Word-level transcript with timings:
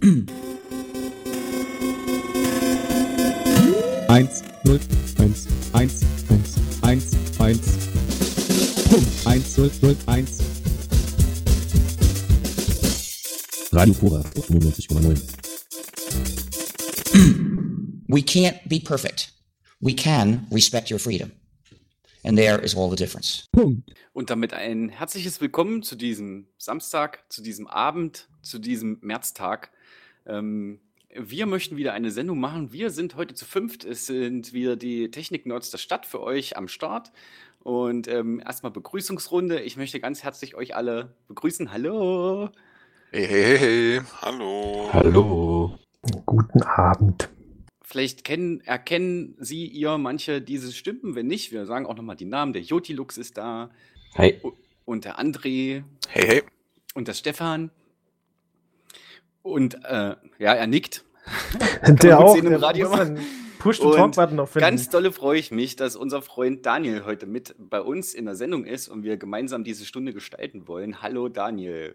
Eins, 0.00 0.16
null, 4.64 4.80
eins, 5.18 5.46
eins, 5.74 6.00
eins, 6.30 6.56
eins, 6.80 7.12
eins. 7.38 7.60
Punkt. 8.88 9.26
Eins, 9.26 9.58
null, 9.58 9.70
null, 9.82 9.96
eins. 10.06 10.38
Radio 13.72 13.92
Pura, 13.92 14.22
95,9. 14.22 15.20
We 18.08 18.22
can't 18.22 18.56
be 18.66 18.80
perfect. 18.80 19.32
We 19.82 19.92
can 19.92 20.46
respect 20.50 20.90
your 20.90 20.98
freedom. 20.98 21.32
And 22.24 22.38
there 22.38 22.58
is 22.58 22.74
all 22.74 22.88
the 22.88 22.96
difference. 22.96 23.48
Punkt. 23.52 23.92
Und 24.14 24.30
damit 24.30 24.54
ein 24.54 24.88
herzliches 24.88 25.42
Willkommen 25.42 25.82
zu 25.82 25.94
diesem 25.94 26.46
Samstag, 26.56 27.22
zu 27.28 27.42
diesem 27.42 27.66
Abend, 27.66 28.28
zu 28.42 28.58
diesem 28.58 28.96
Märztag. 29.02 29.70
Ähm, 30.26 30.80
wir 31.14 31.46
möchten 31.46 31.76
wieder 31.76 31.92
eine 31.92 32.10
Sendung 32.10 32.38
machen. 32.38 32.72
Wir 32.72 32.90
sind 32.90 33.16
heute 33.16 33.34
zu 33.34 33.44
fünft. 33.44 33.84
Es 33.84 34.06
sind 34.06 34.52
wieder 34.52 34.76
die 34.76 35.10
Technik-Nerds 35.10 35.70
der 35.70 35.78
Stadt 35.78 36.06
für 36.06 36.20
euch 36.20 36.56
am 36.56 36.68
Start. 36.68 37.10
Und 37.62 38.08
ähm, 38.08 38.40
erstmal 38.40 38.72
Begrüßungsrunde. 38.72 39.60
Ich 39.60 39.76
möchte 39.76 40.00
ganz 40.00 40.22
herzlich 40.22 40.54
euch 40.54 40.76
alle 40.76 41.14
begrüßen. 41.28 41.72
Hallo. 41.72 42.50
Hey, 43.10 43.26
hey, 43.26 43.42
hey, 43.42 43.58
hey. 43.58 44.00
hallo. 44.22 44.88
Hallo. 44.92 45.78
Guten 46.26 46.62
Abend. 46.62 47.28
Vielleicht 47.82 48.22
kennen, 48.22 48.60
erkennen 48.60 49.34
Sie, 49.40 49.66
ihr 49.66 49.98
manche 49.98 50.40
diese 50.40 50.72
Stimmen. 50.72 51.16
Wenn 51.16 51.26
nicht, 51.26 51.50
wir 51.50 51.66
sagen 51.66 51.86
auch 51.86 51.96
nochmal 51.96 52.14
die 52.14 52.24
Namen. 52.24 52.52
Der 52.52 52.62
Jotilux 52.62 53.18
ist 53.18 53.36
da. 53.36 53.70
Hi. 54.14 54.40
Und 54.84 55.04
der 55.04 55.18
André. 55.18 55.82
Hey, 56.08 56.26
hey. 56.26 56.42
Und 56.94 57.08
der 57.08 57.14
Stefan. 57.14 57.72
Und 59.42 59.84
äh, 59.84 60.16
ja, 60.38 60.54
er 60.54 60.66
nickt. 60.66 61.04
Der 61.86 62.18
auch. 62.18 62.34
sehen 62.34 62.46
im 62.46 62.50
Der 62.52 62.62
Radio. 62.62 62.90
Push-to-Talk-Button 63.60 64.36
noch 64.36 64.48
finden. 64.48 64.66
Ganz 64.66 64.88
dolle 64.88 65.12
freue 65.12 65.38
ich 65.38 65.50
mich, 65.50 65.76
dass 65.76 65.94
unser 65.94 66.22
Freund 66.22 66.64
Daniel 66.64 67.04
heute 67.04 67.26
mit 67.26 67.54
bei 67.58 67.80
uns 67.82 68.14
in 68.14 68.24
der 68.24 68.34
Sendung 68.34 68.64
ist 68.64 68.88
und 68.88 69.02
wir 69.02 69.18
gemeinsam 69.18 69.64
diese 69.64 69.84
Stunde 69.84 70.14
gestalten 70.14 70.66
wollen. 70.66 71.02
Hallo 71.02 71.28
Daniel. 71.28 71.94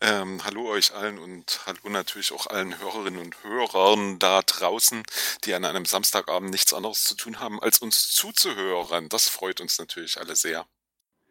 Ähm, 0.00 0.44
hallo 0.44 0.68
euch 0.68 0.94
allen 0.94 1.18
und 1.18 1.60
hallo 1.66 1.88
natürlich 1.88 2.32
auch 2.32 2.48
allen 2.48 2.78
Hörerinnen 2.78 3.20
und 3.20 3.42
Hörern 3.44 4.18
da 4.18 4.42
draußen, 4.42 5.02
die 5.44 5.54
an 5.54 5.64
einem 5.64 5.86
Samstagabend 5.86 6.50
nichts 6.50 6.74
anderes 6.74 7.04
zu 7.04 7.16
tun 7.16 7.40
haben, 7.40 7.62
als 7.62 7.78
uns 7.78 8.10
zuzuhören. 8.10 9.08
Das 9.08 9.28
freut 9.28 9.60
uns 9.60 9.78
natürlich 9.78 10.18
alle 10.18 10.36
sehr. 10.36 10.66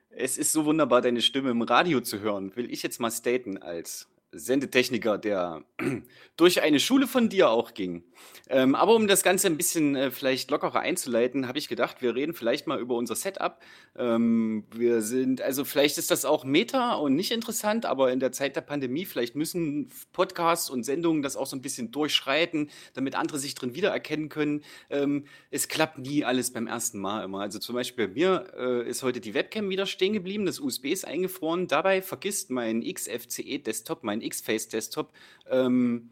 Es 0.10 0.38
ist 0.38 0.52
so 0.52 0.66
wunderbar, 0.66 1.02
deine 1.02 1.22
Stimme 1.22 1.52
im 1.52 1.62
Radio 1.62 2.02
zu 2.02 2.20
hören, 2.20 2.56
will 2.56 2.72
ich 2.72 2.84
jetzt 2.84 3.00
mal 3.00 3.12
staten 3.12 3.58
als 3.62 4.08
Sendetechniker, 4.34 5.18
der 5.18 5.64
durch 6.38 6.62
eine 6.62 6.80
Schule 6.80 7.08
von 7.08 7.30
dir 7.30 7.50
auch 7.50 7.74
ging. 7.74 8.04
Ähm, 8.50 8.76
aber 8.76 8.96
um 8.96 9.08
das 9.08 9.24
Ganze 9.24 9.48
ein 9.48 9.58
bisschen 9.58 9.96
äh, 9.96 10.12
vielleicht 10.12 10.52
lockerer 10.52 10.80
einzuleiten, 10.80 11.48
habe 11.48 11.58
ich 11.58 11.68
gedacht, 11.68 12.02
wir 12.02 12.16
reden 12.16 12.34
vielleicht 12.34 12.68
mal 12.68 12.80
über 12.80 12.96
unser 12.96 13.16
Setup. 13.16 13.60
Ähm, 13.96 14.66
wir 14.76 15.02
sind, 15.02 15.42
also 15.42 15.64
vielleicht 15.66 15.98
ist 15.98 16.12
das 16.12 16.26
auch 16.26 16.44
Meta 16.44 16.96
und 16.96 17.16
nicht 17.16 17.32
interessant, 17.32 17.86
aber 17.86 18.12
in 18.12 18.20
der 18.20 18.32
Zeit 18.32 18.56
der 18.56 18.62
Pandemie, 18.62 19.06
vielleicht 19.06 19.36
müssen 19.36 19.92
Podcasts 20.12 20.70
und 20.70 20.84
Sendungen 20.84 21.22
das 21.22 21.38
auch 21.38 21.48
so 21.48 21.56
ein 21.56 21.62
bisschen 21.62 21.92
durchschreiten, 21.92 22.70
damit 22.94 23.16
andere 23.16 23.40
sich 23.40 23.56
drin 23.56 23.76
wiedererkennen 23.76 24.30
können. 24.30 24.64
Ähm, 24.90 25.26
es 25.52 25.68
klappt 25.68 26.00
nie 26.00 26.26
alles 26.26 26.52
beim 26.52 26.68
ersten 26.68 27.00
Mal 27.00 27.24
immer. 27.24 27.42
Also 27.42 27.60
zum 27.60 27.76
Beispiel 27.76 28.08
bei 28.08 28.14
mir 28.14 28.48
äh, 28.58 28.90
ist 28.90 29.04
heute 29.04 29.22
die 29.22 29.34
Webcam 29.34 29.70
wieder 29.70 29.86
stehen 29.86 30.14
geblieben, 30.14 30.46
das 30.46 30.60
USB 30.60 30.86
ist 30.86 31.06
eingefroren. 31.06 31.68
Dabei 31.68 32.02
vergisst 32.02 32.50
mein 32.50 32.84
XFCE-Desktop, 32.84 34.04
mein 34.04 34.23
X-Face-Desktop, 34.26 35.12
ähm, 35.50 36.10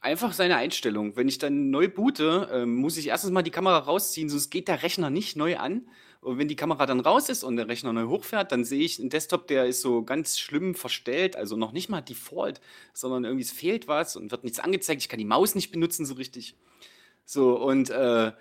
einfach 0.00 0.32
seine 0.32 0.56
Einstellung. 0.56 1.16
Wenn 1.16 1.28
ich 1.28 1.38
dann 1.38 1.70
neu 1.70 1.88
boote, 1.88 2.48
ähm, 2.52 2.76
muss 2.76 2.96
ich 2.96 3.08
erstens 3.08 3.30
mal 3.30 3.42
die 3.42 3.50
Kamera 3.50 3.78
rausziehen, 3.78 4.28
sonst 4.28 4.50
geht 4.50 4.68
der 4.68 4.82
Rechner 4.82 5.10
nicht 5.10 5.36
neu 5.36 5.56
an. 5.56 5.88
Und 6.20 6.36
wenn 6.36 6.48
die 6.48 6.56
Kamera 6.56 6.84
dann 6.84 7.00
raus 7.00 7.30
ist 7.30 7.44
und 7.44 7.56
der 7.56 7.68
Rechner 7.68 7.94
neu 7.94 8.06
hochfährt, 8.06 8.52
dann 8.52 8.64
sehe 8.64 8.82
ich 8.82 9.00
einen 9.00 9.08
Desktop, 9.08 9.46
der 9.46 9.66
ist 9.66 9.80
so 9.80 10.02
ganz 10.02 10.38
schlimm 10.38 10.74
verstellt, 10.74 11.34
also 11.34 11.56
noch 11.56 11.72
nicht 11.72 11.88
mal 11.88 12.02
Default, 12.02 12.60
sondern 12.92 13.24
irgendwie 13.24 13.44
es 13.44 13.50
fehlt 13.50 13.88
was 13.88 14.16
und 14.16 14.30
wird 14.30 14.44
nichts 14.44 14.60
angezeigt. 14.60 15.00
Ich 15.00 15.08
kann 15.08 15.18
die 15.18 15.24
Maus 15.24 15.54
nicht 15.54 15.72
benutzen 15.72 16.04
so 16.04 16.14
richtig. 16.14 16.56
So, 17.24 17.58
und 17.58 17.88
äh, 17.88 18.32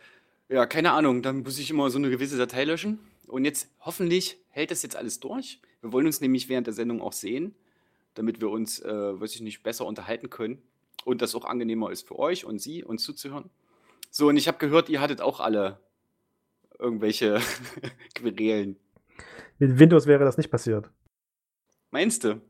ja, 0.50 0.66
keine 0.66 0.92
Ahnung, 0.92 1.22
dann 1.22 1.44
muss 1.44 1.58
ich 1.58 1.70
immer 1.70 1.90
so 1.90 2.00
eine 2.00 2.10
gewisse 2.10 2.38
Datei 2.38 2.66
löschen. 2.66 3.00
Und 3.28 3.46
jetzt 3.46 3.70
hoffentlich 3.80 4.38
hält 4.50 4.72
das 4.72 4.82
jetzt 4.84 4.96
alles 4.96 5.20
durch. 5.20 5.62
Wir 5.82 5.94
wollen 5.94 6.08
uns 6.08 6.20
nämlich 6.20 6.50
während 6.50 6.68
der 6.68 6.74
Sendung 6.74 7.02
auch 7.02 7.14
sehen, 7.14 7.56
damit 8.20 8.42
wir 8.42 8.50
uns, 8.50 8.82
äh, 8.82 9.22
weiß 9.22 9.34
ich 9.36 9.40
nicht, 9.40 9.64
besser 9.64 9.86
unterhalten 9.86 10.30
können 10.30 10.62
und 11.06 11.22
das 11.22 11.36
auch 11.36 11.46
angenehmer 11.46 11.90
ist 11.90 12.06
für 12.06 12.20
euch 12.20 12.44
und 12.44 12.60
Sie, 12.60 12.84
uns 12.84 13.02
zuzuhören. 13.04 13.50
So, 14.12 14.28
und 14.28 14.36
ich 14.36 14.50
habe 14.50 14.58
gehört, 14.58 14.90
ihr 14.90 15.00
hattet 15.00 15.22
auch 15.22 15.40
alle 15.40 15.80
irgendwelche 16.78 17.40
Querelen. 18.16 18.76
Mit 19.58 19.80
Windows 19.80 20.06
wäre 20.06 20.26
das 20.26 20.36
nicht 20.36 20.52
passiert. 20.52 20.90
Meinst 21.92 22.26
du? 22.26 22.42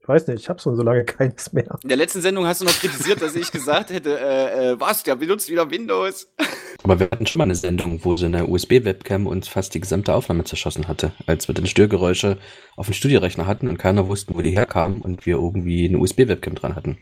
Ich 0.00 0.08
weiß 0.08 0.28
nicht, 0.28 0.40
ich 0.40 0.48
habe 0.48 0.60
schon 0.60 0.76
so 0.76 0.82
lange 0.82 1.04
keines 1.04 1.52
mehr. 1.52 1.78
In 1.82 1.90
der 1.90 1.98
letzten 1.98 2.22
Sendung 2.22 2.46
hast 2.46 2.62
du 2.62 2.64
noch 2.64 2.72
kritisiert, 2.72 3.20
dass 3.20 3.36
ich 3.36 3.52
gesagt 3.52 3.90
hätte, 3.90 4.18
äh, 4.18 4.70
äh, 4.70 4.80
was, 4.80 5.02
der 5.02 5.16
benutzt 5.16 5.50
wieder 5.50 5.70
Windows. 5.70 6.32
Aber 6.84 7.00
wir 7.00 7.06
hatten 7.10 7.26
schon 7.26 7.38
mal 7.38 7.44
eine 7.44 7.54
Sendung, 7.54 8.04
wo 8.04 8.14
so 8.18 8.26
eine 8.26 8.46
USB-Webcam 8.46 9.26
uns 9.26 9.48
fast 9.48 9.72
die 9.74 9.80
gesamte 9.80 10.14
Aufnahme 10.14 10.44
zerschossen 10.44 10.86
hatte, 10.86 11.12
als 11.26 11.48
wir 11.48 11.54
dann 11.54 11.66
Störgeräusche 11.66 12.38
auf 12.76 12.86
dem 12.86 12.92
Studiorechner 12.94 13.46
hatten 13.46 13.68
und 13.68 13.78
keiner 13.78 14.06
wusste, 14.08 14.34
wo 14.34 14.42
die 14.42 14.50
herkamen 14.50 15.00
und 15.00 15.24
wir 15.24 15.36
irgendwie 15.36 15.88
eine 15.88 15.98
USB-Webcam 15.98 16.54
dran 16.56 16.76
hatten. 16.76 16.98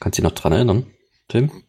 Kannst 0.00 0.18
du 0.18 0.22
dich 0.22 0.28
noch 0.30 0.36
dran 0.38 0.52
erinnern, 0.52 0.90
Tim? 1.28 1.62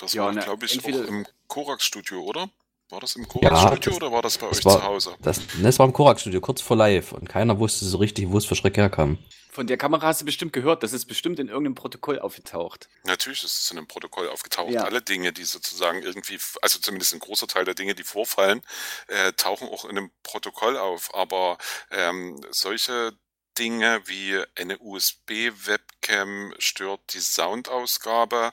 Das 0.00 0.12
Ja, 0.12 0.24
war, 0.24 0.32
ne, 0.32 0.40
glaube 0.40 0.66
ich, 0.66 0.74
entweder- 0.74 1.04
auch 1.04 1.08
im 1.08 1.24
Korax-Studio, 1.46 2.20
oder? 2.20 2.50
War 2.90 3.00
das 3.00 3.14
im 3.14 3.22
Ja, 3.22 3.28
Korax-Studio 3.28 3.90
das- 3.90 3.96
oder 3.96 4.12
war 4.12 4.22
das 4.22 4.38
bei 4.38 4.48
euch 4.48 4.64
war, 4.64 4.80
zu 4.80 4.84
Hause? 4.84 5.10
Das, 5.22 5.38
ne, 5.38 5.62
das 5.62 5.78
war 5.78 5.86
im 5.86 5.92
Korax-Studio, 5.92 6.40
kurz 6.40 6.60
vor 6.62 6.76
live 6.76 7.12
und 7.12 7.28
keiner 7.28 7.60
wusste 7.60 7.84
so 7.84 7.98
richtig, 7.98 8.28
wo 8.30 8.38
es 8.38 8.44
für 8.44 8.56
Schreck 8.56 8.76
herkam. 8.76 9.18
Von 9.58 9.66
der 9.66 9.76
Kamera 9.76 10.06
hast 10.06 10.20
du 10.20 10.24
bestimmt 10.24 10.52
gehört, 10.52 10.84
das 10.84 10.92
ist 10.92 11.06
bestimmt 11.06 11.40
in 11.40 11.48
irgendeinem 11.48 11.74
Protokoll 11.74 12.20
aufgetaucht. 12.20 12.88
Natürlich 13.02 13.42
ist 13.42 13.60
es 13.60 13.68
in 13.72 13.78
einem 13.78 13.88
Protokoll 13.88 14.28
aufgetaucht. 14.28 14.70
Ja. 14.70 14.84
Alle 14.84 15.02
Dinge, 15.02 15.32
die 15.32 15.42
sozusagen 15.42 16.00
irgendwie, 16.00 16.38
also 16.62 16.78
zumindest 16.78 17.12
ein 17.12 17.18
großer 17.18 17.48
Teil 17.48 17.64
der 17.64 17.74
Dinge, 17.74 17.96
die 17.96 18.04
vorfallen, 18.04 18.62
äh, 19.08 19.32
tauchen 19.32 19.66
auch 19.66 19.84
in 19.84 19.98
einem 19.98 20.12
Protokoll 20.22 20.76
auf. 20.76 21.12
Aber 21.12 21.58
ähm, 21.90 22.40
solche 22.50 23.18
Dinge 23.58 24.00
wie 24.06 24.40
eine 24.54 24.78
USB-Webcam 24.78 26.54
stört 26.60 27.12
die 27.12 27.18
Soundausgabe, 27.18 28.52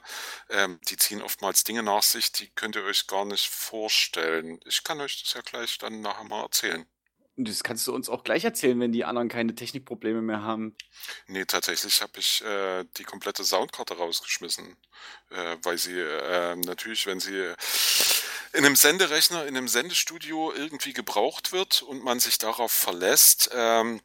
ähm, 0.50 0.80
die 0.90 0.98
ziehen 0.98 1.22
oftmals 1.22 1.64
Dinge 1.66 1.84
nach 1.84 2.02
sich, 2.02 2.32
die 2.32 2.50
könnt 2.50 2.78
ihr 2.78 2.84
euch 2.84 3.06
gar 3.06 3.26
nicht 3.26 3.48
vorstellen. 3.48 4.60
Ich 4.66 4.84
kann 4.84 5.00
euch 5.02 5.22
das 5.22 5.36
ja 5.36 5.42
gleich 5.42 5.78
dann 5.78 6.02
nachher 6.02 6.24
mal 6.24 6.42
erzählen. 6.42 6.88
Und 7.38 7.50
das 7.50 7.64
kannst 7.64 7.86
du 7.88 7.94
uns 7.94 8.08
auch 8.08 8.24
gleich 8.24 8.46
erzählen, 8.46 8.80
wenn 8.80 8.94
die 8.94 9.04
anderen 9.04 9.28
keine 9.28 9.56
Technikprobleme 9.56 10.22
mehr 10.22 10.42
haben. 10.42 10.76
Nee, 11.28 11.46
tatsächlich 11.46 12.02
habe 12.02 12.14
ich 12.18 12.44
äh, 12.46 12.86
die 12.98 13.04
komplette 13.04 13.44
Soundkarte 13.44 13.98
rausgeschmissen, 13.98 14.78
äh, 15.32 15.58
weil 15.64 15.78
sie 15.78 16.00
äh, 16.00 16.56
natürlich, 16.56 17.06
wenn 17.06 17.20
sie 17.20 17.54
in 18.54 18.66
einem 18.66 18.78
Senderechner, 18.78 19.46
in 19.46 19.58
einem 19.58 19.68
Sendestudio 19.68 20.54
irgendwie 20.54 20.94
gebraucht 20.94 21.52
wird 21.52 21.82
und 21.82 22.04
man 22.04 22.22
sich 22.22 22.38
darauf 22.38 22.72
verlässt, 22.72 23.50
ähm, 23.54 24.00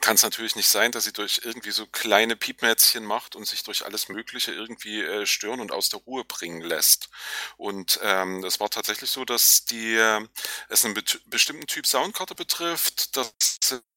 kann 0.00 0.16
es 0.16 0.22
natürlich 0.22 0.56
nicht 0.56 0.68
sein, 0.68 0.92
dass 0.92 1.04
sie 1.04 1.12
durch 1.12 1.40
irgendwie 1.44 1.70
so 1.70 1.86
kleine 1.86 2.36
Piepmätzchen 2.36 3.04
macht 3.04 3.36
und 3.36 3.46
sich 3.46 3.62
durch 3.62 3.84
alles 3.84 4.08
Mögliche 4.08 4.52
irgendwie 4.52 5.00
äh, 5.02 5.26
stören 5.26 5.60
und 5.60 5.72
aus 5.72 5.88
der 5.88 6.00
Ruhe 6.00 6.24
bringen 6.24 6.60
lässt. 6.60 7.08
Und 7.56 8.00
ähm, 8.02 8.44
es 8.44 8.58
war 8.60 8.68
tatsächlich 8.68 9.10
so, 9.10 9.24
dass 9.24 9.64
die 9.64 9.94
äh, 9.94 10.26
es 10.68 10.84
einen 10.84 10.94
bet- 10.94 11.22
bestimmten 11.26 11.66
Typ 11.66 11.86
Soundkarte 11.86 12.34
betrifft, 12.34 13.16
das 13.16 13.32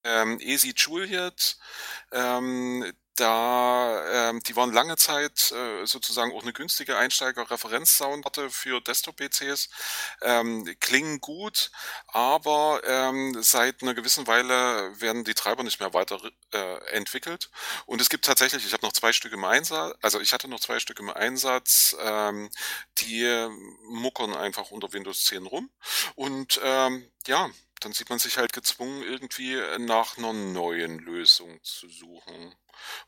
ähm, 0.03 0.39
Easy 0.39 0.73
Juliet, 0.75 1.57
ähm, 2.11 2.91
da 3.19 4.29
ähm, 4.29 4.41
die 4.41 4.55
waren 4.55 4.71
lange 4.73 4.95
Zeit 4.95 5.51
äh, 5.51 5.85
sozusagen 5.85 6.31
auch 6.33 6.43
eine 6.43 6.53
günstige 6.53 6.97
Einsteiger-Referenz-Soundkarte 6.97 8.49
für 8.49 8.81
Desktop-PCs, 8.81 9.69
ähm, 10.21 10.75
klingen 10.79 11.19
gut, 11.19 11.71
aber 12.07 12.81
ähm, 12.85 13.35
seit 13.41 13.81
einer 13.81 13.93
gewissen 13.93 14.27
Weile 14.27 14.99
werden 15.01 15.23
die 15.23 15.33
Treiber 15.33 15.63
nicht 15.63 15.79
mehr 15.79 15.93
weiter 15.93 16.19
äh, 16.53 16.77
entwickelt. 16.91 17.49
Und 17.85 18.01
es 18.01 18.09
gibt 18.09 18.25
tatsächlich, 18.25 18.65
ich 18.65 18.73
habe 18.73 18.85
noch 18.85 18.93
zwei 18.93 19.11
Stück 19.13 19.33
im 19.33 19.43
Einsatz, 19.43 19.95
also 20.01 20.19
ich 20.19 20.33
hatte 20.33 20.47
noch 20.47 20.59
zwei 20.59 20.79
Stück 20.79 20.99
im 20.99 21.09
Einsatz, 21.09 21.95
ähm, 22.01 22.49
die 22.99 23.47
muckern 23.89 24.33
einfach 24.33 24.71
unter 24.71 24.93
Windows 24.93 25.25
10 25.25 25.45
rum. 25.45 25.69
Und 26.15 26.59
ähm, 26.63 27.09
ja, 27.27 27.49
dann 27.79 27.93
sieht 27.93 28.09
man 28.09 28.19
sich 28.19 28.37
halt 28.37 28.53
gezwungen, 28.53 29.03
irgendwie 29.03 29.57
nach 29.79 30.17
einer 30.17 30.33
neuen 30.33 30.99
Lösung 30.99 31.59
zu 31.63 31.87
suchen. 31.89 32.55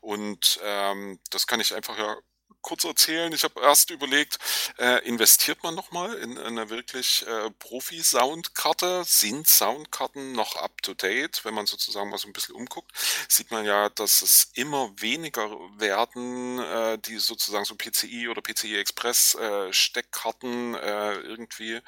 Und 0.00 0.60
ähm, 0.62 1.18
das 1.30 1.46
kann 1.46 1.60
ich 1.60 1.74
einfach 1.74 1.98
ja 1.98 2.16
kurz 2.62 2.84
erzählen. 2.84 3.32
Ich 3.32 3.44
habe 3.44 3.60
erst 3.60 3.90
überlegt, 3.90 4.38
äh, 4.78 5.04
investiert 5.06 5.62
man 5.62 5.74
nochmal 5.74 6.14
in 6.14 6.38
eine 6.38 6.70
wirklich 6.70 7.26
äh, 7.26 7.50
Profi-Soundkarte? 7.58 9.02
Sind 9.04 9.48
Soundkarten 9.48 10.32
noch 10.32 10.56
up-to-date? 10.56 11.44
Wenn 11.44 11.54
man 11.54 11.66
sozusagen 11.66 12.10
mal 12.10 12.18
so 12.18 12.28
ein 12.28 12.32
bisschen 12.32 12.54
umguckt, 12.54 12.92
sieht 13.28 13.50
man 13.50 13.64
ja, 13.64 13.88
dass 13.90 14.22
es 14.22 14.50
immer 14.54 14.92
weniger 14.96 15.50
werden, 15.78 16.58
äh, 16.60 16.98
die 16.98 17.18
sozusagen 17.18 17.64
so 17.64 17.74
PCI 17.74 18.28
oder 18.28 18.42
PCI 18.42 18.76
Express 18.76 19.34
äh, 19.34 19.72
Steckkarten 19.72 20.74
äh, 20.74 21.14
irgendwie, 21.14 21.80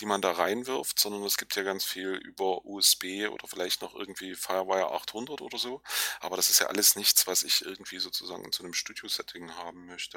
die 0.00 0.06
man 0.06 0.22
da 0.22 0.32
reinwirft, 0.32 0.98
sondern 0.98 1.22
es 1.24 1.36
gibt 1.36 1.56
ja 1.56 1.62
ganz 1.62 1.84
viel 1.84 2.14
über 2.14 2.64
USB 2.64 3.28
oder 3.30 3.46
vielleicht 3.46 3.82
noch 3.82 3.94
irgendwie 3.94 4.34
Firewire 4.34 4.92
800 4.92 5.40
oder 5.40 5.58
so. 5.58 5.82
Aber 6.20 6.36
das 6.36 6.50
ist 6.50 6.60
ja 6.60 6.66
alles 6.68 6.96
nichts, 6.96 7.26
was 7.26 7.42
ich 7.42 7.64
irgendwie 7.64 7.98
sozusagen 7.98 8.44
in 8.44 8.52
so 8.52 8.62
einem 8.62 8.74
Studio-Setting 8.74 9.54
haben 9.56 9.86
möchte. 9.86 10.13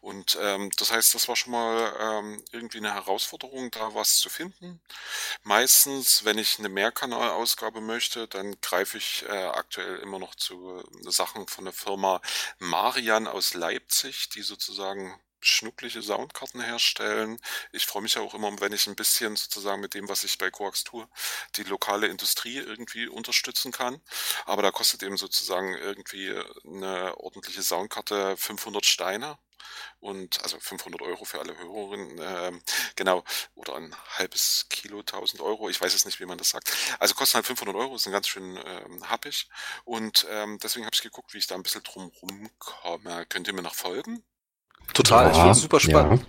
Und 0.00 0.38
ähm, 0.40 0.70
das 0.78 0.92
heißt, 0.92 1.14
das 1.14 1.28
war 1.28 1.36
schon 1.36 1.52
mal 1.52 1.94
ähm, 2.00 2.44
irgendwie 2.52 2.78
eine 2.78 2.94
Herausforderung, 2.94 3.70
da 3.70 3.94
was 3.94 4.18
zu 4.18 4.28
finden. 4.28 4.80
Meistens, 5.42 6.24
wenn 6.24 6.38
ich 6.38 6.58
eine 6.58 6.68
Mehrkanalausgabe 6.68 7.80
möchte, 7.80 8.28
dann 8.28 8.60
greife 8.60 8.98
ich 8.98 9.24
äh, 9.28 9.46
aktuell 9.46 9.96
immer 9.98 10.18
noch 10.18 10.34
zu 10.34 10.78
äh, 10.78 11.10
Sachen 11.10 11.46
von 11.46 11.64
der 11.64 11.74
Firma 11.74 12.20
Marian 12.58 13.26
aus 13.26 13.54
Leipzig, 13.54 14.28
die 14.30 14.42
sozusagen 14.42 15.20
schnuckliche 15.44 16.02
Soundkarten 16.02 16.60
herstellen. 16.60 17.38
Ich 17.72 17.86
freue 17.86 18.02
mich 18.02 18.14
ja 18.14 18.22
auch 18.22 18.34
immer, 18.34 18.60
wenn 18.60 18.72
ich 18.72 18.86
ein 18.86 18.96
bisschen 18.96 19.36
sozusagen 19.36 19.80
mit 19.80 19.94
dem, 19.94 20.08
was 20.08 20.24
ich 20.24 20.38
bei 20.38 20.50
Coax 20.50 20.84
tue, 20.84 21.08
die 21.56 21.64
lokale 21.64 22.06
Industrie 22.06 22.58
irgendwie 22.58 23.08
unterstützen 23.08 23.72
kann. 23.72 24.00
Aber 24.46 24.62
da 24.62 24.70
kostet 24.70 25.02
eben 25.02 25.16
sozusagen 25.16 25.74
irgendwie 25.74 26.32
eine 26.64 27.16
ordentliche 27.18 27.62
Soundkarte 27.62 28.36
500 28.36 28.86
Steine 28.86 29.38
und 30.00 30.42
also 30.42 30.58
500 30.58 31.00
Euro 31.02 31.24
für 31.24 31.40
alle 31.40 31.56
Hörerinnen, 31.56 32.18
äh, 32.18 32.52
genau, 32.96 33.24
oder 33.54 33.76
ein 33.76 33.94
halbes 34.18 34.66
Kilo 34.68 35.00
1000 35.00 35.40
Euro, 35.42 35.68
ich 35.68 35.80
weiß 35.80 35.94
es 35.94 36.04
nicht, 36.04 36.20
wie 36.20 36.26
man 36.26 36.38
das 36.38 36.50
sagt. 36.50 36.72
Also 36.98 37.14
kosten 37.14 37.36
halt 37.36 37.46
500 37.46 37.76
Euro, 37.76 37.96
ist 37.96 38.06
ein 38.06 38.12
ganz 38.12 38.28
schön 38.28 38.58
ähm, 38.64 39.08
happig 39.08 39.48
und 39.84 40.26
ähm, 40.30 40.58
deswegen 40.62 40.86
habe 40.86 40.94
ich 40.94 41.02
geguckt, 41.02 41.34
wie 41.34 41.38
ich 41.38 41.46
da 41.46 41.54
ein 41.54 41.62
bisschen 41.62 41.82
drum 41.82 42.08
rumkomme. 42.22 43.26
Könnt 43.26 43.48
ihr 43.48 43.54
mir 43.54 43.62
noch 43.62 43.74
folgen? 43.74 44.24
Total, 44.94 45.30
ich 45.30 45.36
Ja, 45.36 45.42
finde 45.42 45.52
es 45.52 45.60
super 45.62 45.80
spannend. 45.80 46.26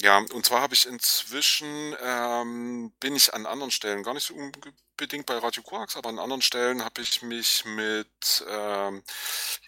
Ja, 0.00 0.18
und 0.18 0.44
zwar 0.44 0.62
habe 0.62 0.74
ich 0.74 0.86
inzwischen, 0.86 1.94
ähm, 2.02 2.92
bin 2.98 3.14
ich 3.14 3.34
an 3.34 3.46
anderen 3.46 3.70
Stellen, 3.70 4.02
gar 4.02 4.14
nicht 4.14 4.26
so 4.26 4.34
unbedingt 4.34 5.26
bei 5.26 5.38
Radio 5.38 5.62
Koax, 5.62 5.96
aber 5.96 6.08
an 6.08 6.18
anderen 6.18 6.42
Stellen 6.42 6.84
habe 6.84 7.00
ich 7.02 7.22
mich 7.22 7.64
mit 7.64 8.44
ähm, 8.48 9.04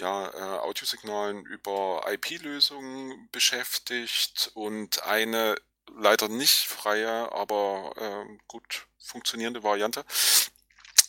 ja, 0.00 0.26
äh, 0.28 0.58
Audiosignalen 0.60 1.44
über 1.44 2.04
IP-Lösungen 2.08 3.28
beschäftigt 3.30 4.50
und 4.54 5.04
eine 5.04 5.54
leider 5.96 6.28
nicht 6.28 6.66
freie, 6.66 7.30
aber 7.32 7.92
ähm, 7.98 8.40
gut 8.48 8.86
funktionierende 8.98 9.62
Variante 9.62 10.04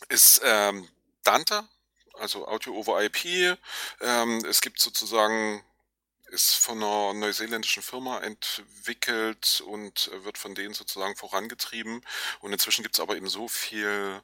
ist 0.08 0.40
ähm, 0.44 0.88
Dante, 1.24 1.64
also 2.14 2.46
Audio 2.46 2.74
over 2.74 3.02
IP. 3.02 3.58
Ähm, 4.00 4.44
es 4.48 4.60
gibt 4.60 4.80
sozusagen 4.80 5.64
ist 6.28 6.54
von 6.54 6.82
einer 6.82 7.14
neuseeländischen 7.14 7.82
Firma 7.82 8.18
entwickelt 8.20 9.62
und 9.66 10.10
äh, 10.12 10.24
wird 10.24 10.38
von 10.38 10.54
denen 10.54 10.74
sozusagen 10.74 11.16
vorangetrieben. 11.16 12.02
Und 12.40 12.52
inzwischen 12.52 12.82
gibt 12.82 12.96
es 12.96 13.00
aber 13.00 13.16
eben 13.16 13.28
so 13.28 13.48
viel 13.48 14.22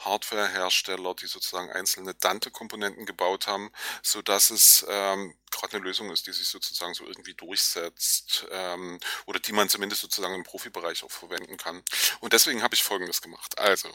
Hardwarehersteller, 0.00 1.14
die 1.14 1.26
sozusagen 1.26 1.70
einzelne 1.70 2.14
Dante-Komponenten 2.14 3.06
gebaut 3.06 3.46
haben, 3.46 3.70
so 4.02 4.22
dass 4.22 4.50
es 4.50 4.84
ähm, 4.88 5.34
gerade 5.50 5.76
eine 5.76 5.84
Lösung 5.84 6.10
ist, 6.10 6.26
die 6.26 6.32
sich 6.32 6.48
sozusagen 6.48 6.94
so 6.94 7.04
irgendwie 7.04 7.34
durchsetzt 7.34 8.46
ähm, 8.50 8.98
oder 9.26 9.40
die 9.40 9.52
man 9.52 9.68
zumindest 9.68 10.00
sozusagen 10.00 10.34
im 10.34 10.44
Profibereich 10.44 11.04
auch 11.04 11.10
verwenden 11.10 11.56
kann. 11.56 11.82
Und 12.20 12.32
deswegen 12.32 12.62
habe 12.62 12.74
ich 12.74 12.82
Folgendes 12.82 13.20
gemacht. 13.20 13.58
Also 13.58 13.90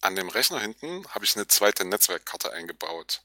an 0.00 0.16
dem 0.16 0.28
Rechner 0.28 0.60
hinten 0.60 1.06
habe 1.08 1.24
ich 1.24 1.36
eine 1.36 1.46
zweite 1.46 1.84
Netzwerkkarte 1.84 2.52
eingebaut. 2.52 3.22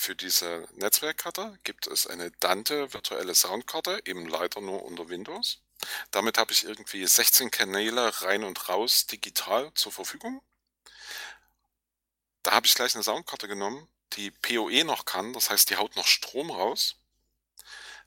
Für 0.00 0.14
diese 0.14 0.68
Netzwerkkarte 0.74 1.58
gibt 1.64 1.88
es 1.88 2.06
eine 2.06 2.30
Dante 2.30 2.94
virtuelle 2.94 3.34
Soundkarte, 3.34 4.00
eben 4.04 4.28
leider 4.28 4.60
nur 4.60 4.84
unter 4.84 5.08
Windows. 5.08 5.60
Damit 6.12 6.38
habe 6.38 6.52
ich 6.52 6.62
irgendwie 6.62 7.04
16 7.04 7.50
Kanäle 7.50 8.22
rein 8.22 8.44
und 8.44 8.68
raus 8.68 9.08
digital 9.08 9.74
zur 9.74 9.90
Verfügung. 9.90 10.40
Da 12.44 12.52
habe 12.52 12.64
ich 12.64 12.74
gleich 12.74 12.94
eine 12.94 13.02
Soundkarte 13.02 13.48
genommen, 13.48 13.88
die 14.12 14.30
PoE 14.30 14.84
noch 14.84 15.04
kann, 15.04 15.32
das 15.32 15.50
heißt, 15.50 15.68
die 15.68 15.76
haut 15.76 15.96
noch 15.96 16.06
Strom 16.06 16.52
raus 16.52 16.94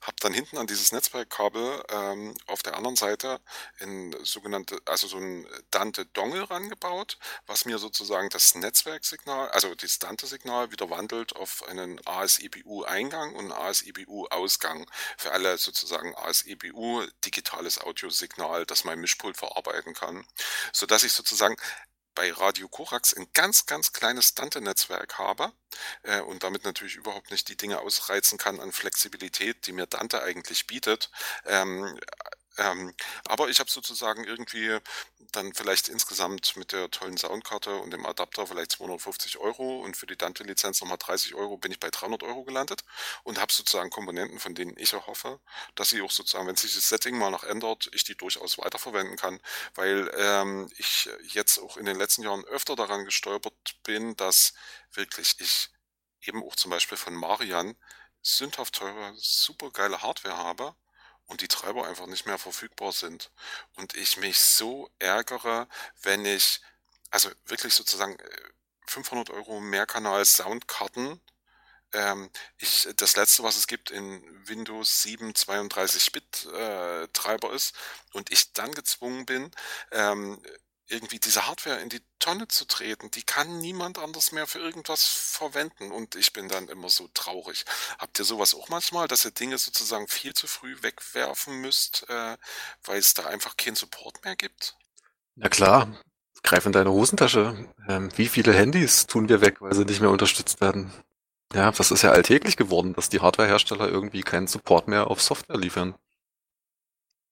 habe 0.02 0.16
dann 0.20 0.34
hinten 0.34 0.58
an 0.58 0.66
dieses 0.66 0.92
Netzwerkkabel 0.92 1.82
ähm, 1.88 2.34
auf 2.46 2.62
der 2.62 2.76
anderen 2.76 2.96
Seite 2.96 3.40
ein 3.80 4.14
sogenannte, 4.24 4.78
also 4.84 5.06
so 5.06 5.16
ein 5.16 5.46
Dante 5.70 6.06
Dongle 6.06 6.50
rangebaut, 6.50 7.18
was 7.46 7.64
mir 7.64 7.78
sozusagen 7.78 8.28
das 8.28 8.54
Netzwerksignal, 8.56 9.48
also 9.50 9.74
das 9.74 10.00
Dante 10.00 10.26
Signal 10.26 10.72
wieder 10.72 10.90
wandelt 10.90 11.36
auf 11.36 11.66
einen 11.68 12.04
ASEBU 12.04 12.82
Eingang 12.82 13.34
und 13.36 13.52
ASEBU 13.52 14.26
Ausgang 14.26 14.90
für 15.16 15.32
alle 15.32 15.56
sozusagen 15.56 16.14
ASEBU 16.16 17.06
digitales 17.24 17.80
Audiosignal, 17.80 18.66
das 18.66 18.84
mein 18.84 19.00
Mischpult 19.00 19.36
verarbeiten 19.36 19.94
kann, 19.94 20.26
so 20.72 20.86
dass 20.86 21.04
ich 21.04 21.12
sozusagen 21.12 21.56
bei 22.14 22.32
Radio 22.32 22.68
Korax 22.68 23.14
ein 23.14 23.26
ganz, 23.32 23.66
ganz 23.66 23.92
kleines 23.92 24.34
Dante-Netzwerk 24.34 25.18
habe 25.18 25.52
äh, 26.02 26.20
und 26.20 26.42
damit 26.42 26.64
natürlich 26.64 26.96
überhaupt 26.96 27.30
nicht 27.30 27.48
die 27.48 27.56
Dinge 27.56 27.80
ausreizen 27.80 28.38
kann 28.38 28.60
an 28.60 28.72
Flexibilität, 28.72 29.66
die 29.66 29.72
mir 29.72 29.86
Dante 29.86 30.22
eigentlich 30.22 30.66
bietet. 30.66 31.10
Ähm, 31.46 31.98
ähm, 32.58 32.94
aber 33.24 33.48
ich 33.48 33.60
habe 33.60 33.70
sozusagen 33.70 34.24
irgendwie 34.24 34.78
dann 35.32 35.54
vielleicht 35.54 35.88
insgesamt 35.88 36.56
mit 36.56 36.72
der 36.72 36.90
tollen 36.90 37.16
Soundkarte 37.16 37.76
und 37.76 37.90
dem 37.92 38.04
Adapter 38.04 38.46
vielleicht 38.46 38.72
250 38.72 39.38
Euro 39.38 39.80
und 39.80 39.96
für 39.96 40.06
die 40.06 40.16
Dante-Lizenz 40.16 40.80
nochmal 40.80 40.98
30 40.98 41.34
Euro 41.34 41.56
bin 41.56 41.72
ich 41.72 41.80
bei 41.80 41.90
300 41.90 42.22
Euro 42.22 42.44
gelandet 42.44 42.82
und 43.24 43.40
habe 43.40 43.52
sozusagen 43.52 43.90
Komponenten, 43.90 44.38
von 44.38 44.54
denen 44.54 44.76
ich 44.76 44.92
erhoffe, 44.92 45.40
dass 45.74 45.90
sie 45.90 46.02
auch 46.02 46.10
sozusagen, 46.10 46.46
wenn 46.46 46.56
sich 46.56 46.74
das 46.74 46.88
Setting 46.88 47.16
mal 47.18 47.30
noch 47.30 47.44
ändert, 47.44 47.88
ich 47.92 48.04
die 48.04 48.16
durchaus 48.16 48.58
weiterverwenden 48.58 49.16
kann, 49.16 49.40
weil 49.74 50.10
ähm, 50.16 50.70
ich 50.76 51.08
jetzt 51.22 51.58
auch 51.58 51.76
in 51.78 51.86
den 51.86 51.96
letzten 51.96 52.22
Jahren 52.22 52.44
öfter 52.44 52.76
daran 52.76 53.04
gestolpert 53.04 53.54
bin, 53.82 54.14
dass 54.16 54.52
wirklich 54.92 55.36
ich 55.40 55.70
eben 56.22 56.42
auch 56.42 56.56
zum 56.56 56.70
Beispiel 56.70 56.98
von 56.98 57.14
Marian 57.14 57.76
sündhaft 58.22 58.74
teure, 58.74 59.14
super 59.16 59.70
geile 59.70 60.02
Hardware 60.02 60.36
habe 60.36 60.74
und 61.32 61.40
die 61.40 61.48
Treiber 61.48 61.86
einfach 61.86 62.06
nicht 62.06 62.26
mehr 62.26 62.38
verfügbar 62.38 62.92
sind. 62.92 63.30
Und 63.76 63.94
ich 63.94 64.18
mich 64.18 64.38
so 64.38 64.90
ärgere, 64.98 65.66
wenn 66.02 66.26
ich, 66.26 66.60
also 67.10 67.30
wirklich 67.46 67.74
sozusagen 67.74 68.18
500 68.86 69.30
äh, 69.30 69.32
Euro 69.32 69.58
Mehrkanal 69.60 70.26
Soundkarten, 70.26 71.20
ähm, 71.94 72.30
ich, 72.58 72.86
das 72.96 73.16
letzte, 73.16 73.42
was 73.42 73.56
es 73.56 73.66
gibt 73.66 73.90
in 73.90 74.22
Windows 74.46 75.02
7 75.02 75.32
32-Bit 75.32 76.48
äh, 76.52 77.54
ist 77.54 77.74
und 78.12 78.30
ich 78.30 78.52
dann 78.52 78.72
gezwungen 78.72 79.24
bin, 79.24 79.50
ähm, 79.90 80.42
irgendwie 80.88 81.18
diese 81.18 81.46
Hardware 81.46 81.80
in 81.80 81.88
die 81.88 82.02
Tonne 82.18 82.48
zu 82.48 82.66
treten. 82.66 83.10
Die 83.10 83.22
kann 83.22 83.58
niemand 83.58 83.98
anders 83.98 84.32
mehr 84.32 84.46
für 84.46 84.58
irgendwas 84.58 85.04
verwenden 85.04 85.90
und 85.90 86.14
ich 86.14 86.32
bin 86.32 86.48
dann 86.48 86.68
immer 86.68 86.88
so 86.88 87.08
traurig. 87.14 87.64
Habt 87.98 88.18
ihr 88.18 88.24
sowas 88.24 88.54
auch 88.54 88.68
manchmal, 88.68 89.08
dass 89.08 89.24
ihr 89.24 89.30
Dinge 89.30 89.58
sozusagen 89.58 90.08
viel 90.08 90.34
zu 90.34 90.46
früh 90.46 90.76
wegwerfen 90.82 91.60
müsst, 91.60 92.06
äh, 92.08 92.36
weil 92.84 92.98
es 92.98 93.14
da 93.14 93.26
einfach 93.26 93.56
keinen 93.56 93.76
Support 93.76 94.24
mehr 94.24 94.36
gibt? 94.36 94.76
Na 95.34 95.48
klar, 95.48 95.88
greif 96.42 96.66
in 96.66 96.72
deine 96.72 96.92
Hosentasche. 96.92 97.68
Ähm, 97.88 98.10
wie 98.16 98.28
viele 98.28 98.52
Handys 98.52 99.06
tun 99.06 99.28
wir 99.28 99.40
weg, 99.40 99.60
weil 99.60 99.74
sie 99.74 99.84
nicht 99.84 100.00
mehr 100.00 100.10
unterstützt 100.10 100.60
werden? 100.60 100.92
Ja, 101.54 101.70
das 101.70 101.90
ist 101.90 102.02
ja 102.02 102.12
alltäglich 102.12 102.56
geworden, 102.56 102.94
dass 102.94 103.08
die 103.08 103.20
Hardwarehersteller 103.20 103.88
irgendwie 103.88 104.22
keinen 104.22 104.46
Support 104.46 104.88
mehr 104.88 105.08
auf 105.08 105.20
Software 105.20 105.58
liefern. 105.58 105.94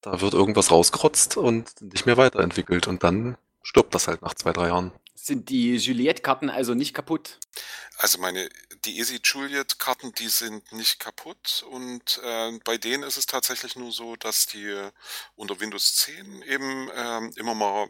Da 0.02 0.20
wird 0.20 0.34
irgendwas 0.34 0.70
rausgerotzt 0.70 1.36
und 1.36 1.80
nicht 1.80 2.06
mehr 2.06 2.16
weiterentwickelt 2.16 2.86
und 2.86 3.02
dann 3.04 3.36
stirbt 3.62 3.94
das 3.94 4.08
halt 4.08 4.22
nach 4.22 4.34
zwei, 4.34 4.52
drei 4.52 4.68
Jahren. 4.68 4.92
Sind 5.14 5.50
die 5.50 5.76
Juliette-Karten 5.76 6.48
also 6.48 6.74
nicht 6.74 6.94
kaputt? 6.94 7.38
Also 7.98 8.18
meine, 8.18 8.48
die 8.86 8.98
Easy 8.98 9.20
Juliet-Karten, 9.22 10.12
die 10.14 10.28
sind 10.28 10.72
nicht 10.72 10.98
kaputt 10.98 11.64
und 11.70 12.18
äh, 12.24 12.58
bei 12.64 12.78
denen 12.78 13.02
ist 13.02 13.18
es 13.18 13.26
tatsächlich 13.26 13.76
nur 13.76 13.92
so, 13.92 14.16
dass 14.16 14.46
die 14.46 14.88
unter 15.36 15.60
Windows 15.60 15.96
10 15.96 16.40
eben 16.42 16.88
äh, 16.88 17.38
immer 17.38 17.54
mal, 17.54 17.88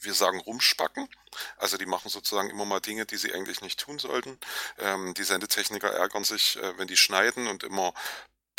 wir 0.00 0.14
sagen, 0.14 0.40
rumspacken. 0.40 1.08
Also 1.58 1.76
die 1.76 1.86
machen 1.86 2.08
sozusagen 2.08 2.50
immer 2.50 2.64
mal 2.64 2.80
Dinge, 2.80 3.06
die 3.06 3.16
sie 3.16 3.32
eigentlich 3.32 3.60
nicht 3.60 3.78
tun 3.78 4.00
sollten. 4.00 4.36
Ähm, 4.78 5.14
die 5.14 5.22
Sendetechniker 5.22 5.92
ärgern 5.92 6.24
sich, 6.24 6.56
äh, 6.56 6.76
wenn 6.76 6.88
die 6.88 6.96
schneiden 6.96 7.46
und 7.46 7.62
immer 7.62 7.94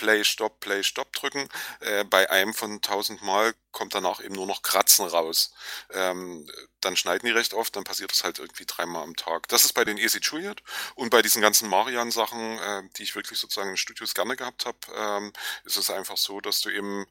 Play, 0.03 0.25
Stop, 0.25 0.59
Play, 0.59 0.83
Stop 0.83 1.13
drücken. 1.13 1.47
Äh, 1.79 2.03
bei 2.03 2.29
einem 2.29 2.53
von 2.53 2.73
1000 2.73 3.21
Mal 3.21 3.53
kommt 3.71 3.95
danach 3.95 4.21
eben 4.21 4.35
nur 4.35 4.45
noch 4.45 4.61
Kratzen 4.61 5.07
raus. 5.07 5.53
Ähm, 5.91 6.45
dann 6.81 6.97
schneiden 6.97 7.25
die 7.25 7.31
recht 7.31 7.53
oft, 7.53 7.73
dann 7.77 7.85
passiert 7.85 8.11
das 8.11 8.25
halt 8.25 8.37
irgendwie 8.39 8.65
dreimal 8.65 9.03
am 9.03 9.15
Tag. 9.15 9.47
Das 9.47 9.63
ist 9.63 9.71
bei 9.71 9.85
den 9.85 9.97
Easy 9.97 10.19
Juliet 10.19 10.61
und 10.95 11.09
bei 11.09 11.21
diesen 11.21 11.41
ganzen 11.41 11.69
Marian-Sachen, 11.69 12.59
äh, 12.59 12.83
die 12.97 13.03
ich 13.03 13.15
wirklich 13.15 13.39
sozusagen 13.39 13.69
in 13.69 13.77
Studios 13.77 14.13
gerne 14.13 14.35
gehabt 14.35 14.65
habe, 14.65 14.77
ähm, 14.93 15.31
ist 15.63 15.77
es 15.77 15.89
einfach 15.89 16.17
so, 16.17 16.41
dass 16.41 16.59
du 16.59 16.69
eben 16.69 17.05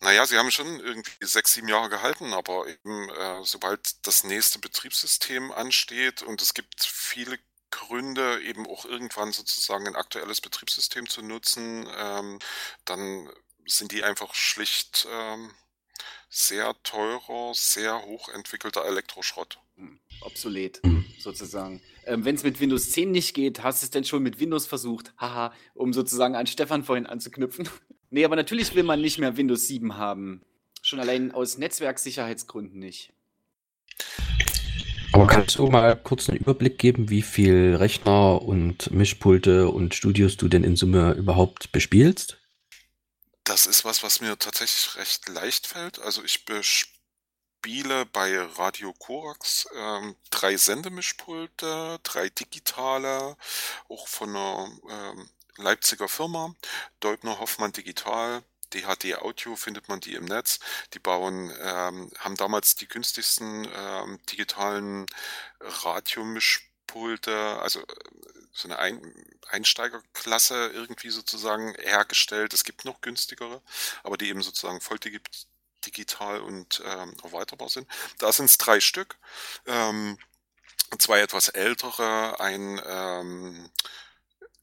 naja, 0.00 0.24
sie 0.24 0.38
haben 0.38 0.52
schon 0.52 0.78
irgendwie 0.78 1.10
sechs, 1.26 1.54
sieben 1.54 1.66
Jahre 1.66 1.88
gehalten, 1.88 2.32
aber 2.32 2.68
eben 2.68 3.08
äh, 3.10 3.42
sobald 3.42 4.06
das 4.06 4.22
nächste 4.22 4.60
Betriebssystem 4.60 5.50
ansteht 5.50 6.22
und 6.22 6.40
es 6.40 6.54
gibt 6.54 6.80
viele 6.80 7.40
Gründe, 7.70 8.40
eben 8.42 8.66
auch 8.66 8.84
irgendwann 8.84 9.32
sozusagen 9.32 9.86
ein 9.86 9.96
aktuelles 9.96 10.40
Betriebssystem 10.40 11.08
zu 11.08 11.22
nutzen, 11.22 11.86
ähm, 11.96 12.38
dann 12.84 13.28
sind 13.66 13.92
die 13.92 14.02
einfach 14.02 14.34
schlicht 14.34 15.06
ähm, 15.10 15.50
sehr 16.30 16.74
teurer, 16.82 17.52
sehr 17.54 18.02
hochentwickelter 18.02 18.84
Elektroschrott. 18.84 19.58
Hm, 19.76 19.98
Obsolet, 20.20 20.80
sozusagen. 21.18 21.82
Ähm, 22.04 22.24
Wenn 22.24 22.34
es 22.34 22.42
mit 22.42 22.60
Windows 22.60 22.90
10 22.90 23.10
nicht 23.10 23.34
geht, 23.34 23.62
hast 23.62 23.82
du 23.82 23.86
es 23.86 23.90
denn 23.90 24.04
schon 24.04 24.22
mit 24.22 24.40
Windows 24.40 24.66
versucht? 24.66 25.12
Haha, 25.18 25.52
um 25.74 25.92
sozusagen 25.92 26.36
an 26.36 26.46
Stefan 26.46 26.84
vorhin 26.84 27.06
anzuknüpfen. 27.06 27.68
nee, 28.10 28.24
aber 28.24 28.36
natürlich 28.36 28.74
will 28.74 28.82
man 28.82 29.00
nicht 29.00 29.18
mehr 29.18 29.36
Windows 29.36 29.66
7 29.66 29.96
haben. 29.96 30.42
Schon 30.82 31.00
allein 31.00 31.32
aus 31.32 31.58
Netzwerksicherheitsgründen 31.58 32.78
nicht. 32.78 33.12
Aber 35.12 35.26
kannst 35.26 35.58
du 35.58 35.66
mal 35.68 35.96
kurz 35.96 36.28
einen 36.28 36.38
Überblick 36.38 36.78
geben, 36.78 37.08
wie 37.08 37.22
viel 37.22 37.76
Rechner 37.76 38.42
und 38.42 38.90
Mischpulte 38.90 39.68
und 39.68 39.94
Studios 39.94 40.36
du 40.36 40.48
denn 40.48 40.64
in 40.64 40.76
Summe 40.76 41.12
überhaupt 41.12 41.72
bespielst? 41.72 42.38
Das 43.44 43.66
ist 43.66 43.84
was, 43.84 44.02
was 44.02 44.20
mir 44.20 44.38
tatsächlich 44.38 44.96
recht 44.96 45.28
leicht 45.28 45.66
fällt. 45.66 45.98
Also 46.00 46.22
ich 46.22 46.44
bespiele 46.44 48.04
bei 48.12 48.38
Radio 48.38 48.92
Korax 48.92 49.66
ähm, 49.74 50.14
drei 50.30 50.56
Sendemischpulte, 50.56 51.98
drei 52.02 52.28
digitale, 52.28 53.36
auch 53.88 54.06
von 54.06 54.30
einer 54.30 54.68
ähm, 54.90 55.30
Leipziger 55.56 56.08
Firma, 56.08 56.54
Deubner 57.00 57.40
Hoffmann 57.40 57.72
Digital, 57.72 58.42
DHD 58.74 59.16
Audio 59.16 59.56
findet 59.56 59.88
man 59.88 60.00
die 60.00 60.14
im 60.14 60.24
Netz. 60.24 60.60
Die 60.94 60.98
bauen, 60.98 61.52
ähm, 61.60 62.10
haben 62.18 62.36
damals 62.36 62.74
die 62.76 62.88
günstigsten 62.88 63.68
ähm, 63.74 64.18
digitalen 64.30 65.06
Radiomischpulte, 65.60 67.58
also 67.60 67.80
äh, 67.80 67.86
so 68.52 68.68
eine 68.68 68.78
Ein 68.78 69.14
Einsteigerklasse 69.50 70.70
irgendwie 70.74 71.10
sozusagen 71.10 71.74
hergestellt. 71.78 72.52
Es 72.52 72.64
gibt 72.64 72.84
noch 72.84 73.00
günstigere, 73.00 73.62
aber 74.02 74.16
die 74.16 74.28
eben 74.28 74.42
sozusagen 74.42 74.80
voll 74.80 74.98
digi 74.98 75.20
digital 75.86 76.40
und 76.40 76.82
ähm, 76.84 77.14
erweiterbar 77.22 77.68
sind. 77.68 77.88
Da 78.18 78.32
sind 78.32 78.46
es 78.46 78.58
drei 78.58 78.80
Stück. 78.80 79.16
Ähm, 79.66 80.18
zwei 80.98 81.20
etwas 81.20 81.48
ältere, 81.48 82.40
ein 82.40 82.80
ähm, 82.84 83.70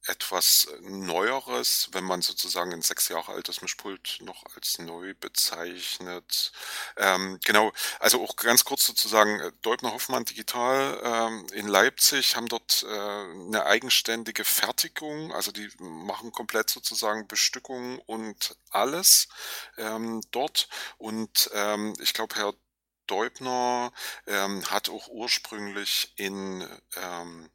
etwas 0.08 0.68
Neueres, 0.82 1.90
wenn 1.92 2.04
man 2.04 2.22
sozusagen 2.22 2.74
ein 2.74 2.82
sechs 2.82 3.10
Jahre 3.10 3.34
altes 3.34 3.62
Mischpult 3.62 4.18
noch 4.22 4.44
als 4.56 4.80
neu 4.80 5.14
bezeichnet. 5.20 6.52
Ähm, 6.98 7.40
genau, 7.44 7.72
also 8.00 8.24
auch 8.24 8.36
ganz 8.36 8.64
kurz 8.64 8.86
sozusagen, 8.86 9.40
äh, 9.40 9.52
Deubner 9.62 9.94
Hoffmann 9.94 10.26
Digital 10.26 11.00
ähm, 11.04 11.48
in 11.54 11.68
Leipzig 11.68 12.36
haben 12.36 12.48
dort 12.48 12.86
äh, 12.88 12.90
eine 12.90 13.66
eigenständige 13.66 14.46
Fertigung, 14.46 15.34
also 15.34 15.52
die 15.52 15.70
machen 15.80 16.32
komplett 16.32 16.70
sozusagen 16.70 17.28
Bestückung 17.28 18.00
und 18.00 18.56
alles 18.70 19.28
ähm, 19.78 20.22
dort. 20.32 20.68
Und 20.98 21.50
ähm, 21.54 21.94
ich 22.00 22.14
glaube, 22.14 22.36
Herr 22.36 22.54
Deubner 23.08 23.92
ähm, 24.28 24.66
hat 24.70 24.90
auch 24.90 25.08
ursprünglich 25.08 26.14
in 26.16 26.68
ähm, 26.96 27.50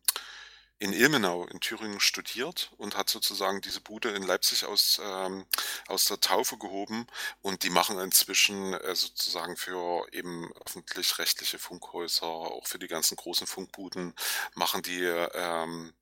in 0.80 0.94
Ilmenau 0.94 1.46
in 1.46 1.60
Thüringen 1.60 2.00
studiert 2.00 2.72
und 2.78 2.96
hat 2.96 3.10
sozusagen 3.10 3.60
diese 3.60 3.82
Bude 3.82 4.10
in 4.10 4.22
Leipzig 4.22 4.64
aus, 4.64 4.98
ähm, 5.04 5.44
aus 5.88 6.06
der 6.06 6.20
Taufe 6.20 6.56
gehoben. 6.56 7.06
Und 7.42 7.64
die 7.64 7.70
machen 7.70 7.98
inzwischen 7.98 8.72
äh, 8.72 8.94
sozusagen 8.94 9.56
für 9.56 10.06
eben 10.12 10.50
öffentlich-rechtliche 10.64 11.58
Funkhäuser, 11.58 12.26
auch 12.26 12.66
für 12.66 12.78
die 12.78 12.88
ganzen 12.88 13.16
großen 13.16 13.46
Funkbuden, 13.46 14.14
machen 14.54 14.82
die, 14.82 15.04
ähm, 15.04 15.92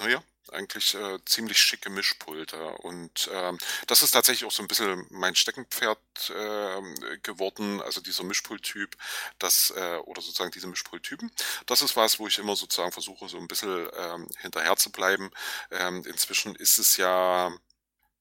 naja, 0.00 0.22
eigentlich 0.52 0.94
äh, 0.94 1.18
ziemlich 1.24 1.60
schicke 1.60 1.90
Mischpulte. 1.90 2.72
Und 2.78 3.28
ähm, 3.32 3.58
das 3.86 4.02
ist 4.02 4.12
tatsächlich 4.12 4.46
auch 4.46 4.52
so 4.52 4.62
ein 4.62 4.68
bisschen 4.68 5.06
mein 5.10 5.34
Steckenpferd 5.34 5.98
äh, 6.30 7.18
geworden, 7.22 7.82
also 7.82 8.00
dieser 8.00 8.24
Mischpulttyp, 8.24 8.96
das, 9.38 9.72
äh, 9.76 9.96
oder 10.04 10.22
sozusagen 10.22 10.50
diese 10.50 10.66
Mischpulttypen. 10.66 11.30
Das 11.66 11.82
ist 11.82 11.96
was, 11.96 12.18
wo 12.18 12.26
ich 12.26 12.38
immer 12.38 12.56
sozusagen 12.56 12.92
versuche, 12.92 13.28
so 13.28 13.38
ein 13.38 13.48
bisschen 13.48 13.88
ähm, 13.96 14.28
hinterher 14.38 14.76
zu 14.76 14.90
bleiben. 14.90 15.30
Ähm, 15.70 16.04
inzwischen 16.06 16.54
ist 16.56 16.78
es 16.78 16.96
ja 16.96 17.52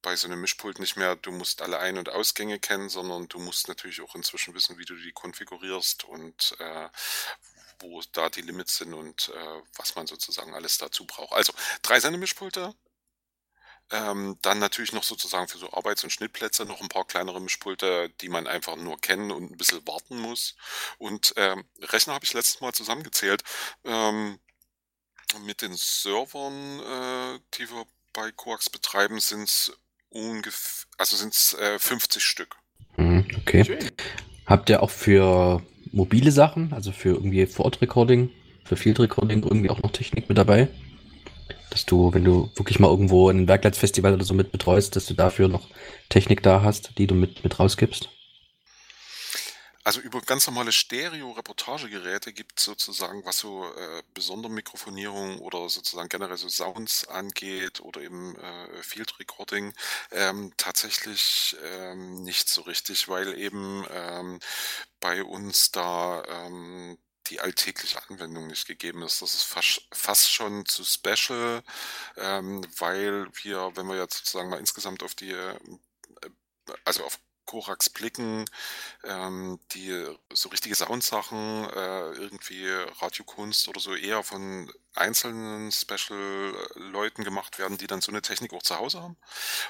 bei 0.01 0.15
so 0.15 0.27
einem 0.27 0.41
Mischpult 0.41 0.79
nicht 0.79 0.95
mehr, 0.95 1.15
du 1.15 1.31
musst 1.31 1.61
alle 1.61 1.79
Ein- 1.79 1.97
und 1.97 2.09
Ausgänge 2.09 2.59
kennen, 2.59 2.87
sondern 2.89 3.27
du 3.27 3.39
musst 3.39 3.67
natürlich 3.67 4.01
auch 4.01 4.15
inzwischen 4.15 4.53
wissen, 4.53 4.77
wie 4.77 4.85
du 4.85 4.95
die 4.95 5.11
konfigurierst 5.11 6.05
und 6.05 6.55
äh, 6.59 6.89
wo 7.79 8.01
da 8.11 8.29
die 8.29 8.41
Limits 8.41 8.77
sind 8.77 8.93
und 8.93 9.29
äh, 9.29 9.61
was 9.75 9.95
man 9.95 10.07
sozusagen 10.07 10.53
alles 10.53 10.77
dazu 10.77 11.05
braucht. 11.05 11.33
Also 11.33 11.53
drei 11.81 11.99
Sendemischpulte, 11.99 12.73
ähm, 13.91 14.37
dann 14.41 14.59
natürlich 14.59 14.91
noch 14.91 15.03
sozusagen 15.03 15.47
für 15.47 15.57
so 15.57 15.71
Arbeits- 15.71 16.03
und 16.03 16.09
Schnittplätze 16.09 16.65
noch 16.65 16.81
ein 16.81 16.89
paar 16.89 17.05
kleinere 17.05 17.39
Mischpulte, 17.39 18.09
die 18.21 18.29
man 18.29 18.47
einfach 18.47 18.75
nur 18.75 18.99
kennen 18.99 19.31
und 19.31 19.51
ein 19.51 19.57
bisschen 19.57 19.85
warten 19.87 20.17
muss. 20.17 20.55
Und 20.97 21.33
ähm, 21.37 21.63
Rechner 21.81 22.13
habe 22.13 22.25
ich 22.25 22.33
letztes 22.33 22.59
Mal 22.59 22.73
zusammengezählt. 22.73 23.43
Ähm, 23.85 24.39
mit 25.45 25.61
den 25.61 25.75
Servern, 25.75 26.79
äh, 26.79 27.39
die 27.55 27.69
wir 27.69 27.85
bei 28.13 28.31
Coax 28.31 28.69
betreiben, 28.69 29.19
sind 29.19 29.43
es 29.43 29.71
ungefähr, 30.09 30.87
also 30.97 31.15
sind 31.15 31.33
es 31.33 31.53
äh, 31.53 31.79
50 31.79 32.23
Stück. 32.23 32.57
Mhm, 32.97 33.27
okay. 33.37 33.63
Schön. 33.63 33.91
Habt 34.45 34.69
ihr 34.69 34.81
auch 34.81 34.91
für 34.91 35.61
mobile 35.91 36.31
Sachen, 36.31 36.73
also 36.73 36.91
für 36.91 37.09
irgendwie 37.09 37.45
Vor-Ort-Recording, 37.45 38.29
für 38.63 38.75
Field 38.75 38.99
Recording 38.99 39.43
irgendwie 39.43 39.69
auch 39.69 39.81
noch 39.81 39.91
Technik 39.91 40.29
mit 40.29 40.37
dabei? 40.37 40.67
Dass 41.69 41.85
du, 41.85 42.13
wenn 42.13 42.23
du 42.23 42.49
wirklich 42.55 42.79
mal 42.79 42.89
irgendwo 42.89 43.29
ein 43.29 43.47
Werkleitsfestival 43.47 44.13
oder 44.13 44.23
so 44.23 44.33
mit 44.33 44.51
betreust, 44.51 44.95
dass 44.95 45.05
du 45.05 45.13
dafür 45.13 45.47
noch 45.47 45.67
Technik 46.09 46.43
da 46.43 46.61
hast, 46.61 46.97
die 46.97 47.07
du 47.07 47.15
mit, 47.15 47.43
mit 47.43 47.59
rausgibst? 47.59 48.09
Also 49.87 50.01
über 50.01 50.19
ganz 50.19 50.45
normale 50.47 50.73
Stereo-Reportagegeräte 50.73 52.33
gibt 52.33 52.59
es 52.59 52.65
sozusagen, 52.65 53.23
was 53.23 53.37
so 53.37 53.63
äh, 53.73 54.03
besondere 54.13 54.51
Mikrofonierung 54.51 55.39
oder 55.39 55.69
sozusagen 55.69 56.09
generell 56.09 56.35
so 56.35 56.49
Sounds 56.49 57.07
angeht 57.07 57.79
oder 57.79 58.01
eben 58.01 58.35
äh, 58.35 58.83
Field 58.83 59.17
Recording, 59.17 59.73
ähm, 60.11 60.51
tatsächlich 60.57 61.55
ähm, 61.63 62.21
nicht 62.23 62.49
so 62.49 62.63
richtig, 62.63 63.07
weil 63.07 63.39
eben 63.39 63.85
ähm, 63.89 64.41
bei 64.99 65.23
uns 65.23 65.71
da 65.71 66.21
ähm, 66.27 66.97
die 67.27 67.39
alltägliche 67.39 68.01
Anwendung 68.09 68.47
nicht 68.47 68.67
gegeben 68.67 69.03
ist. 69.03 69.21
Das 69.21 69.35
ist 69.35 69.43
fast, 69.43 69.87
fast 69.93 70.29
schon 70.29 70.65
zu 70.65 70.83
special, 70.83 71.63
ähm, 72.17 72.61
weil 72.77 73.29
wir, 73.41 73.71
wenn 73.77 73.87
wir 73.87 73.95
jetzt 73.95 74.17
sozusagen 74.17 74.49
mal 74.49 74.59
insgesamt 74.59 75.01
auf 75.01 75.15
die, 75.15 75.31
äh, 75.31 75.57
also 76.83 77.05
auf 77.05 77.19
Korax 77.47 77.89
blicken, 77.89 78.45
ähm, 79.03 79.59
die 79.73 80.05
so 80.31 80.49
richtige 80.49 80.75
Soundsachen, 80.75 81.67
äh, 81.71 82.11
irgendwie 82.11 82.67
Radiokunst 82.99 83.67
oder 83.67 83.79
so 83.79 83.95
eher 83.95 84.21
von 84.21 84.71
einzelnen 84.93 85.71
Special-Leuten 85.71 87.23
gemacht 87.23 87.57
werden, 87.57 87.77
die 87.79 87.87
dann 87.87 88.01
so 88.01 88.11
eine 88.11 88.21
Technik 88.21 88.53
auch 88.53 88.61
zu 88.61 88.77
Hause 88.77 89.01
haben. 89.01 89.17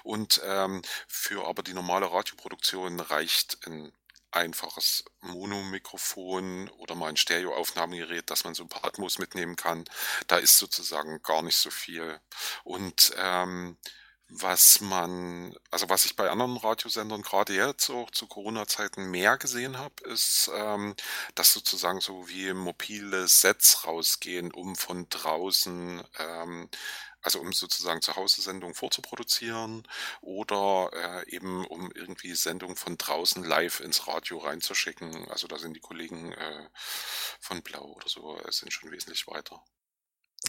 Und 0.04 0.42
ähm, 0.44 0.82
für 1.08 1.48
aber 1.48 1.64
die 1.64 1.74
normale 1.74 2.12
Radioproduktion 2.12 3.00
reicht 3.00 3.66
ein 3.66 3.94
einfaches 4.32 5.06
Monomikrofon 5.22 6.70
oder 6.78 6.96
mal 6.96 7.10
ein 7.10 7.18
Stereoaufnahmegerät, 7.18 8.30
dass 8.30 8.44
man 8.44 8.54
so 8.54 8.64
ein 8.64 8.70
paar 8.70 8.86
Atmos 8.86 9.20
mitnehmen 9.20 9.56
kann. 9.56 9.86
Da 10.28 10.38
ist 10.38 10.58
sozusagen 10.58 11.22
gar 11.24 11.42
nicht 11.42 11.58
so 11.58 11.70
viel. 11.70 12.20
Und 12.64 13.14
ähm, 13.18 13.78
was 14.30 14.82
man, 14.82 15.56
also 15.72 15.90
was 15.90 16.06
ich 16.06 16.16
bei 16.16 16.30
anderen 16.30 16.58
Radiosendern 16.58 17.22
gerade 17.22 17.54
jetzt 17.54 17.90
auch 17.90 18.12
zu 18.12 18.28
Corona-Zeiten 18.28 19.10
mehr 19.10 19.38
gesehen 19.38 19.78
habe, 19.78 20.04
ist, 20.06 20.52
ähm, 20.54 20.96
dass 21.36 21.54
sozusagen 21.54 22.02
so 22.02 22.28
wie 22.28 22.54
mobile 22.54 23.28
Sets 23.28 23.86
rausgehen, 23.86 24.52
um 24.52 24.76
von 24.76 25.08
draußen, 25.10 26.04
ähm, 26.20 26.70
also 27.22 27.40
um 27.40 27.54
sozusagen 27.54 28.02
zu 28.02 28.16
Hause 28.16 28.42
Sendungen 28.42 28.76
vorzuproduzieren 28.76 29.88
oder 30.22 30.90
äh, 30.94 31.30
eben 31.36 31.66
um 31.66 31.92
irgendwie 31.94 32.36
Sendungen 32.36 32.76
von 32.76 32.98
draußen 32.98 33.44
live 33.44 33.80
ins 33.80 34.08
Radio 34.08 34.40
reinzuschicken. 34.40 35.30
Also 35.30 35.48
da 35.48 35.58
sind 35.58 35.74
die 35.76 35.80
Kollegen 35.82 36.34
äh, 36.34 36.70
von 37.40 37.62
Blau 37.64 37.86
oder 37.94 38.10
so, 38.10 38.38
äh, 38.40 38.52
sind 38.52 38.72
schon 38.74 38.92
wesentlich 38.92 39.28
weiter. 39.28 39.62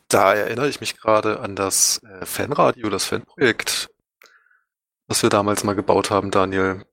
Da 0.09 0.35
erinnere 0.35 0.69
ich 0.69 0.81
mich 0.81 0.97
gerade 0.97 1.41
an 1.41 1.57
das 1.57 2.03
äh, 2.03 2.27
Fanradio, 2.27 2.91
das 2.91 3.05
Fanprojekt, 3.05 3.91
was 5.07 5.23
wir 5.23 5.31
damals 5.31 5.65
mal 5.65 5.75
gebaut 5.75 6.11
haben, 6.11 6.31
Daniel. 6.31 6.85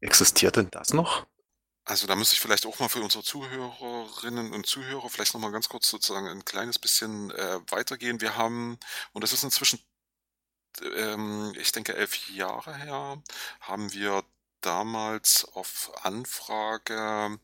Existiert 0.00 0.56
denn 0.56 0.70
das 0.70 0.92
noch? 0.92 1.26
Also 1.84 2.06
da 2.06 2.14
müsste 2.14 2.34
ich 2.34 2.40
vielleicht 2.40 2.66
auch 2.66 2.78
mal 2.80 2.88
für 2.90 3.00
unsere 3.00 3.24
Zuhörerinnen 3.24 4.52
und 4.52 4.66
Zuhörer 4.66 5.08
vielleicht 5.08 5.32
noch 5.32 5.40
mal 5.40 5.50
ganz 5.50 5.68
kurz 5.70 5.88
sozusagen 5.88 6.28
ein 6.28 6.44
kleines 6.44 6.78
bisschen 6.78 7.30
äh, 7.30 7.60
weitergehen. 7.70 8.20
Wir 8.20 8.36
haben, 8.36 8.78
und 9.12 9.24
das 9.24 9.32
ist 9.32 9.42
inzwischen, 9.42 9.80
ähm, 10.96 11.54
ich 11.58 11.72
denke, 11.72 11.94
elf 11.96 12.28
Jahre 12.28 12.74
her, 12.76 13.22
haben 13.60 13.92
wir 13.92 14.22
damals 14.60 15.46
auf 15.54 15.90
Anfrage, 16.04 17.38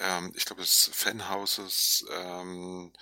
ähm, 0.00 0.32
ich 0.36 0.44
glaube 0.44 0.62
des 0.62 0.90
Fanhauses 0.92 2.04
ähm, 2.10 2.92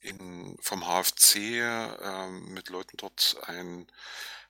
in, 0.00 0.56
vom 0.60 0.86
HFC 0.86 1.36
ähm, 1.36 2.52
mit 2.52 2.68
Leuten 2.68 2.96
dort 2.96 3.36
ein 3.46 3.86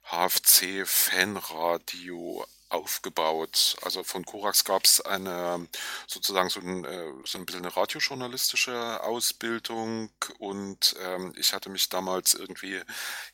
HFC-Fanradio 0.05 2.47
aufgebaut. 2.71 3.77
Also 3.83 4.03
von 4.05 4.25
Korax 4.25 4.65
gab 4.65 4.85
es 4.85 5.01
eine 5.01 5.69
sozusagen 6.07 6.49
so 6.49 6.61
ein, 6.61 6.85
äh, 6.85 7.13
so 7.25 7.39
ein 7.39 7.45
bisschen 7.45 7.65
eine 7.65 7.77
radiojournalistische 7.77 9.03
Ausbildung 9.03 10.11
und 10.39 10.97
ähm, 11.01 11.35
ich 11.37 11.53
hatte 11.53 11.69
mich 11.69 11.89
damals 11.89 12.35
irgendwie 12.35 12.81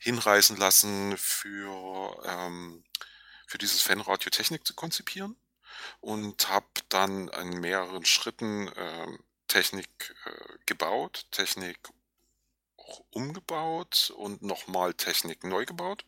hinreißen 0.00 0.56
lassen 0.56 1.16
für, 1.18 2.22
ähm, 2.24 2.82
für 3.46 3.58
dieses 3.58 3.82
Fanradio 3.82 4.30
Technik 4.30 4.66
zu 4.66 4.74
konzipieren 4.74 5.36
und 6.00 6.48
habe 6.48 6.66
dann 6.88 7.28
in 7.28 7.60
mehreren 7.60 8.06
Schritten 8.06 8.70
ähm, 8.76 9.18
Technik 9.48 10.14
äh, 10.24 10.58
gebaut, 10.64 11.26
Technik 11.30 11.78
umgebaut 13.10 14.12
und 14.16 14.42
nochmal 14.42 14.94
Technik 14.94 15.44
neu 15.44 15.64
gebaut. 15.64 16.04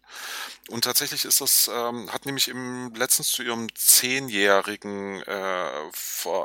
Und 0.68 0.85
tatsächlich 0.85 1.25
ist 1.25 1.40
das, 1.40 1.68
ähm, 1.73 2.12
hat 2.12 2.26
nämlich 2.26 2.49
im 2.49 2.94
letztens 2.94 3.30
zu 3.30 3.42
ihrem 3.42 3.75
zehnjährigen 3.75 5.23
äh, 5.23 5.90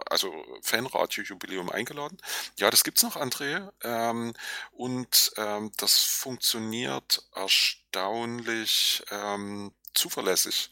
also 0.10 0.34
Fanradio-Jubiläum 0.62 1.70
eingeladen. 1.70 2.18
Ja, 2.58 2.70
das 2.70 2.84
gibt's 2.84 3.04
noch, 3.04 3.16
André. 3.16 3.70
Ähm, 3.84 4.34
und 4.72 5.34
ähm, 5.38 5.72
das 5.78 6.02
funktioniert 6.04 7.24
erstaunlich 7.36 9.04
ähm, 9.12 9.74
zuverlässig. 9.94 10.70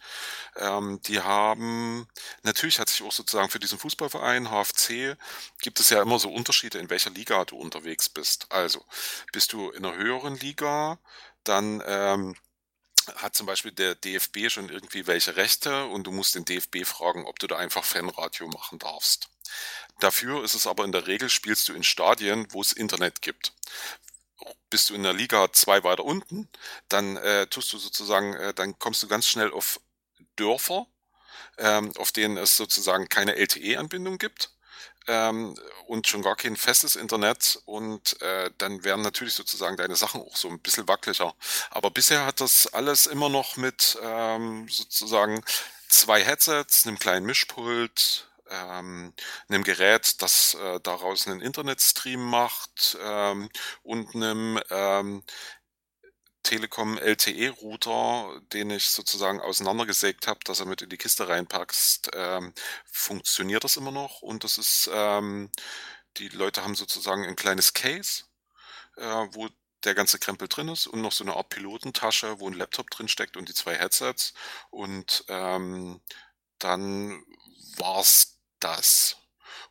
Ähm, 0.56 1.01
die 1.04 1.22
haben, 1.22 2.08
natürlich 2.44 2.80
hat 2.80 2.90
sich 2.90 3.04
auch 3.04 3.12
sozusagen 3.12 3.50
für 3.50 3.60
diesen 3.60 3.80
Fußballverein 3.80 4.50
HFC, 4.50 5.18
gibt 5.62 5.80
es 5.80 5.90
ja 5.90 6.01
immer 6.01 6.20
so 6.20 6.32
Unterschiede, 6.32 6.80
in 6.80 6.90
welcher 6.90 7.10
Liga 7.10 7.46
du 7.46 7.58
unterwegs 7.58 8.10
bist. 8.10 8.48
Also, 8.51 8.86
bist 9.32 9.54
du 9.54 9.72
in 9.72 9.86
einer 9.86 9.96
höheren 9.96 10.36
Liga, 10.38 11.00
dann 11.44 11.82
ähm, 11.86 12.36
hat 13.16 13.36
zum 13.36 13.48
Beispiel 13.48 13.72
der 13.72 13.96
DFB 13.96 14.50
schon 14.50 14.70
irgendwie 14.70 15.08
welche 15.08 15.36
Rechte 15.36 15.86
und 15.86 16.06
du 16.06 16.12
musst 16.12 16.36
den 16.36 16.46
DFB 16.46 16.86
fragen, 16.86 17.25
ob 17.25 17.40
du 17.40 17.48
da 17.48 17.58
einfach 17.58 17.84
Fanradio 17.84 18.48
machen 18.48 18.80
darfst. 18.80 19.30
Dafür 20.00 20.44
ist 20.44 20.56
es 20.56 20.68
aber 20.68 20.86
in 20.86 20.92
der 20.92 21.08
Regel, 21.08 21.30
spielst 21.30 21.68
du 21.68 21.74
in 21.74 21.84
Stadien, 21.84 22.48
wo 22.51 22.62
es 22.62 22.72
Internet 22.72 23.22
gibt 23.22 23.54
bist 24.69 24.89
du 24.89 24.95
in 24.95 25.03
der 25.03 25.13
Liga 25.13 25.51
zwei 25.51 25.83
weiter 25.83 26.05
unten, 26.05 26.48
dann 26.89 27.17
äh, 27.17 27.48
tust 27.48 27.71
du 27.74 27.77
sozusagen, 27.77 28.33
äh, 28.33 28.53
dann 28.53 28.77
kommst 28.79 29.03
du 29.03 29.07
ganz 29.07 29.27
schnell 29.27 29.51
auf 29.51 29.79
Dörfer, 30.36 30.88
ähm, 31.57 31.91
auf 31.98 32.12
denen 32.12 32.38
es 32.38 32.57
sozusagen 32.57 33.10
keine 33.10 33.36
LTE-Anbindung 33.36 34.17
gibt 34.17 34.51
ähm, 35.07 35.55
und 35.88 36.07
schon 36.07 36.21
gar 36.21 36.36
kein 36.36 36.55
festes 36.55 36.95
Internet 36.95 37.60
und 37.65 38.21
äh, 38.21 38.51
dann 38.57 38.83
werden 38.83 39.01
natürlich 39.01 39.33
sozusagen 39.33 39.77
deine 39.77 39.95
Sachen 39.95 40.21
auch 40.21 40.36
so 40.36 40.48
ein 40.48 40.60
bisschen 40.60 40.88
wackeliger. 40.88 41.33
Aber 41.69 41.91
bisher 41.91 42.25
hat 42.25 42.41
das 42.41 42.67
alles 42.67 43.05
immer 43.05 43.29
noch 43.29 43.57
mit 43.57 43.98
ähm, 44.01 44.67
sozusagen 44.69 45.43
zwei 45.89 46.24
Headsets, 46.24 46.88
einem 46.88 47.00
kleinen 47.00 47.25
Mischpult, 47.25 48.30
ähm, 48.51 49.13
einem 49.50 49.63
Gerät, 49.63 50.22
das 50.22 50.55
äh, 50.55 50.79
daraus 50.81 51.27
einen 51.27 51.41
Internetstream 51.41 52.24
macht 52.24 52.98
ähm, 53.01 53.50
und 53.84 54.15
einem 54.15 54.60
ähm, 54.70 55.24
Telekom 56.43 56.98
LTE-Router, 56.98 58.41
den 58.53 58.72
ich 58.72 58.89
sozusagen 58.89 59.39
auseinandergesägt 59.41 60.27
habe, 60.27 60.39
dass 60.43 60.60
er 60.60 60.65
mit 60.65 60.81
in 60.81 60.89
die 60.89 60.98
Kiste 60.98 61.27
reinpackst, 61.27 62.12
ähm, 62.13 62.53
funktioniert 62.91 63.63
das 63.63 63.77
immer 63.77 63.91
noch. 63.91 64.22
Und 64.22 64.43
das 64.43 64.58
ist, 64.58 64.89
ähm, 64.91 65.51
die 66.17 66.29
Leute 66.29 66.63
haben 66.63 66.75
sozusagen 66.75 67.25
ein 67.25 67.36
kleines 67.36 67.74
Case, 67.74 68.24
äh, 68.98 69.27
wo 69.31 69.50
der 69.84 69.96
ganze 69.96 70.20
Krempel 70.20 70.48
drin 70.48 70.67
ist 70.67 70.88
und 70.88 71.01
noch 71.01 71.12
so 71.12 71.24
eine 71.24 71.36
Art 71.36 71.50
Pilotentasche, 71.50 72.39
wo 72.39 72.48
ein 72.48 72.53
Laptop 72.53 72.89
drin 72.89 73.08
steckt 73.08 73.38
und 73.38 73.50
die 73.50 73.53
zwei 73.53 73.75
Headsets. 73.75 74.34
Und 74.70 75.24
ähm, 75.27 76.01
dann 76.60 77.24
war's 77.77 78.30
das. 78.63 79.17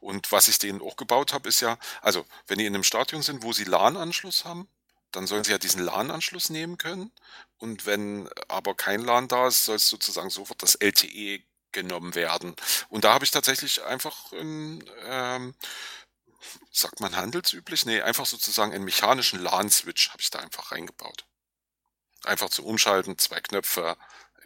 Und 0.00 0.32
was 0.32 0.48
ich 0.48 0.58
denen 0.58 0.80
auch 0.80 0.96
gebaut 0.96 1.32
habe, 1.32 1.48
ist 1.48 1.60
ja, 1.60 1.78
also 2.00 2.24
wenn 2.46 2.58
die 2.58 2.66
in 2.66 2.74
einem 2.74 2.84
Stadion 2.84 3.22
sind, 3.22 3.42
wo 3.42 3.52
sie 3.52 3.64
LAN-Anschluss 3.64 4.44
haben, 4.44 4.68
dann 5.12 5.26
sollen 5.26 5.44
sie 5.44 5.50
ja 5.50 5.58
diesen 5.58 5.82
LAN-Anschluss 5.82 6.50
nehmen 6.50 6.78
können. 6.78 7.12
Und 7.58 7.84
wenn 7.86 8.28
aber 8.48 8.74
kein 8.74 9.02
LAN 9.02 9.28
da 9.28 9.48
ist, 9.48 9.64
soll 9.64 9.76
es 9.76 9.88
sozusagen 9.88 10.30
sofort 10.30 10.62
das 10.62 10.76
LTE 10.76 11.42
genommen 11.72 12.14
werden. 12.14 12.56
Und 12.88 13.04
da 13.04 13.14
habe 13.14 13.24
ich 13.24 13.30
tatsächlich 13.30 13.82
einfach 13.84 14.32
ein, 14.32 14.82
ähm, 15.04 15.54
sagt 16.72 17.00
man 17.00 17.16
handelsüblich? 17.16 17.86
Nee, 17.86 18.00
einfach 18.00 18.26
sozusagen 18.26 18.72
einen 18.72 18.84
mechanischen 18.84 19.40
LAN-Switch 19.40 20.10
habe 20.10 20.22
ich 20.22 20.30
da 20.30 20.38
einfach 20.38 20.72
reingebaut. 20.72 21.26
Einfach 22.24 22.50
zum 22.50 22.66
Umschalten, 22.66 23.18
zwei 23.18 23.40
Knöpfe, 23.40 23.96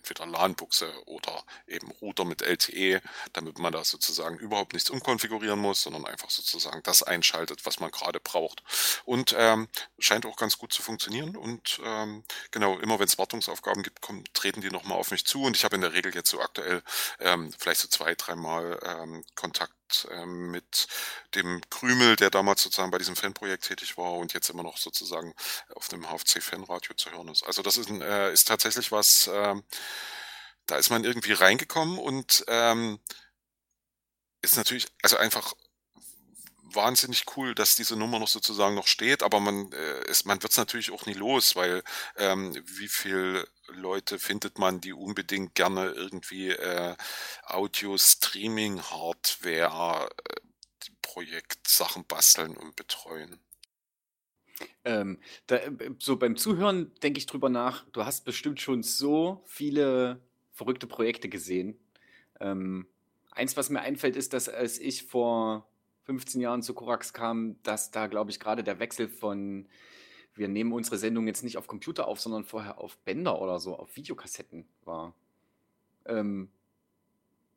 entweder 0.05 0.27
LAN-Buchse 0.27 0.93
oder 1.07 1.43
eben 1.67 1.90
Router 2.03 2.25
mit 2.25 2.43
LTE, 2.43 3.01
damit 3.33 3.59
man 3.59 3.73
da 3.73 3.85
sozusagen 3.85 4.37
überhaupt 4.38 4.75
nichts 4.75 4.90
umkonfigurieren 4.90 5.59
muss, 5.59 5.83
sondern 5.83 6.05
einfach 6.05 6.31
sozusagen 6.31 6.83
das 6.83 7.03
einschaltet, 7.03 7.64
was 7.64 7.81
man 7.81 7.90
gerade 7.90 8.21
braucht. 8.21 8.62
Und 9.05 9.35
ähm, 9.38 9.69
scheint 9.99 10.27
auch 10.27 10.37
ganz 10.37 10.59
gut 10.59 10.73
zu 10.73 10.83
funktionieren. 10.83 11.37
Und 11.37 11.81
ähm, 11.85 12.25
genau, 12.51 12.79
immer 12.79 12.99
wenn 12.99 13.09
es 13.09 13.19
Wartungsaufgaben 13.19 13.83
gibt, 13.83 14.03
kommen, 14.03 14.25
treten 14.35 14.61
die 14.61 14.71
nochmal 14.71 14.99
auf 14.99 15.11
mich 15.11 15.25
zu. 15.25 15.43
Und 15.43 15.57
ich 15.57 15.64
habe 15.64 15.77
in 15.77 15.81
der 15.81 15.95
Regel 15.95 16.14
jetzt 16.14 16.31
so 16.31 16.40
aktuell 16.40 16.83
ähm, 17.21 17.53
vielleicht 17.59 17.81
so 17.81 17.88
zwei, 17.88 18.14
dreimal 18.14 18.79
ähm, 18.85 19.25
Kontakt 19.35 19.73
ähm, 20.11 20.51
mit 20.51 20.87
dem 21.35 21.61
Krümel, 21.70 22.16
der 22.16 22.31
damals 22.31 22.62
sozusagen 22.62 22.90
bei 22.90 22.99
diesem 22.99 23.16
Fanprojekt 23.16 23.64
tätig 23.64 23.97
war 23.97 24.14
und 24.14 24.33
jetzt 24.35 24.49
immer 24.51 24.62
noch 24.62 24.79
sozusagen 24.79 25.35
auf 25.75 25.88
dem 25.88 26.07
HFC-Fanradio 26.07 26.94
zu 26.97 27.11
hören 27.11 27.29
ist. 27.29 27.42
Also 27.44 27.62
das 27.62 27.77
ist, 27.77 27.90
äh, 27.90 28.33
ist 28.33 28.49
tatsächlich 28.49 28.92
was, 28.92 29.27
äh, 29.29 29.55
da 30.66 30.77
ist 30.77 30.90
man 30.90 31.05
irgendwie 31.05 31.33
reingekommen 31.33 31.99
und 31.99 32.44
ähm, 32.49 32.99
ist 34.42 34.57
natürlich, 34.57 34.87
also 35.03 35.16
einfach 35.16 35.55
wahnsinnig 36.75 37.25
cool, 37.37 37.55
dass 37.55 37.75
diese 37.75 37.97
Nummer 37.97 38.19
noch 38.19 38.29
sozusagen 38.29 38.75
noch 38.75 38.87
steht, 38.87 39.23
aber 39.23 39.41
man, 39.41 39.73
äh, 39.73 40.15
man 40.25 40.43
wird 40.43 40.53
es 40.53 40.59
natürlich 40.59 40.91
auch 40.91 41.07
nie 41.07 41.15
los, 41.15 41.57
weil 41.57 41.83
ähm, 42.17 42.55
wie 42.67 42.89
viel 42.89 43.47
Leute 43.69 44.19
findet 44.19 44.59
man, 44.59 44.81
die 44.81 44.93
unbedingt 44.93 45.55
gerne 45.55 45.91
irgendwie 45.91 46.51
äh, 46.51 46.97
Audio-Streaming-Hardware 47.45 50.09
äh, 50.09 50.41
Projektsachen 51.03 52.05
basteln 52.07 52.57
und 52.57 52.77
betreuen. 52.77 53.39
Ähm, 54.85 55.19
da, 55.47 55.57
äh, 55.57 55.95
so 55.99 56.17
beim 56.17 56.37
Zuhören 56.37 56.93
denke 57.03 57.19
ich 57.19 57.27
drüber 57.27 57.49
nach, 57.49 57.85
du 57.91 58.05
hast 58.05 58.25
bestimmt 58.25 58.61
schon 58.61 58.83
so 58.83 59.43
viele 59.47 60.21
verrückte 60.53 60.87
Projekte 60.87 61.29
gesehen. 61.29 61.79
Ähm, 62.41 62.87
eins, 63.31 63.57
was 63.57 63.71
mir 63.71 63.81
einfällt, 63.81 64.17
ist, 64.17 64.33
dass 64.33 64.49
als 64.49 64.79
ich 64.79 65.05
vor 65.05 65.69
15 66.05 66.40
Jahren 66.40 66.62
zu 66.62 66.75
Korax 66.75 67.12
kam, 67.12 67.57
dass 67.62 67.90
da, 67.90 68.07
glaube 68.07 68.31
ich, 68.31 68.40
gerade 68.40 68.62
der 68.62 68.79
Wechsel 68.79 69.09
von, 69.09 69.67
wir 70.35 70.49
nehmen 70.49 70.73
unsere 70.73 70.99
Sendung 70.99 71.27
jetzt 71.27 71.43
nicht 71.43 71.57
auf 71.57 71.67
Computer 71.67 72.07
auf, 72.09 72.21
sondern 72.21 72.45
vorher 72.45 72.79
auf 72.79 72.99
Bänder 72.99 73.40
oder 73.40 73.59
so, 73.59 73.77
auf 73.77 73.97
Videokassetten 73.97 74.67
war. 74.85 75.14
Ähm, 76.07 76.51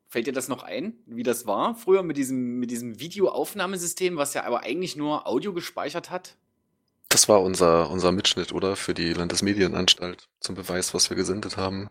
fällt 0.08 0.28
dir 0.28 0.34
das 0.34 0.48
noch 0.48 0.64
ein, 0.64 0.94
wie 1.06 1.24
das 1.24 1.46
war 1.46 1.76
früher 1.76 2.04
mit 2.04 2.18
diesem, 2.18 2.60
mit 2.60 2.72
diesem 2.72 3.00
Videoaufnahmesystem, 3.00 4.16
was 4.16 4.34
ja 4.34 4.44
aber 4.44 4.64
eigentlich 4.64 4.96
nur 4.96 5.28
Audio 5.28 5.54
gespeichert 5.54 6.10
hat? 6.10 6.38
Das 7.10 7.30
war 7.30 7.42
unser, 7.42 7.90
unser 7.90 8.12
Mitschnitt, 8.12 8.54
oder? 8.54 8.76
Für 8.76 8.94
die 8.94 9.14
Landesmedienanstalt 9.14 10.30
zum 10.40 10.56
Beweis, 10.56 10.94
was 10.94 11.10
wir 11.10 11.18
gesendet 11.18 11.58
haben. 11.58 11.90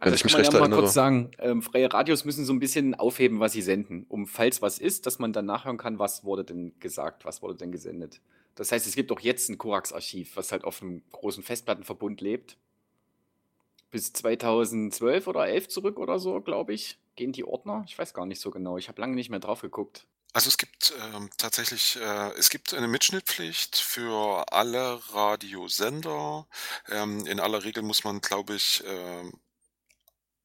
Also 0.00 0.14
ich 0.14 0.24
mich 0.24 0.32
kann 0.32 0.42
man 0.42 0.44
recht 0.44 0.52
ja 0.52 0.58
mal 0.60 0.64
erinnere. 0.66 0.80
kurz 0.80 0.94
sagen, 0.94 1.30
ähm, 1.38 1.60
freie 1.60 1.92
Radios 1.92 2.24
müssen 2.24 2.44
so 2.44 2.52
ein 2.52 2.60
bisschen 2.60 2.94
aufheben, 2.94 3.40
was 3.40 3.52
sie 3.52 3.62
senden, 3.62 4.06
um 4.08 4.26
falls 4.28 4.62
was 4.62 4.78
ist, 4.78 5.06
dass 5.06 5.18
man 5.18 5.32
dann 5.32 5.44
nachhören 5.44 5.76
kann, 5.76 5.98
was 5.98 6.24
wurde 6.24 6.44
denn 6.44 6.78
gesagt, 6.78 7.24
was 7.24 7.42
wurde 7.42 7.56
denn 7.56 7.72
gesendet. 7.72 8.20
Das 8.54 8.70
heißt, 8.70 8.86
es 8.86 8.94
gibt 8.94 9.10
auch 9.10 9.20
jetzt 9.20 9.48
ein 9.48 9.58
Korax-Archiv, 9.58 10.36
was 10.36 10.52
halt 10.52 10.64
auf 10.64 10.82
einem 10.82 11.02
großen 11.10 11.42
Festplattenverbund 11.42 12.20
lebt. 12.20 12.56
Bis 13.90 14.12
2012 14.12 15.26
oder 15.26 15.48
11 15.48 15.68
zurück 15.68 15.98
oder 15.98 16.18
so, 16.18 16.40
glaube 16.40 16.74
ich, 16.74 16.98
gehen 17.16 17.32
die 17.32 17.44
Ordner. 17.44 17.84
Ich 17.86 17.98
weiß 17.98 18.14
gar 18.14 18.26
nicht 18.26 18.40
so 18.40 18.50
genau. 18.50 18.76
Ich 18.78 18.88
habe 18.88 19.00
lange 19.00 19.14
nicht 19.14 19.30
mehr 19.30 19.40
drauf 19.40 19.62
geguckt. 19.62 20.06
Also 20.32 20.48
es 20.48 20.58
gibt 20.58 20.92
ähm, 21.14 21.30
tatsächlich, 21.38 21.96
äh, 21.96 22.32
es 22.38 22.50
gibt 22.50 22.74
eine 22.74 22.86
Mitschnittpflicht 22.86 23.76
für 23.76 24.44
alle 24.52 25.00
Radiosender. 25.12 26.46
Ähm, 26.88 27.26
in 27.26 27.40
aller 27.40 27.64
Regel 27.64 27.82
muss 27.82 28.04
man, 28.04 28.20
glaube 28.20 28.54
ich, 28.54 28.84
äh, 28.84 29.32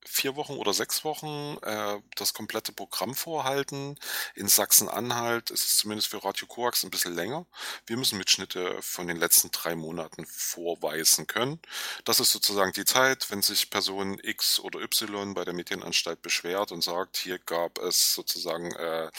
vier 0.05 0.35
Wochen 0.35 0.53
oder 0.53 0.73
sechs 0.73 1.03
Wochen 1.03 1.57
äh, 1.61 1.99
das 2.15 2.33
komplette 2.33 2.71
Programm 2.71 3.15
vorhalten. 3.15 3.97
In 4.35 4.47
Sachsen-Anhalt 4.47 5.49
ist 5.49 5.63
es 5.63 5.77
zumindest 5.77 6.09
für 6.09 6.23
Radio 6.23 6.47
Koax 6.47 6.83
ein 6.83 6.91
bisschen 6.91 7.15
länger. 7.15 7.45
Wir 7.85 7.97
müssen 7.97 8.17
Mitschnitte 8.17 8.81
von 8.81 9.07
den 9.07 9.17
letzten 9.17 9.51
drei 9.51 9.75
Monaten 9.75 10.25
vorweisen 10.25 11.27
können. 11.27 11.59
Das 12.05 12.19
ist 12.19 12.31
sozusagen 12.31 12.73
die 12.73 12.85
Zeit, 12.85 13.29
wenn 13.31 13.41
sich 13.41 13.69
Person 13.69 14.19
X 14.21 14.59
oder 14.59 14.79
Y 14.81 15.33
bei 15.33 15.45
der 15.45 15.53
Medienanstalt 15.53 16.21
beschwert 16.21 16.71
und 16.71 16.83
sagt, 16.83 17.17
hier 17.17 17.39
gab 17.39 17.77
es 17.79 18.13
sozusagen 18.13 18.71
äh, 18.73 19.09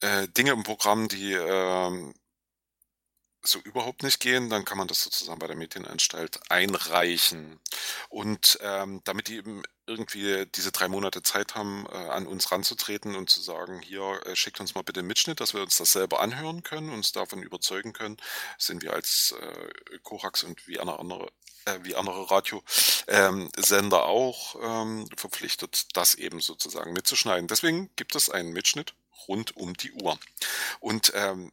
äh, 0.00 0.28
Dinge 0.28 0.52
im 0.52 0.64
Programm, 0.64 1.08
die 1.08 1.32
äh, 1.32 2.12
so 3.42 3.58
überhaupt 3.60 4.02
nicht 4.02 4.20
gehen, 4.20 4.50
dann 4.50 4.64
kann 4.64 4.78
man 4.78 4.88
das 4.88 5.02
sozusagen 5.02 5.38
bei 5.38 5.46
der 5.46 5.56
Medienanstalt 5.56 6.40
einreichen. 6.48 7.60
Und 8.08 8.58
ähm, 8.62 9.00
damit 9.04 9.28
die 9.28 9.36
eben 9.36 9.62
irgendwie 9.86 10.46
diese 10.54 10.70
drei 10.70 10.88
Monate 10.88 11.22
Zeit 11.22 11.54
haben, 11.54 11.86
äh, 11.90 11.96
an 11.96 12.26
uns 12.26 12.52
ranzutreten 12.52 13.16
und 13.16 13.30
zu 13.30 13.40
sagen, 13.40 13.80
hier, 13.80 14.20
äh, 14.26 14.36
schickt 14.36 14.60
uns 14.60 14.74
mal 14.74 14.82
bitte 14.82 15.00
einen 15.00 15.08
Mitschnitt, 15.08 15.40
dass 15.40 15.54
wir 15.54 15.62
uns 15.62 15.76
das 15.76 15.92
selber 15.92 16.20
anhören 16.20 16.62
können, 16.62 16.90
uns 16.90 17.12
davon 17.12 17.42
überzeugen 17.42 17.92
können, 17.92 18.16
sind 18.58 18.82
wir 18.82 18.92
als 18.92 19.34
äh, 19.40 19.98
Korax 20.02 20.44
und 20.44 20.66
wie 20.68 20.78
eine 20.78 20.98
andere 20.98 21.32
äh, 21.64 21.78
wie 21.82 21.94
andere 21.94 22.30
Radiosender 22.30 23.98
ähm, 23.98 24.02
auch 24.02 24.56
ähm, 24.62 25.08
verpflichtet, 25.16 25.96
das 25.96 26.14
eben 26.14 26.40
sozusagen 26.40 26.92
mitzuschneiden. 26.92 27.46
Deswegen 27.48 27.90
gibt 27.96 28.14
es 28.14 28.30
einen 28.30 28.52
Mitschnitt 28.52 28.94
rund 29.28 29.56
um 29.56 29.74
die 29.74 29.92
Uhr. 29.92 30.18
Und 30.80 31.12
ähm, 31.14 31.52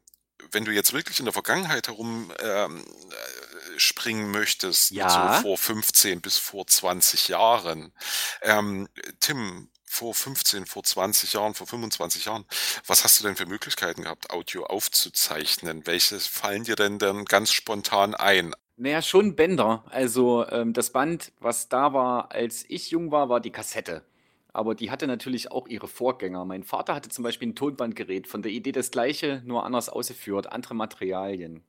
wenn 0.52 0.65
du 0.65 0.71
jetzt 0.71 0.93
wirklich 0.93 1.19
in 1.19 1.25
der 1.25 1.34
Vergangenheit 1.34 1.88
herum 1.88 2.32
ähm, 2.39 2.80
äh, 2.80 3.80
springen 3.80 4.32
möchtest, 4.32 4.91
Ja. 4.91 5.38
so 5.38 5.41
vor 5.43 5.58
15 5.58 6.21
bis 6.21 6.38
vor 6.38 6.67
20 6.67 7.28
Jahren, 7.28 7.93
ähm, 8.41 8.88
Tim, 9.19 9.69
vor 9.86 10.13
15, 10.13 10.65
vor 10.65 10.84
20 10.84 11.34
Jahren, 11.34 11.56
vor 11.56 11.65
25 11.67 12.25
Jahren, 12.25 12.45
was 12.86 13.04
hast 13.04 13.19
du 13.19 13.23
denn 13.23 13.36
für 13.36 13.45
Möglichkeiten 13.47 14.04
gehabt, 14.04 14.30
Audio 14.30 14.65
aufzuzeichnen? 14.65 15.88
Welche 15.88 16.19
fallen 16.19 16.63
dir 16.63 16.75
denn 16.75 16.99
dann 16.99 17.25
ganz 17.25 17.52
spontan 17.52 18.13
ein? 18.15 18.54
Naja, 18.78 19.02
schon 19.02 19.36
Bänder. 19.36 19.84
Also 19.89 20.47
ähm, 20.47 20.73
das 20.73 20.91
Band, 20.91 21.32
was 21.39 21.67
da 21.69 21.91
war, 21.93 22.32
als 22.32 22.63
ich 22.69 22.91
jung 22.91 23.12
war, 23.12 23.28
war 23.30 23.39
die 23.41 23.52
Kassette. 23.52 24.04
Aber 24.52 24.76
die 24.76 24.90
hatte 24.90 25.08
natürlich 25.08 25.52
auch 25.52 25.68
ihre 25.68 25.88
Vorgänger. 25.88 26.44
Mein 26.46 26.64
Vater 26.64 26.96
hatte 26.96 27.10
zum 27.10 27.24
Beispiel 27.24 27.50
ein 27.50 27.56
Tonbandgerät, 27.56 28.28
von 28.28 28.42
der 28.42 28.52
Idee 28.52 28.72
das 28.72 28.92
gleiche, 28.92 29.42
nur 29.46 29.64
anders 29.64 29.90
ausgeführt, 29.90 30.52
andere 30.52 30.74
Materialien. 30.74 31.64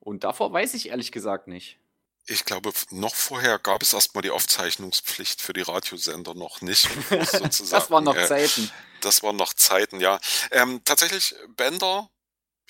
Und 0.00 0.24
davor 0.24 0.52
weiß 0.52 0.74
ich 0.74 0.88
ehrlich 0.88 1.12
gesagt 1.12 1.46
nicht. 1.48 1.78
Ich 2.26 2.46
glaube, 2.46 2.72
noch 2.90 3.14
vorher 3.14 3.58
gab 3.58 3.82
es 3.82 3.92
erstmal 3.92 4.22
die 4.22 4.30
Aufzeichnungspflicht 4.30 5.42
für 5.42 5.52
die 5.52 5.60
Radiosender 5.60 6.34
noch 6.34 6.62
nicht. 6.62 6.88
Das 7.10 7.90
waren 7.90 8.04
noch 8.04 8.16
äh, 8.16 8.26
Zeiten. 8.26 8.70
Das 9.02 9.22
waren 9.22 9.36
noch 9.36 9.52
Zeiten, 9.52 10.00
ja. 10.00 10.18
Ähm, 10.50 10.80
tatsächlich, 10.84 11.34
Bänder, 11.56 12.08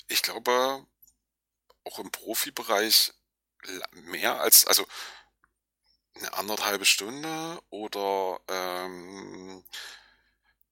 ich 0.07 0.21
glaube, 0.21 0.85
auch 1.85 1.99
im 1.99 2.11
Profibereich 2.11 3.13
mehr 3.91 4.41
als, 4.41 4.67
also 4.67 4.85
eine 6.15 6.33
anderthalbe 6.33 6.85
Stunde 6.85 7.61
oder 7.69 8.39
ähm, 8.47 9.63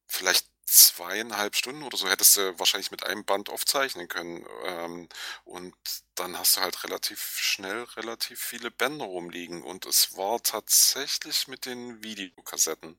vielleicht 0.07 0.47
zweieinhalb 0.65 1.55
Stunden 1.55 1.83
oder 1.83 1.97
so 1.97 2.09
hättest 2.09 2.37
du 2.37 2.57
wahrscheinlich 2.57 2.89
mit 2.89 3.05
einem 3.05 3.25
Band 3.25 3.49
aufzeichnen 3.49 4.07
können. 4.07 4.45
Ähm, 4.65 5.07
und 5.43 5.75
dann 6.15 6.37
hast 6.37 6.57
du 6.57 6.61
halt 6.61 6.83
relativ 6.83 7.19
schnell 7.37 7.83
relativ 7.95 8.39
viele 8.39 8.71
Bänder 8.71 9.05
rumliegen. 9.05 9.61
Und 9.61 9.85
es 9.85 10.17
war 10.17 10.41
tatsächlich 10.41 11.47
mit 11.47 11.65
den 11.65 12.03
Videokassetten, 12.03 12.97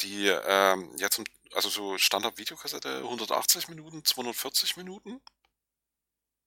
die 0.00 0.28
ähm, 0.28 0.94
ja 0.98 1.08
zum, 1.10 1.24
also 1.54 1.68
so 1.68 1.96
Standard-Videokassette 1.96 2.98
180 2.98 3.68
Minuten, 3.68 4.04
240 4.04 4.76
Minuten. 4.76 5.20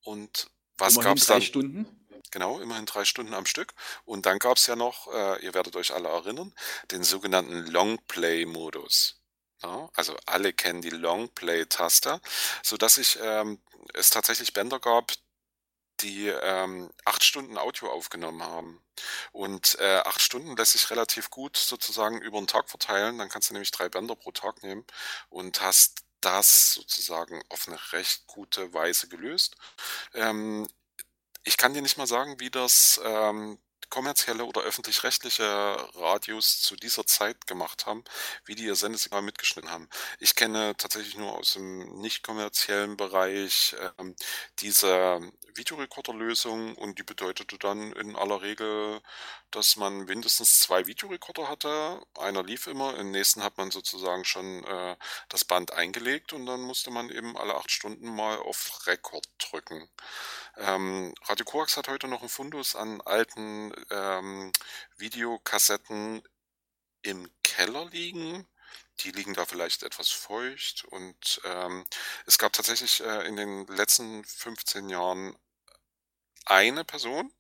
Und 0.02 0.52
was 0.78 1.00
gab's 1.00 1.26
drei 1.26 1.36
dann? 1.36 1.42
Stunden. 1.42 2.03
Genau, 2.32 2.60
immerhin 2.60 2.86
drei 2.86 3.06
Stunden 3.06 3.34
am 3.34 3.46
Stück. 3.46 3.74
Und 4.06 4.26
dann 4.26 4.40
gab's 4.40 4.66
ja 4.68 4.76
noch, 4.76 5.08
äh, 5.14 5.44
ihr 5.46 5.54
werdet 5.54 5.76
euch 5.76 5.94
alle 5.94 6.10
erinnern, 6.10 6.54
den 6.92 7.04
sogenannten 7.04 7.68
Longplay-Modus. 7.68 9.20
Ja, 9.62 9.90
also 9.94 10.16
alle 10.26 10.52
kennen 10.54 10.82
die 10.82 10.90
Longplay-Taste, 10.90 12.20
sodass 12.64 12.98
ich 12.98 13.20
ähm, 13.22 13.62
es 13.94 14.10
tatsächlich 14.10 14.54
Bänder 14.54 14.80
gab, 14.80 15.12
die 16.02 16.28
ähm, 16.30 16.92
acht 17.06 17.24
Stunden 17.24 17.58
Audio 17.58 17.92
aufgenommen 17.92 18.44
haben. 18.44 18.84
Und 19.32 19.78
äh, 19.80 19.98
acht 20.06 20.22
Stunden 20.22 20.56
lässt 20.58 20.74
sich 20.74 20.90
relativ 20.92 21.30
gut 21.30 21.58
sozusagen 21.58 22.22
über 22.22 22.40
den 22.40 22.48
Tag 22.48 22.70
verteilen. 22.70 23.18
Dann 23.20 23.30
kannst 23.30 23.50
du 23.50 23.54
nämlich 23.54 23.72
drei 23.72 23.90
Bänder 23.90 24.16
pro 24.16 24.32
Tag 24.32 24.64
nehmen 24.64 24.86
und 25.30 25.62
hast 25.62 26.04
das 26.22 26.74
sozusagen 26.74 27.44
auf 27.50 27.68
eine 27.68 27.80
recht 27.94 28.28
gute 28.28 28.74
Weise 28.74 29.08
gelöst. 29.10 29.56
Ähm, 30.14 30.68
ich 31.44 31.58
kann 31.58 31.74
dir 31.74 31.82
nicht 31.82 31.98
mal 31.98 32.08
sagen, 32.08 32.40
wie 32.40 32.50
das 32.50 33.02
ähm, 33.04 33.60
kommerzielle 33.90 34.46
oder 34.46 34.62
öffentlich-rechtliche 34.62 35.44
Radios 35.96 36.62
zu 36.62 36.76
dieser 36.76 37.06
Zeit 37.06 37.46
gemacht 37.48 37.86
haben, 37.86 38.04
wie 38.46 38.56
die 38.56 38.66
ihr 38.66 38.76
Sendesignal 38.76 39.22
mitgeschnitten 39.22 39.70
haben. 39.70 39.88
Ich 40.20 40.36
kenne 40.36 40.76
tatsächlich 40.78 41.16
nur 41.16 41.38
aus 41.38 41.54
dem 41.54 42.00
nicht 42.02 42.24
kommerziellen 42.24 42.98
Bereich 42.98 43.76
ähm, 44.00 44.16
diese 44.60 45.20
Videorekorderlösung 45.56 46.76
und 46.76 47.00
die 47.00 47.04
bedeutete 47.04 47.58
dann 47.58 47.94
in 47.94 48.16
aller 48.16 48.42
Regel, 48.42 49.02
dass 49.52 49.76
man 49.76 50.06
mindestens 50.06 50.60
zwei 50.60 50.88
Videorekorder 50.88 51.50
hatte. 51.50 52.02
Einer 52.18 52.44
lief 52.44 52.68
immer, 52.68 52.98
im 52.98 53.12
nächsten 53.12 53.44
hat 53.44 53.58
man 53.58 53.72
sozusagen 53.72 54.26
schon 54.26 54.64
äh, 54.64 54.96
das 55.30 55.46
Band 55.46 55.74
eingelegt 55.74 56.34
und 56.34 56.46
dann 56.46 56.62
musste 56.62 56.92
man 56.92 57.10
eben 57.10 57.38
alle 57.38 57.56
acht 57.56 57.72
Stunden 57.72 58.16
mal 58.16 58.38
auf 58.38 58.88
Rekord 58.88 59.28
drücken. 59.40 59.90
Ähm, 60.58 61.14
Radio 61.26 61.46
Koax 61.46 61.78
hat 61.78 61.88
heute 61.88 62.08
noch 62.08 62.22
einen 62.22 62.30
Fundus 62.30 62.76
an 62.76 63.02
alten 63.02 63.74
ähm, 63.90 64.52
Videokassetten 64.98 66.24
im 67.02 67.30
Keller 67.44 67.86
liegen. 67.86 68.48
Die 69.00 69.12
liegen 69.12 69.34
da 69.34 69.46
vielleicht 69.46 69.84
etwas 69.84 70.10
feucht 70.10 70.86
und 70.86 71.42
ähm, 71.46 71.86
es 72.26 72.38
gab 72.38 72.54
tatsächlich 72.54 73.02
äh, 73.02 73.28
in 73.28 73.36
den 73.36 73.66
letzten 73.68 74.24
15 74.24 74.90
Jahren 74.90 75.36
eine 76.46 76.84
Person, 76.84 77.32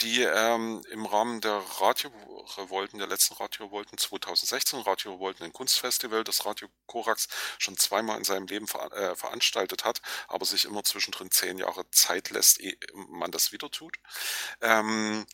die 0.00 0.22
ähm, 0.22 0.82
im 0.90 1.06
Rahmen 1.06 1.40
der 1.40 1.62
Radio-Revolten, 1.80 2.98
der 2.98 3.06
letzten 3.06 3.34
Radio-Revolten 3.34 3.96
2016, 3.96 4.80
Radio-Revolten, 4.80 5.44
ein 5.44 5.52
Kunstfestival, 5.52 6.24
das 6.24 6.44
Radio 6.46 6.68
Korax 6.86 7.28
schon 7.58 7.76
zweimal 7.76 8.18
in 8.18 8.24
seinem 8.24 8.46
Leben 8.46 8.66
ver 8.66 8.92
äh, 8.92 9.14
veranstaltet 9.14 9.84
hat, 9.84 10.02
aber 10.26 10.44
sich 10.46 10.64
immer 10.64 10.82
zwischendrin 10.82 11.30
zehn 11.30 11.58
Jahre 11.58 11.88
Zeit 11.92 12.30
lässt, 12.30 12.60
ehe 12.60 12.76
man 12.92 13.30
das 13.30 13.52
wieder 13.52 13.70
tut. 13.70 13.96
Ähm, 14.60 15.26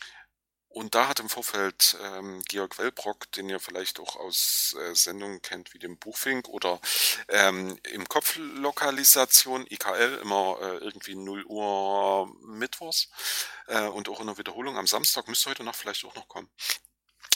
und 0.77 0.95
da 0.95 1.09
hat 1.09 1.21
im 1.21 1.31
Vorfeld 1.31 1.97
ähm, 2.03 2.43
Georg 2.49 2.77
Wellbrock, 2.77 3.33
den 3.33 3.49
ihr 3.49 3.61
vielleicht 3.61 3.99
auch 3.99 4.17
aus 4.17 4.77
äh, 4.79 4.95
Sendungen 4.95 5.41
kennt 5.41 5.73
wie 5.73 5.79
dem 5.79 5.97
Buchfink 5.97 6.51
oder 6.51 6.83
ähm, 7.29 7.79
im 7.95 8.07
Kopflokalisation 8.07 9.67
IKL 9.71 10.19
immer 10.21 10.59
äh, 10.61 10.85
irgendwie 10.85 11.15
0 11.15 11.45
Uhr 11.47 12.31
mittwochs 12.43 13.09
äh, 13.69 13.87
und 13.87 14.11
auch 14.11 14.21
in 14.21 14.27
der 14.27 14.37
Wiederholung 14.37 14.77
am 14.77 14.87
Samstag, 14.87 15.29
müsste 15.29 15.49
heute 15.49 15.65
Nacht 15.65 15.77
vielleicht 15.77 16.05
auch 16.05 16.15
noch 16.15 16.29
kommen. 16.29 16.51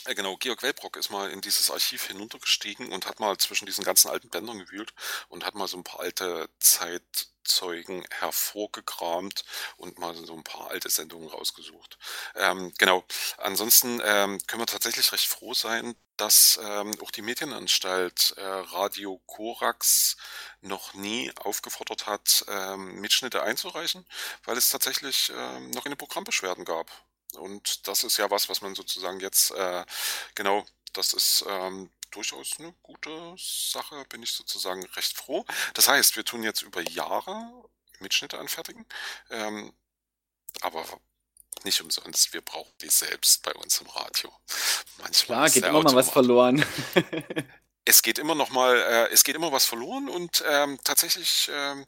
Äh, 0.05 0.15
Genau, 0.15 0.37
Georg 0.37 0.61
Wellbrock 0.63 0.97
ist 0.97 1.09
mal 1.09 1.29
in 1.31 1.41
dieses 1.41 1.69
Archiv 1.71 2.05
hinuntergestiegen 2.07 2.91
und 2.91 3.05
hat 3.07 3.19
mal 3.19 3.37
zwischen 3.37 3.65
diesen 3.65 3.83
ganzen 3.83 4.09
alten 4.09 4.29
Bändern 4.29 4.59
gewühlt 4.59 4.93
und 5.29 5.45
hat 5.45 5.55
mal 5.55 5.67
so 5.67 5.77
ein 5.77 5.83
paar 5.83 5.99
alte 6.01 6.49
Zeitzeugen 6.59 8.05
hervorgekramt 8.11 9.43
und 9.77 9.97
mal 9.99 10.15
so 10.15 10.33
ein 10.33 10.43
paar 10.43 10.69
alte 10.71 10.89
Sendungen 10.89 11.29
rausgesucht. 11.29 11.97
Ähm, 12.35 12.73
genau, 12.77 13.03
ansonsten 13.37 14.01
ähm, 14.03 14.39
können 14.47 14.61
wir 14.61 14.67
tatsächlich 14.67 15.11
recht 15.11 15.27
froh 15.27 15.53
sein, 15.53 15.95
dass 16.17 16.59
ähm, 16.63 16.93
auch 17.01 17.11
die 17.11 17.21
Medienanstalt 17.23 18.33
äh, 18.37 18.43
Radio 18.43 19.19
Korax 19.25 20.17
noch 20.61 20.93
nie 20.93 21.31
aufgefordert 21.37 22.05
hat, 22.05 22.45
ähm, 22.47 22.99
Mitschnitte 23.01 23.41
einzureichen, 23.43 24.05
weil 24.43 24.57
es 24.57 24.69
tatsächlich 24.69 25.31
ähm, 25.35 25.71
noch 25.71 25.85
eine 25.85 25.95
Programmbeschwerden 25.95 26.65
gab. 26.65 26.91
Und 27.37 27.87
das 27.87 28.03
ist 28.03 28.17
ja 28.17 28.29
was, 28.29 28.49
was 28.49 28.61
man 28.61 28.75
sozusagen 28.75 29.19
jetzt, 29.19 29.51
äh, 29.51 29.85
genau, 30.35 30.65
das 30.93 31.13
ist 31.13 31.45
ähm, 31.47 31.91
durchaus 32.11 32.59
eine 32.59 32.73
gute 32.83 33.35
Sache, 33.37 34.05
bin 34.09 34.23
ich 34.23 34.31
sozusagen 34.31 34.85
recht 34.95 35.15
froh. 35.17 35.45
Das 35.73 35.87
heißt, 35.87 36.15
wir 36.15 36.25
tun 36.25 36.43
jetzt 36.43 36.61
über 36.61 36.81
Jahre 36.81 37.63
Mitschnitte 37.99 38.39
anfertigen, 38.39 38.85
ähm, 39.29 39.73
aber 40.61 40.85
nicht 41.63 41.81
umsonst, 41.81 42.33
wir 42.33 42.41
brauchen 42.41 42.73
die 42.81 42.89
selbst 42.89 43.43
bei 43.43 43.53
uns 43.53 43.79
im 43.81 43.87
Radio. 43.87 44.31
Manchmal 44.97 45.37
Klar, 45.37 45.49
geht 45.49 45.63
immer 45.65 45.83
mal 45.83 45.95
was 45.95 46.09
Automat- 46.09 46.13
verloren. 46.13 46.65
es 47.85 48.01
geht 48.01 48.19
immer 48.19 48.35
noch 48.35 48.49
mal, 48.49 48.77
äh, 48.77 49.09
es 49.11 49.23
geht 49.23 49.35
immer 49.35 49.51
was 49.51 49.65
verloren 49.65 50.09
und 50.09 50.43
ähm, 50.47 50.79
tatsächlich 50.83 51.49
ähm, 51.53 51.85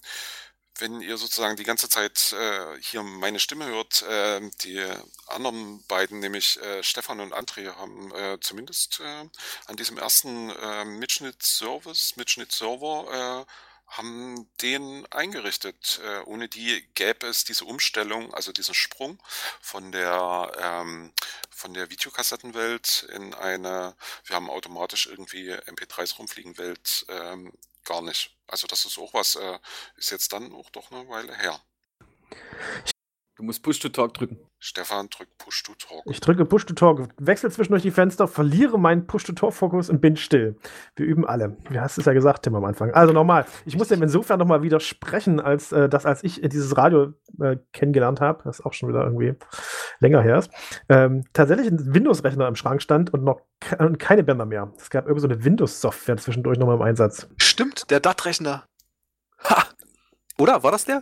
wenn 0.80 1.02
ihr 1.02 1.18
sozusagen 1.18 1.56
die 1.56 1.64
ganze 1.64 1.90
Zeit 1.90 2.34
äh, 2.34 2.82
hier 2.82 3.04
meine 3.04 3.40
Stimme 3.40 3.66
hört, 3.66 4.02
äh, 4.04 4.42
die 4.64 4.84
anderen 5.28 5.86
beiden, 5.88 6.20
nämlich 6.20 6.60
äh, 6.62 6.84
Stefan 6.84 7.20
und 7.20 7.34
André, 7.34 7.76
haben 7.76 8.14
äh, 8.16 8.40
zumindest 8.42 9.00
äh, 9.00 9.30
an 9.66 9.76
diesem 9.78 9.98
ersten 9.98 10.50
äh, 10.50 10.86
Mitschnitt-Service, 10.86 12.16
Mitschnitt-Server, 12.16 13.46
äh, 13.46 13.52
haben 13.88 14.50
den 14.62 15.06
eingerichtet. 15.12 16.02
Äh, 16.04 16.22
ohne 16.26 16.50
die 16.50 16.84
gäbe 16.96 17.28
es 17.28 17.44
diese 17.44 17.66
Umstellung, 17.66 18.34
also 18.34 18.52
diesen 18.52 18.74
Sprung 18.74 19.22
von 19.62 19.92
der 19.92 20.52
ähm, 20.58 21.14
von 21.50 21.74
der 21.74 21.90
Videokassettenwelt 21.90 23.08
in 23.14 23.34
eine, 23.34 23.96
wir 24.26 24.36
haben 24.36 24.50
automatisch 24.50 25.06
irgendwie 25.08 25.54
MP3s 25.54 26.18
rumfliegen 26.18 26.58
Welt 26.58 27.06
ähm, 27.10 27.54
gar 27.86 28.02
nicht. 28.02 28.36
Also 28.48 28.68
das 28.68 28.86
ist 28.86 28.98
auch 28.98 29.14
was, 29.14 29.36
äh, 29.36 29.60
ist 29.96 30.12
jetzt 30.12 30.34
dann 30.34 30.54
auch 30.54 30.70
doch 30.70 30.92
eine 30.92 31.08
Weile 31.10 31.36
her. 31.36 31.62
Du 33.36 33.42
musst 33.42 33.64
Push-to-Talk 33.64 34.14
drücken. 34.14 34.38
Stefan 34.60 35.08
drückt 35.10 35.40
Push-to-Talk. 35.40 36.04
Ich 36.06 36.20
drücke 36.20 36.46
Push-to-Talk, 36.46 37.10
wechsle 37.18 37.50
zwischendurch 37.50 37.82
die 37.82 37.90
Fenster, 37.90 38.28
verliere 38.28 38.78
meinen 38.78 39.08
Push-to-Talk-Fokus 39.08 39.90
und 39.90 40.02
bin 40.02 40.16
still. 40.18 40.56
Wir 40.96 41.08
üben 41.08 41.26
alle. 41.26 41.58
Du 41.68 41.82
hast 41.82 41.98
es 41.98 42.06
ja 42.06 42.14
gesagt, 42.14 42.44
Tim, 42.44 42.54
am 42.54 42.64
Anfang. 42.64 42.92
Also 42.92 43.12
nochmal, 43.12 43.48
ich 43.66 43.76
muss 43.76 43.88
dem 43.88 44.04
insofern 44.04 44.38
nochmal 44.38 44.62
widersprechen, 44.62 45.40
als 45.40 45.72
äh, 45.72 45.90
dass 45.90 46.06
als 46.06 46.24
ich 46.24 46.42
dieses 46.42 46.78
Radio 46.78 47.14
äh, 47.42 47.58
kennengelernt 47.72 48.22
habe, 48.22 48.44
das 48.44 48.62
auch 48.62 48.74
schon 48.74 48.90
wieder 48.90 49.04
irgendwie 49.04 49.34
länger 50.00 50.22
her 50.22 50.38
ist, 50.38 50.52
ähm, 50.88 51.24
tatsächlich 51.34 51.68
ein 51.68 51.96
Windows-Rechner 51.96 52.48
im 52.48 52.56
Schrank 52.56 52.84
stand 52.84 53.12
und 53.12 53.24
noch 53.24 53.42
ke 53.60 53.78
und 53.78 53.98
keine 53.98 54.24
Bänder 54.24 54.46
mehr. 54.46 54.72
Es 54.78 54.92
gab 54.92 55.06
irgendwie 55.06 55.22
so 55.22 55.28
eine 55.28 55.44
Windows-Software 55.44 56.18
zwischendurch 56.18 56.60
nochmal 56.60 56.76
im 56.76 56.84
Einsatz. 56.84 57.28
Stimmt, 57.38 57.90
der 57.90 58.00
DAT-Rechner. 58.00 58.66
Ha! 59.50 59.64
Oder? 60.38 60.62
War 60.62 60.72
das 60.72 60.86
der? 60.86 61.02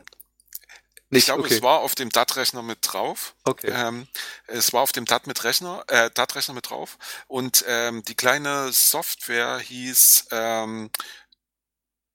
Ich 1.12 1.26
glaube, 1.26 1.48
es 1.48 1.62
war 1.62 1.80
auf 1.80 1.96
dem 1.96 2.10
DAT-Rechner 2.10 2.62
mit 2.62 2.80
drauf. 2.82 3.36
Okay. 3.44 3.72
Ähm, 3.72 4.08
es 4.48 4.72
war 4.74 4.82
auf 4.82 4.94
dem 4.94 5.06
DAT 5.06 5.28
mit 5.28 5.44
Rechner, 5.44 5.84
äh, 5.88 6.10
DAT-Rechner 6.10 6.54
mit 6.54 6.70
drauf. 6.70 6.98
Und 7.28 7.66
ähm, 7.68 8.04
die 8.04 8.16
kleine 8.16 8.72
Software 8.72 9.60
hieß 9.60 10.28
ähm, 10.32 10.90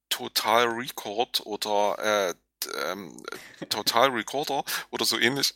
Total 0.08 0.66
Record 0.66 1.42
oder 1.44 2.30
äh, 2.30 2.34
ähm, 2.90 3.22
Total 3.68 4.08
Recorder 4.08 4.64
oder 4.90 5.04
so 5.04 5.18
ähnlich. 5.18 5.54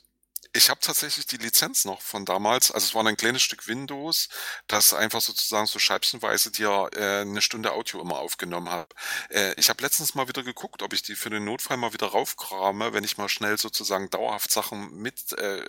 Ich 0.53 0.69
habe 0.69 0.81
tatsächlich 0.81 1.27
die 1.27 1.37
Lizenz 1.37 1.85
noch 1.85 2.03
von 2.03 2.25
damals. 2.25 2.73
Also 2.73 2.87
es 2.87 2.95
war 2.95 3.07
ein 3.07 3.17
kleines 3.17 3.43
Stück 3.43 3.69
Windows, 3.69 4.29
das 4.67 4.93
einfach 4.93 5.21
sozusagen 5.21 5.67
so 5.67 5.79
scheibchenweise 5.79 6.51
dir 6.51 6.91
äh, 6.95 7.21
eine 7.21 7.41
Stunde 7.41 7.73
Audio 7.73 8.01
immer 8.01 8.19
aufgenommen 8.19 8.69
hat. 8.69 8.93
Äh, 9.29 9.55
ich 9.55 9.69
habe 9.69 9.83
letztens 9.83 10.17
mal 10.17 10.27
wieder 10.27 10.43
geguckt, 10.43 10.83
ob 10.83 10.93
ich 10.93 11.03
die 11.03 11.15
für 11.15 11.31
den 11.31 11.45
Notfall 11.45 11.77
mal 11.77 11.93
wieder 11.93 12.09
raufkrame, 12.09 12.93
wenn 12.93 13.05
ich 13.05 13.17
mal 13.17 13.29
schnell 13.29 13.59
sozusagen 13.59 14.11
dauerhaft 14.11 14.51
Sachen 14.51 14.93
mit 14.97 15.33
äh, 15.39 15.63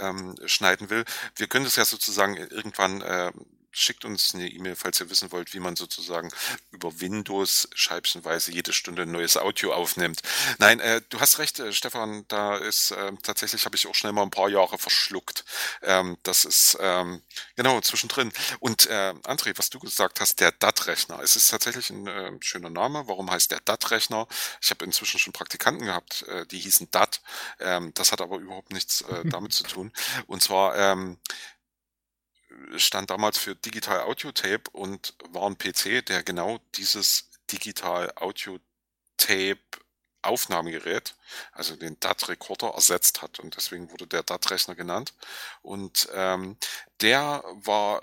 ähm, 0.00 0.34
schneiden 0.46 0.88
will. 0.88 1.04
Wir 1.36 1.46
können 1.48 1.66
das 1.66 1.76
ja 1.76 1.84
sozusagen 1.84 2.36
irgendwann 2.38 3.02
äh, 3.02 3.32
schickt 3.70 4.04
uns 4.04 4.34
eine 4.34 4.48
E-Mail, 4.48 4.76
falls 4.76 5.00
ihr 5.00 5.10
wissen 5.10 5.32
wollt, 5.32 5.54
wie 5.54 5.60
man 5.60 5.76
sozusagen 5.76 6.30
über 6.70 7.00
Windows 7.00 7.68
scheibchenweise 7.74 8.52
jede 8.52 8.72
Stunde 8.72 9.02
ein 9.02 9.12
neues 9.12 9.36
Audio 9.36 9.72
aufnimmt. 9.72 10.22
Nein, 10.58 10.80
äh, 10.80 11.02
du 11.08 11.20
hast 11.20 11.38
recht, 11.38 11.58
äh, 11.60 11.72
Stefan, 11.72 12.24
da 12.28 12.56
ist 12.56 12.90
äh, 12.90 13.12
tatsächlich 13.22 13.64
habe 13.64 13.76
ich 13.76 13.86
auch 13.86 13.94
schnell 13.94 14.12
mal 14.12 14.22
ein 14.22 14.30
paar 14.30 14.48
Jahre 14.48 14.78
verschluckt. 14.78 15.44
Ähm, 15.82 16.16
das 16.22 16.44
ist 16.44 16.78
ähm, 16.80 17.22
genau 17.56 17.80
zwischendrin. 17.80 18.32
Und 18.58 18.86
äh, 18.86 19.14
André, 19.24 19.56
was 19.56 19.70
du 19.70 19.78
gesagt 19.78 20.20
hast, 20.20 20.40
der 20.40 20.52
DAT-Rechner. 20.52 21.20
Es 21.22 21.36
ist 21.36 21.48
tatsächlich 21.48 21.90
ein 21.90 22.06
äh, 22.06 22.32
schöner 22.40 22.70
Name. 22.70 23.06
Warum 23.06 23.30
heißt 23.30 23.50
der 23.50 23.60
DAT-Rechner? 23.60 24.26
Ich 24.60 24.70
habe 24.70 24.84
inzwischen 24.84 25.18
schon 25.18 25.32
Praktikanten 25.32 25.86
gehabt, 25.86 26.22
äh, 26.28 26.46
die 26.46 26.58
hießen 26.58 26.90
DAT. 26.90 27.20
Ähm, 27.60 27.92
das 27.94 28.12
hat 28.12 28.20
aber 28.20 28.38
überhaupt 28.38 28.72
nichts 28.72 29.02
äh, 29.02 29.22
damit 29.28 29.52
zu 29.52 29.64
tun. 29.64 29.92
Und 30.26 30.42
zwar 30.42 30.76
ähm, 30.76 31.18
stand 32.76 33.10
damals 33.10 33.38
für 33.38 33.54
Digital 33.54 34.00
Audio 34.00 34.32
Tape 34.32 34.64
und 34.72 35.14
war 35.30 35.48
ein 35.48 35.58
PC, 35.58 36.04
der 36.06 36.22
genau 36.22 36.60
dieses 36.74 37.30
Digital 37.50 38.12
Audio 38.16 38.58
Tape 39.16 39.60
Aufnahmegerät, 40.22 41.14
also 41.52 41.76
den 41.76 41.98
DAT-Recorder 41.98 42.68
ersetzt 42.74 43.22
hat 43.22 43.38
und 43.40 43.56
deswegen 43.56 43.90
wurde 43.90 44.06
der 44.06 44.22
DAT-Rechner 44.22 44.74
genannt. 44.74 45.14
Und 45.62 46.08
ähm, 46.12 46.58
der 47.00 47.42
war 47.54 48.02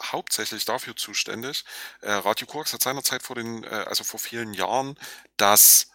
hauptsächlich 0.00 0.64
dafür 0.64 0.94
zuständig. 0.94 1.64
Äh, 2.00 2.12
Radio 2.12 2.46
Korax 2.46 2.72
hat 2.72 2.82
seinerzeit 2.82 3.22
vor 3.22 3.34
den, 3.34 3.64
äh, 3.64 3.84
also 3.88 4.04
vor 4.04 4.20
vielen 4.20 4.54
Jahren, 4.54 4.96
das 5.36 5.90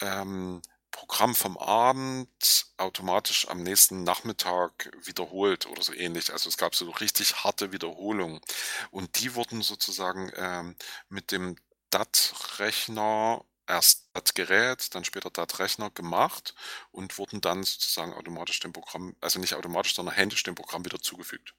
ähm, 0.00 0.62
Programm 0.96 1.34
vom 1.34 1.58
Abend 1.58 2.66
automatisch 2.78 3.46
am 3.48 3.62
nächsten 3.62 4.02
Nachmittag 4.02 4.90
wiederholt 5.02 5.66
oder 5.66 5.82
so 5.82 5.92
ähnlich. 5.92 6.32
Also 6.32 6.48
es 6.48 6.56
gab 6.56 6.74
so 6.74 6.88
richtig 6.88 7.44
harte 7.44 7.70
Wiederholungen. 7.70 8.40
Und 8.90 9.20
die 9.20 9.34
wurden 9.34 9.60
sozusagen 9.60 10.32
ähm, 10.36 10.74
mit 11.10 11.32
dem 11.32 11.56
DAT-Rechner 11.90 13.44
erst 13.66 14.08
DAT-Gerät, 14.14 14.94
dann 14.94 15.04
später 15.04 15.28
DAT-Rechner 15.28 15.90
gemacht 15.90 16.54
und 16.92 17.18
wurden 17.18 17.42
dann 17.42 17.62
sozusagen 17.62 18.14
automatisch 18.14 18.60
dem 18.60 18.72
Programm, 18.72 19.14
also 19.20 19.38
nicht 19.38 19.54
automatisch, 19.54 19.94
sondern 19.94 20.14
händisch 20.14 20.44
dem 20.44 20.54
Programm 20.54 20.86
wieder 20.86 20.98
zugefügt. 20.98 21.52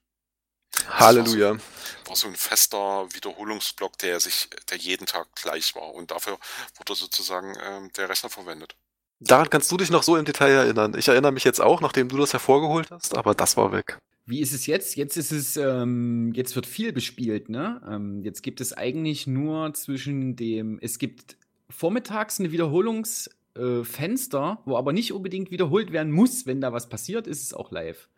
Halleluja. 0.88 1.52
War 1.52 1.58
so, 1.58 2.08
war 2.08 2.16
so 2.16 2.26
ein 2.26 2.36
fester 2.36 3.06
Wiederholungsblock, 3.12 3.98
der 3.98 4.18
sich, 4.18 4.50
der 4.68 4.78
jeden 4.78 5.06
Tag 5.06 5.32
gleich 5.36 5.76
war. 5.76 5.94
Und 5.94 6.10
dafür 6.10 6.40
wurde 6.76 6.96
sozusagen 6.96 7.56
ähm, 7.62 7.92
der 7.92 8.08
Rechner 8.08 8.30
verwendet. 8.30 8.74
Daran 9.20 9.50
kannst 9.50 9.70
du 9.72 9.76
dich 9.76 9.90
noch 9.90 10.04
so 10.04 10.16
im 10.16 10.24
Detail 10.24 10.52
erinnern. 10.52 10.94
Ich 10.96 11.08
erinnere 11.08 11.32
mich 11.32 11.42
jetzt 11.44 11.60
auch, 11.60 11.80
nachdem 11.80 12.08
du 12.08 12.16
das 12.16 12.32
hervorgeholt 12.32 12.90
hast, 12.90 13.16
aber 13.16 13.34
das 13.34 13.56
war 13.56 13.72
weg. 13.72 13.98
Wie 14.26 14.40
ist 14.40 14.52
es 14.52 14.66
jetzt? 14.66 14.96
Jetzt 14.96 15.16
ist 15.16 15.30
es, 15.32 15.56
ähm, 15.56 16.32
jetzt 16.34 16.54
wird 16.54 16.66
viel 16.66 16.92
bespielt, 16.92 17.48
ne? 17.48 17.80
Ähm, 17.88 18.22
jetzt 18.22 18.42
gibt 18.42 18.60
es 18.60 18.74
eigentlich 18.74 19.26
nur 19.26 19.72
zwischen 19.74 20.36
dem, 20.36 20.78
es 20.82 20.98
gibt 20.98 21.38
vormittags 21.70 22.38
eine 22.38 22.52
Wiederholungsfenster, 22.52 24.58
äh, 24.60 24.66
wo 24.68 24.76
aber 24.76 24.92
nicht 24.92 25.12
unbedingt 25.12 25.50
wiederholt 25.50 25.92
werden 25.92 26.12
muss, 26.12 26.44
wenn 26.46 26.60
da 26.60 26.72
was 26.72 26.90
passiert, 26.90 27.26
ist 27.26 27.42
es 27.42 27.54
auch 27.54 27.72
live. 27.72 28.08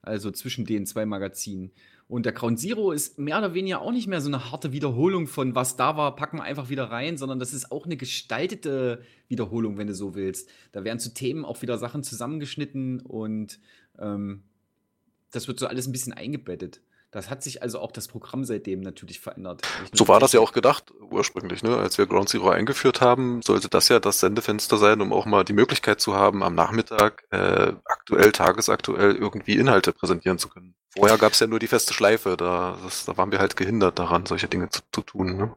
Also 0.00 0.30
zwischen 0.30 0.64
den 0.64 0.86
zwei 0.86 1.04
Magazinen. 1.04 1.70
Und 2.08 2.24
der 2.24 2.32
Ground 2.32 2.58
Zero 2.58 2.90
ist 2.90 3.18
mehr 3.18 3.36
oder 3.36 3.52
weniger 3.52 3.82
auch 3.82 3.92
nicht 3.92 4.06
mehr 4.06 4.22
so 4.22 4.28
eine 4.28 4.50
harte 4.50 4.72
Wiederholung 4.72 5.26
von 5.26 5.54
was 5.54 5.76
da 5.76 5.98
war, 5.98 6.16
packen 6.16 6.38
wir 6.38 6.42
einfach 6.42 6.70
wieder 6.70 6.90
rein, 6.90 7.18
sondern 7.18 7.38
das 7.38 7.52
ist 7.52 7.70
auch 7.70 7.84
eine 7.84 7.98
gestaltete 7.98 9.02
Wiederholung, 9.28 9.76
wenn 9.76 9.88
du 9.88 9.94
so 9.94 10.14
willst. 10.14 10.48
Da 10.72 10.84
werden 10.84 11.00
zu 11.00 11.12
Themen 11.12 11.44
auch 11.44 11.60
wieder 11.60 11.76
Sachen 11.76 12.02
zusammengeschnitten 12.02 13.00
und 13.00 13.60
ähm, 13.98 14.42
das 15.30 15.48
wird 15.48 15.58
so 15.58 15.66
alles 15.66 15.86
ein 15.86 15.92
bisschen 15.92 16.14
eingebettet. 16.14 16.80
Das 17.10 17.30
hat 17.30 17.42
sich 17.42 17.62
also 17.62 17.78
auch 17.78 17.90
das 17.92 18.06
Programm 18.06 18.44
seitdem 18.44 18.80
natürlich 18.80 19.20
verändert. 19.20 19.62
So 19.92 20.08
war 20.08 20.20
das 20.20 20.32
ja 20.32 20.40
auch 20.40 20.52
gedacht 20.52 20.92
ursprünglich, 21.10 21.62
ne? 21.62 21.76
Als 21.76 21.96
wir 21.96 22.06
Ground 22.06 22.28
Zero 22.28 22.50
eingeführt 22.50 23.00
haben, 23.00 23.40
sollte 23.40 23.68
das 23.68 23.88
ja 23.88 23.98
das 23.98 24.20
Sendefenster 24.20 24.76
sein, 24.76 25.00
um 25.00 25.14
auch 25.14 25.24
mal 25.24 25.42
die 25.42 25.54
Möglichkeit 25.54 26.00
zu 26.02 26.14
haben, 26.14 26.42
am 26.42 26.54
Nachmittag 26.54 27.24
äh, 27.30 27.72
aktuell, 27.86 28.32
tagesaktuell 28.32 29.16
irgendwie 29.16 29.56
Inhalte 29.56 29.92
präsentieren 29.92 30.38
zu 30.38 30.50
können. 30.50 30.74
Vorher 30.98 31.18
gab 31.18 31.32
es 31.32 31.38
ja 31.38 31.46
nur 31.46 31.60
die 31.60 31.68
feste 31.68 31.94
Schleife, 31.94 32.36
da, 32.36 32.76
das, 32.82 33.04
da 33.04 33.16
waren 33.16 33.30
wir 33.30 33.38
halt 33.38 33.56
gehindert 33.56 34.00
daran, 34.00 34.26
solche 34.26 34.48
Dinge 34.48 34.68
zu, 34.68 34.80
zu 34.90 35.02
tun. 35.02 35.36
Ne? 35.36 35.56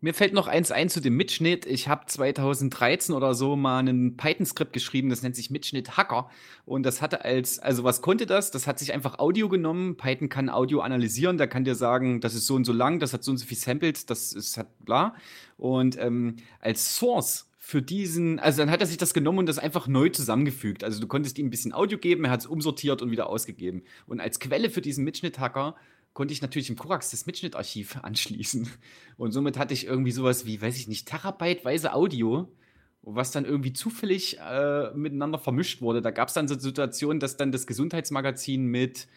Mir 0.00 0.14
fällt 0.14 0.34
noch 0.34 0.48
eins 0.48 0.72
ein 0.72 0.90
zu 0.90 1.00
dem 1.00 1.16
Mitschnitt. 1.16 1.64
Ich 1.64 1.86
habe 1.86 2.06
2013 2.06 3.14
oder 3.14 3.34
so 3.34 3.54
mal 3.54 3.78
ein 3.78 4.16
Python-Skript 4.16 4.72
geschrieben, 4.72 5.10
das 5.10 5.22
nennt 5.22 5.36
sich 5.36 5.50
Mitschnitt 5.50 5.96
Hacker. 5.96 6.28
Und 6.66 6.82
das 6.82 7.00
hatte 7.00 7.24
als, 7.24 7.60
also 7.60 7.84
was 7.84 8.02
konnte 8.02 8.26
das? 8.26 8.50
Das 8.50 8.66
hat 8.66 8.80
sich 8.80 8.92
einfach 8.92 9.20
Audio 9.20 9.48
genommen. 9.48 9.96
Python 9.96 10.28
kann 10.28 10.50
Audio 10.50 10.80
analysieren, 10.80 11.38
da 11.38 11.46
kann 11.46 11.64
dir 11.64 11.76
sagen, 11.76 12.20
das 12.20 12.34
ist 12.34 12.46
so 12.46 12.56
und 12.56 12.64
so 12.64 12.72
lang, 12.72 12.98
das 12.98 13.12
hat 13.12 13.22
so 13.22 13.30
und 13.30 13.38
so 13.38 13.46
viel 13.46 13.56
Samples, 13.56 14.06
das 14.06 14.32
ist 14.32 14.58
hat 14.58 14.66
bla. 14.84 15.14
Und 15.56 15.96
ähm, 16.00 16.36
als 16.60 16.96
Source 16.96 17.48
für 17.66 17.80
diesen, 17.80 18.38
also 18.40 18.58
dann 18.58 18.70
hat 18.70 18.82
er 18.82 18.86
sich 18.86 18.98
das 18.98 19.14
genommen 19.14 19.38
und 19.38 19.46
das 19.46 19.58
einfach 19.58 19.88
neu 19.88 20.10
zusammengefügt. 20.10 20.84
Also 20.84 21.00
du 21.00 21.06
konntest 21.06 21.38
ihm 21.38 21.46
ein 21.46 21.50
bisschen 21.50 21.72
Audio 21.72 21.96
geben, 21.96 22.26
er 22.26 22.30
hat 22.30 22.40
es 22.40 22.46
umsortiert 22.46 23.00
und 23.00 23.10
wieder 23.10 23.30
ausgegeben. 23.30 23.84
Und 24.06 24.20
als 24.20 24.38
Quelle 24.38 24.68
für 24.68 24.82
diesen 24.82 25.02
Mitschnitt-Hacker 25.02 25.74
konnte 26.12 26.34
ich 26.34 26.42
natürlich 26.42 26.68
im 26.68 26.76
Korax 26.76 27.12
das 27.12 27.24
Mitschnittarchiv 27.24 27.96
anschließen. 28.02 28.68
Und 29.16 29.32
somit 29.32 29.58
hatte 29.58 29.72
ich 29.72 29.86
irgendwie 29.86 30.10
sowas 30.10 30.44
wie, 30.44 30.60
weiß 30.60 30.76
ich 30.76 30.88
nicht, 30.88 31.08
terabyteweise 31.08 31.94
Audio, 31.94 32.52
was 33.00 33.30
dann 33.30 33.46
irgendwie 33.46 33.72
zufällig 33.72 34.38
äh, 34.40 34.90
miteinander 34.94 35.38
vermischt 35.38 35.80
wurde. 35.80 36.02
Da 36.02 36.10
gab 36.10 36.28
es 36.28 36.34
dann 36.34 36.46
so 36.46 36.58
Situationen, 36.58 37.18
dass 37.18 37.38
dann 37.38 37.50
das 37.50 37.66
Gesundheitsmagazin 37.66 38.66
mit 38.66 39.08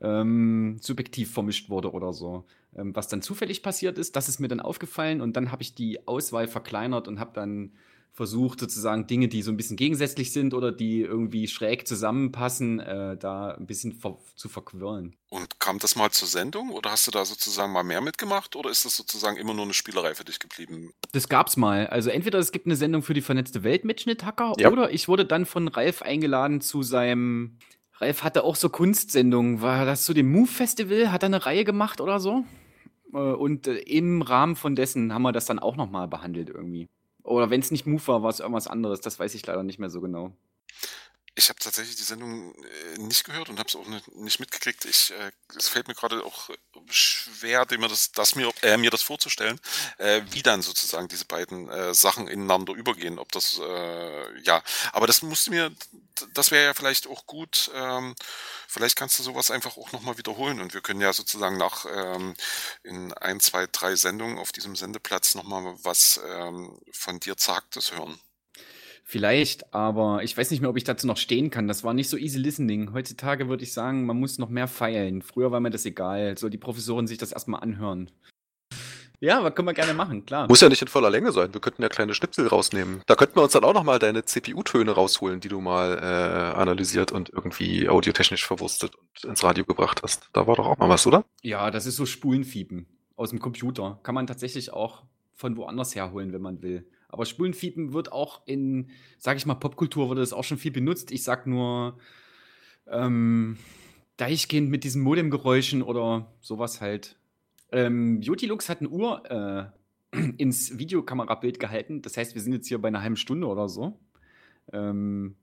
ähm, 0.00 0.76
subjektiv 0.80 1.32
vermischt 1.32 1.70
wurde 1.70 1.90
oder 1.90 2.12
so. 2.12 2.44
Ähm, 2.76 2.94
was 2.94 3.08
dann 3.08 3.20
zufällig 3.20 3.64
passiert 3.64 3.98
ist, 3.98 4.14
das 4.14 4.28
ist 4.28 4.38
mir 4.38 4.48
dann 4.48 4.60
aufgefallen 4.60 5.20
und 5.20 5.36
dann 5.36 5.50
habe 5.50 5.62
ich 5.62 5.74
die 5.74 6.06
Auswahl 6.06 6.46
verkleinert 6.46 7.08
und 7.08 7.18
habe 7.18 7.32
dann 7.34 7.72
versucht 8.16 8.60
sozusagen 8.60 9.06
Dinge, 9.06 9.28
die 9.28 9.42
so 9.42 9.50
ein 9.50 9.58
bisschen 9.58 9.76
gegensätzlich 9.76 10.32
sind 10.32 10.54
oder 10.54 10.72
die 10.72 11.02
irgendwie 11.02 11.46
schräg 11.48 11.86
zusammenpassen, 11.86 12.80
äh, 12.80 13.18
da 13.18 13.50
ein 13.52 13.66
bisschen 13.66 13.92
ver 13.92 14.16
zu 14.34 14.48
verquirlen. 14.48 15.14
Und 15.28 15.60
kam 15.60 15.78
das 15.78 15.96
mal 15.96 16.10
zur 16.10 16.26
Sendung 16.26 16.70
oder 16.70 16.90
hast 16.92 17.06
du 17.06 17.10
da 17.10 17.26
sozusagen 17.26 17.72
mal 17.72 17.84
mehr 17.84 18.00
mitgemacht 18.00 18.56
oder 18.56 18.70
ist 18.70 18.86
das 18.86 18.96
sozusagen 18.96 19.36
immer 19.36 19.52
nur 19.52 19.64
eine 19.64 19.74
Spielerei 19.74 20.14
für 20.14 20.24
dich 20.24 20.38
geblieben? 20.38 20.92
Das 21.12 21.28
gab's 21.28 21.58
mal. 21.58 21.88
Also 21.88 22.08
entweder 22.08 22.38
es 22.38 22.52
gibt 22.52 22.64
eine 22.66 22.76
Sendung 22.76 23.02
für 23.02 23.12
die 23.12 23.20
vernetzte 23.20 23.62
Welt 23.64 23.84
mit 23.84 24.00
Schnitthacker 24.00 24.54
Ja. 24.58 24.70
oder 24.72 24.90
ich 24.92 25.08
wurde 25.08 25.26
dann 25.26 25.44
von 25.44 25.68
Ralf 25.68 26.00
eingeladen 26.00 26.62
zu 26.62 26.82
seinem. 26.82 27.58
Ralf 27.98 28.22
hatte 28.22 28.44
auch 28.44 28.56
so 28.56 28.70
Kunstsendungen. 28.70 29.60
War 29.60 29.84
das 29.84 30.06
zu 30.06 30.14
dem 30.14 30.32
Move 30.32 30.48
Festival? 30.48 31.12
Hat 31.12 31.22
er 31.22 31.26
eine 31.26 31.44
Reihe 31.44 31.64
gemacht 31.64 32.00
oder 32.00 32.18
so? 32.18 32.44
Äh, 33.12 33.18
Und 33.18 33.66
äh, 33.66 33.76
im 33.80 34.22
Rahmen 34.22 34.56
von 34.56 34.74
dessen 34.74 35.12
haben 35.12 35.22
wir 35.22 35.32
das 35.32 35.44
dann 35.44 35.58
auch 35.58 35.76
nochmal 35.76 36.08
behandelt 36.08 36.48
irgendwie. 36.48 36.88
Oder 37.26 37.50
wenn 37.50 37.60
es 37.60 37.70
nicht 37.70 37.86
Move 37.86 38.06
war, 38.06 38.22
war 38.22 38.30
es 38.30 38.40
irgendwas 38.40 38.68
anderes. 38.68 39.00
Das 39.00 39.18
weiß 39.18 39.34
ich 39.34 39.46
leider 39.46 39.62
nicht 39.62 39.78
mehr 39.78 39.90
so 39.90 40.00
genau. 40.00 40.32
Ich 41.38 41.50
habe 41.50 41.58
tatsächlich 41.58 41.96
die 41.96 42.02
Sendung 42.02 42.54
äh, 42.54 42.98
nicht 42.98 43.24
gehört 43.24 43.50
und 43.50 43.58
habe 43.58 43.68
es 43.68 43.76
auch 43.76 43.86
nicht, 43.86 44.40
mitgekriegt. 44.40 44.86
Ich, 44.86 45.12
äh, 45.12 45.30
es 45.54 45.68
fällt 45.68 45.86
mir 45.86 45.94
gerade 45.94 46.24
auch 46.24 46.48
schwer, 46.88 47.66
mir 47.78 47.88
das, 47.88 48.10
das 48.12 48.36
mir, 48.36 48.50
äh, 48.62 48.78
mir 48.78 48.90
das 48.90 49.02
vorzustellen, 49.02 49.60
äh, 49.98 50.22
wie 50.30 50.42
dann 50.42 50.62
sozusagen 50.62 51.08
diese 51.08 51.26
beiden 51.26 51.68
äh, 51.68 51.92
Sachen 51.92 52.26
ineinander 52.26 52.72
übergehen. 52.72 53.18
Ob 53.18 53.30
das, 53.32 53.58
äh, 53.58 54.40
ja, 54.44 54.62
aber 54.92 55.06
das 55.06 55.20
musste 55.20 55.50
mir, 55.50 55.70
das 56.32 56.50
wäre 56.50 56.64
ja 56.64 56.72
vielleicht 56.72 57.06
auch 57.06 57.26
gut. 57.26 57.70
Ähm, 57.74 58.14
vielleicht 58.66 58.96
kannst 58.96 59.18
du 59.18 59.22
sowas 59.22 59.50
einfach 59.50 59.76
auch 59.76 59.92
nochmal 59.92 60.16
wiederholen 60.16 60.58
und 60.62 60.72
wir 60.72 60.80
können 60.80 61.02
ja 61.02 61.12
sozusagen 61.12 61.58
nach 61.58 61.84
ähm, 61.84 62.34
in 62.82 63.12
ein, 63.12 63.40
zwei, 63.40 63.66
drei 63.70 63.94
Sendungen 63.94 64.38
auf 64.38 64.52
diesem 64.52 64.74
Sendeplatz 64.74 65.34
nochmal 65.34 65.76
was 65.82 66.18
ähm, 66.26 66.80
von 66.92 67.20
dir 67.20 67.36
Zagtes 67.36 67.92
hören. 67.92 68.18
Vielleicht, 69.08 69.72
aber 69.72 70.24
ich 70.24 70.36
weiß 70.36 70.50
nicht 70.50 70.60
mehr, 70.60 70.68
ob 70.68 70.76
ich 70.76 70.82
dazu 70.82 71.06
noch 71.06 71.16
stehen 71.16 71.48
kann. 71.50 71.68
Das 71.68 71.84
war 71.84 71.94
nicht 71.94 72.08
so 72.08 72.16
easy 72.16 72.40
listening. 72.40 72.92
Heutzutage 72.92 73.48
würde 73.48 73.62
ich 73.62 73.72
sagen, 73.72 74.04
man 74.04 74.18
muss 74.18 74.38
noch 74.38 74.48
mehr 74.48 74.66
feilen. 74.66 75.22
Früher 75.22 75.52
war 75.52 75.60
mir 75.60 75.70
das 75.70 75.86
egal. 75.86 76.36
So 76.36 76.48
die 76.48 76.58
Professoren 76.58 77.06
sich 77.06 77.16
das 77.16 77.30
erstmal 77.30 77.60
anhören. 77.60 78.10
Ja, 79.20 79.38
aber 79.38 79.52
können 79.52 79.68
wir 79.68 79.74
gerne 79.74 79.94
machen, 79.94 80.26
klar. 80.26 80.48
Muss 80.48 80.60
ja 80.60 80.68
nicht 80.68 80.82
in 80.82 80.88
voller 80.88 81.08
Länge 81.08 81.30
sein. 81.30 81.54
Wir 81.54 81.60
könnten 81.60 81.82
ja 81.82 81.88
kleine 81.88 82.14
Schnipsel 82.14 82.48
rausnehmen. 82.48 83.00
Da 83.06 83.14
könnten 83.14 83.36
wir 83.36 83.44
uns 83.44 83.52
dann 83.52 83.62
auch 83.62 83.74
nochmal 83.74 84.00
deine 84.00 84.24
CPU-Töne 84.24 84.90
rausholen, 84.90 85.38
die 85.38 85.48
du 85.48 85.60
mal 85.60 85.98
äh, 85.98 86.58
analysiert 86.58 87.12
und 87.12 87.30
irgendwie 87.30 87.88
audiotechnisch 87.88 88.44
verwurstet 88.44 88.96
und 88.96 89.30
ins 89.30 89.44
Radio 89.44 89.64
gebracht 89.64 90.02
hast. 90.02 90.28
Da 90.32 90.48
war 90.48 90.56
doch 90.56 90.66
auch 90.66 90.78
mal 90.78 90.88
was, 90.88 91.06
oder? 91.06 91.24
Ja, 91.42 91.70
das 91.70 91.86
ist 91.86 91.94
so 91.94 92.06
Spulenfiepen 92.06 92.86
aus 93.14 93.30
dem 93.30 93.38
Computer. 93.38 94.00
Kann 94.02 94.16
man 94.16 94.26
tatsächlich 94.26 94.72
auch 94.72 95.04
von 95.32 95.56
woanders 95.56 95.94
herholen, 95.94 96.32
wenn 96.32 96.42
man 96.42 96.60
will. 96.60 96.84
Aber 97.08 97.24
Spulenfiepen 97.24 97.92
wird 97.92 98.12
auch 98.12 98.42
in, 98.46 98.90
sag 99.18 99.36
ich 99.36 99.46
mal, 99.46 99.54
Popkultur 99.54 100.08
wurde 100.08 100.20
das 100.20 100.32
auch 100.32 100.44
schon 100.44 100.58
viel 100.58 100.72
benutzt. 100.72 101.10
Ich 101.10 101.22
sag 101.22 101.46
nur 101.46 101.98
ähm, 102.88 103.58
Deichkind 104.16 104.70
mit 104.70 104.84
diesen 104.84 105.02
Modemgeräuschen 105.02 105.82
oder 105.82 106.32
sowas 106.40 106.80
halt. 106.80 107.16
Ähm, 107.72 108.20
Jotilux 108.22 108.68
hat 108.68 108.80
eine 108.80 108.88
Uhr 108.88 109.72
äh, 110.12 110.18
ins 110.38 110.78
Videokamerabild 110.78 111.60
gehalten. 111.60 112.02
Das 112.02 112.16
heißt, 112.16 112.34
wir 112.34 112.42
sind 112.42 112.52
jetzt 112.52 112.68
hier 112.68 112.80
bei 112.80 112.88
einer 112.88 113.02
halben 113.02 113.16
Stunde 113.16 113.46
oder 113.46 113.68
so. 113.68 113.98
Ähm, 114.72 115.36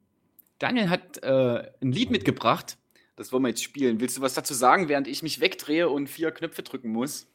Daniel 0.59 0.89
hat 0.89 1.21
äh, 1.23 1.71
ein 1.81 1.91
Lied 1.91 2.11
mitgebracht. 2.11 2.77
Das 3.15 3.31
wollen 3.31 3.43
wir 3.43 3.49
jetzt 3.49 3.63
spielen. 3.63 3.99
Willst 3.99 4.17
du 4.17 4.21
was 4.21 4.33
dazu 4.33 4.53
sagen, 4.53 4.89
während 4.89 5.07
ich 5.07 5.21
mich 5.21 5.39
wegdrehe 5.39 5.89
und 5.89 6.07
vier 6.07 6.31
Knöpfe 6.31 6.63
drücken 6.63 6.89
muss? 6.89 7.27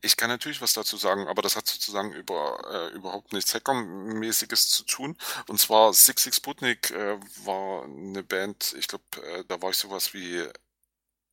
Ich 0.00 0.16
kann 0.16 0.28
natürlich 0.30 0.60
was 0.60 0.72
dazu 0.72 0.96
sagen, 0.96 1.28
aber 1.28 1.42
das 1.42 1.56
hat 1.56 1.66
sozusagen 1.66 2.12
über, 2.12 2.90
äh, 2.92 2.94
überhaupt 2.94 3.32
nichts 3.32 3.54
Hacker-mäßiges 3.54 4.68
zu 4.68 4.84
tun. 4.84 5.16
Und 5.48 5.58
zwar 5.60 5.92
Six 5.94 6.24
Six 6.24 6.36
Sputnik 6.36 6.90
äh, 6.90 7.18
war 7.44 7.84
eine 7.84 8.22
Band, 8.22 8.74
ich 8.78 8.88
glaube, 8.88 9.04
äh, 9.22 9.44
da 9.46 9.60
war 9.62 9.70
ich 9.70 9.76
sowas 9.76 10.14
wie 10.14 10.46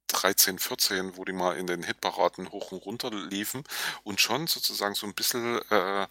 13, 0.09 0.59
14, 0.59 1.17
wo 1.17 1.25
die 1.25 1.33
mal 1.33 1.55
in 1.57 1.67
den 1.67 1.83
Hitparaden 1.83 2.51
hoch 2.51 2.71
und 2.71 2.79
runter 2.85 3.11
liefen 3.11 3.63
und 4.03 4.19
schon 4.19 4.47
sozusagen 4.47 4.95
so 4.95 5.05
ein 5.07 5.13
bisschen 5.13 5.61
äh, 5.69 6.07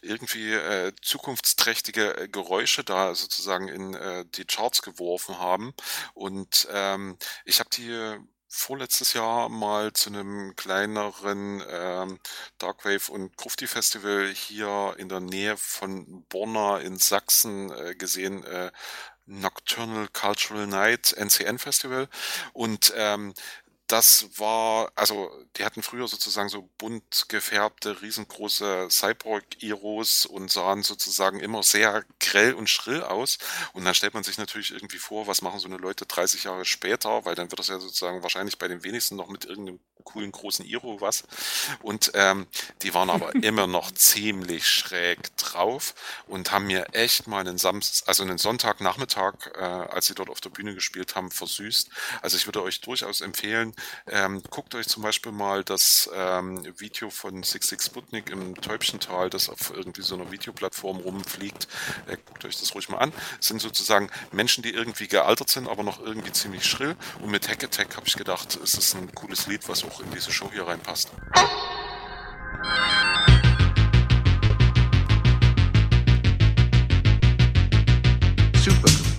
irgendwie 0.00 0.52
äh, 0.52 0.92
zukunftsträchtige 1.02 2.16
äh, 2.16 2.28
Geräusche 2.28 2.84
da 2.84 3.14
sozusagen 3.14 3.68
in 3.68 3.94
äh, 3.94 4.24
die 4.26 4.44
Charts 4.44 4.82
geworfen 4.82 5.38
haben. 5.38 5.74
Und 6.14 6.68
ähm, 6.72 7.18
ich 7.44 7.58
habe 7.60 7.70
die 7.70 8.18
vorletztes 8.54 9.14
Jahr 9.14 9.48
mal 9.48 9.94
zu 9.94 10.10
einem 10.10 10.54
kleineren 10.56 11.64
ähm, 11.68 12.20
Darkwave 12.58 13.10
und 13.10 13.34
Grufti 13.38 13.66
Festival 13.66 14.28
hier 14.28 14.94
in 14.98 15.08
der 15.08 15.20
Nähe 15.20 15.56
von 15.56 16.24
Borna 16.28 16.78
in 16.78 16.98
Sachsen 16.98 17.72
äh, 17.72 17.94
gesehen. 17.94 18.44
Äh, 18.44 18.70
Nocturnal 19.24 20.08
Cultural 20.08 20.66
Night 20.66 21.14
NCN 21.16 21.58
Festival 21.58 22.08
und 22.52 22.92
ähm, 22.96 23.34
das 23.92 24.26
war, 24.38 24.90
also 24.94 25.30
die 25.58 25.66
hatten 25.66 25.82
früher 25.82 26.08
sozusagen 26.08 26.48
so 26.48 26.66
bunt 26.78 27.26
gefärbte, 27.28 28.00
riesengroße 28.00 28.88
Cyborg-Iros 28.90 30.24
und 30.24 30.50
sahen 30.50 30.82
sozusagen 30.82 31.40
immer 31.40 31.62
sehr 31.62 32.02
grell 32.18 32.54
und 32.54 32.70
schrill 32.70 33.02
aus. 33.02 33.36
Und 33.74 33.84
dann 33.84 33.94
stellt 33.94 34.14
man 34.14 34.22
sich 34.22 34.38
natürlich 34.38 34.72
irgendwie 34.72 34.96
vor, 34.96 35.26
was 35.26 35.42
machen 35.42 35.60
so 35.60 35.68
eine 35.68 35.76
Leute 35.76 36.06
30 36.06 36.44
Jahre 36.44 36.64
später, 36.64 37.26
weil 37.26 37.34
dann 37.34 37.50
wird 37.50 37.58
das 37.58 37.68
ja 37.68 37.78
sozusagen 37.78 38.22
wahrscheinlich 38.22 38.56
bei 38.58 38.66
den 38.66 38.82
wenigsten 38.82 39.16
noch 39.16 39.28
mit 39.28 39.44
irgendeinem 39.44 39.78
coolen 40.04 40.32
großen 40.32 40.64
Iro 40.64 41.00
was. 41.00 41.24
Und 41.82 42.12
ähm, 42.14 42.46
die 42.82 42.94
waren 42.94 43.10
aber 43.10 43.34
immer 43.42 43.66
noch 43.66 43.90
ziemlich 43.92 44.66
schräg 44.66 45.36
drauf 45.36 45.94
und 46.26 46.50
haben 46.50 46.66
mir 46.66 46.86
echt 46.92 47.26
mal 47.26 47.40
einen 47.40 47.58
Samstag, 47.58 48.08
also 48.08 48.22
einen 48.22 48.38
Sonntagnachmittag, 48.38 49.34
äh, 49.54 49.60
als 49.60 50.06
sie 50.06 50.14
dort 50.14 50.30
auf 50.30 50.40
der 50.40 50.50
Bühne 50.50 50.74
gespielt 50.74 51.14
haben, 51.14 51.30
versüßt. 51.30 51.90
Also 52.22 52.36
ich 52.36 52.46
würde 52.46 52.62
euch 52.62 52.80
durchaus 52.80 53.20
empfehlen, 53.20 53.74
ähm, 54.06 54.42
guckt 54.50 54.74
euch 54.74 54.88
zum 54.88 55.02
Beispiel 55.02 55.32
mal 55.32 55.64
das 55.64 56.10
ähm, 56.14 56.62
Video 56.78 57.10
von 57.10 57.42
66 57.42 57.82
Sputnik 57.82 58.30
im 58.30 58.54
Täubchental, 58.54 59.30
das 59.30 59.48
auf 59.48 59.72
irgendwie 59.74 60.02
so 60.02 60.14
einer 60.14 60.30
Videoplattform 60.30 60.98
rumfliegt. 60.98 61.68
Äh, 62.06 62.16
guckt 62.24 62.44
euch 62.44 62.58
das 62.58 62.74
ruhig 62.74 62.88
mal 62.88 62.98
an. 62.98 63.12
Es 63.40 63.48
sind 63.48 63.60
sozusagen 63.60 64.10
Menschen, 64.30 64.62
die 64.62 64.70
irgendwie 64.70 65.08
gealtert 65.08 65.48
sind, 65.48 65.68
aber 65.68 65.82
noch 65.82 66.00
irgendwie 66.00 66.32
ziemlich 66.32 66.64
schrill. 66.64 66.96
Und 67.20 67.30
mit 67.30 67.48
Hack 67.48 67.64
Attack 67.64 67.96
habe 67.96 68.06
ich 68.06 68.14
gedacht, 68.14 68.58
es 68.62 68.74
ist 68.74 68.94
ein 68.94 69.12
cooles 69.14 69.46
Lied, 69.46 69.68
was 69.68 69.84
auch 69.84 70.00
in 70.00 70.10
diese 70.12 70.32
Show 70.32 70.50
hier 70.52 70.66
reinpasst. 70.66 71.10
Supercomputer. 78.62 79.11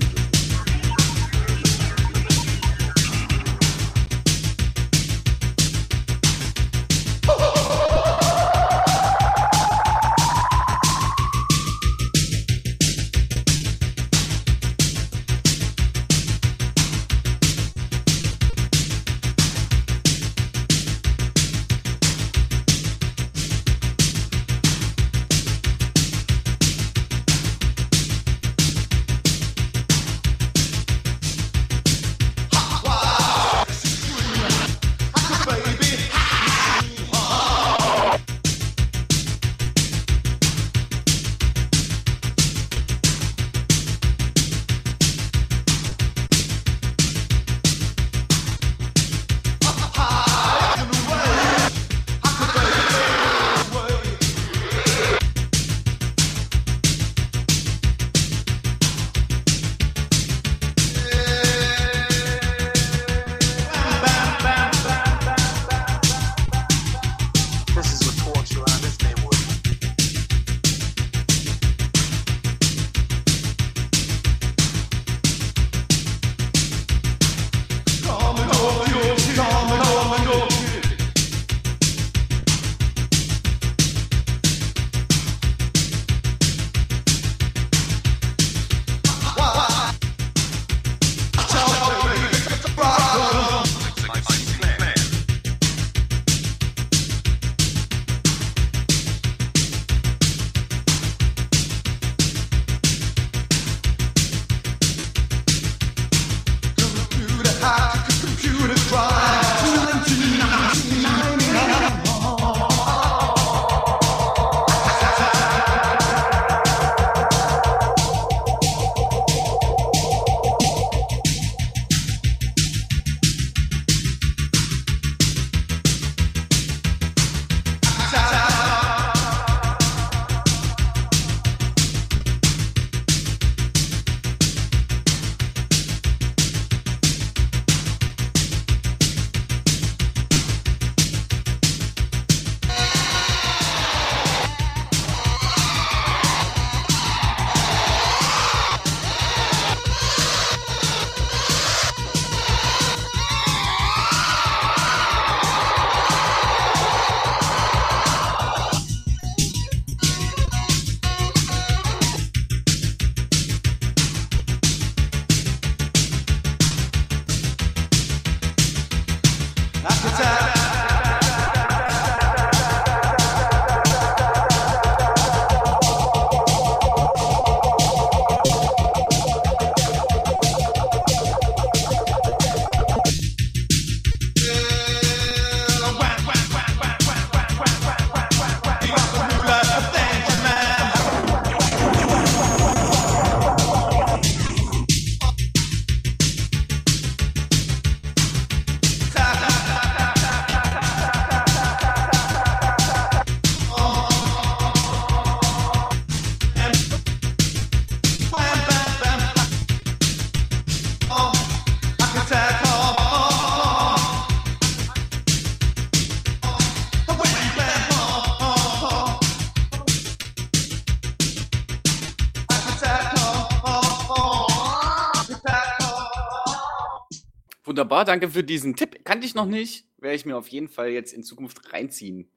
Wunderbar, 227.84 228.06
danke 228.06 228.30
für 228.30 228.46
diesen 228.46 228.78
Tipp. 228.78 229.04
Kannte 229.04 229.28
ich 229.28 229.36
noch 229.36 229.46
nicht. 229.46 229.84
Werde 229.98 230.16
ich 230.16 230.26
mir 230.26 230.38
auf 230.38 230.48
jeden 230.48 230.70
Fall 230.70 230.88
jetzt 230.92 231.12
in 231.12 231.22
Zukunft 231.22 231.74
reinziehen. 231.74 232.32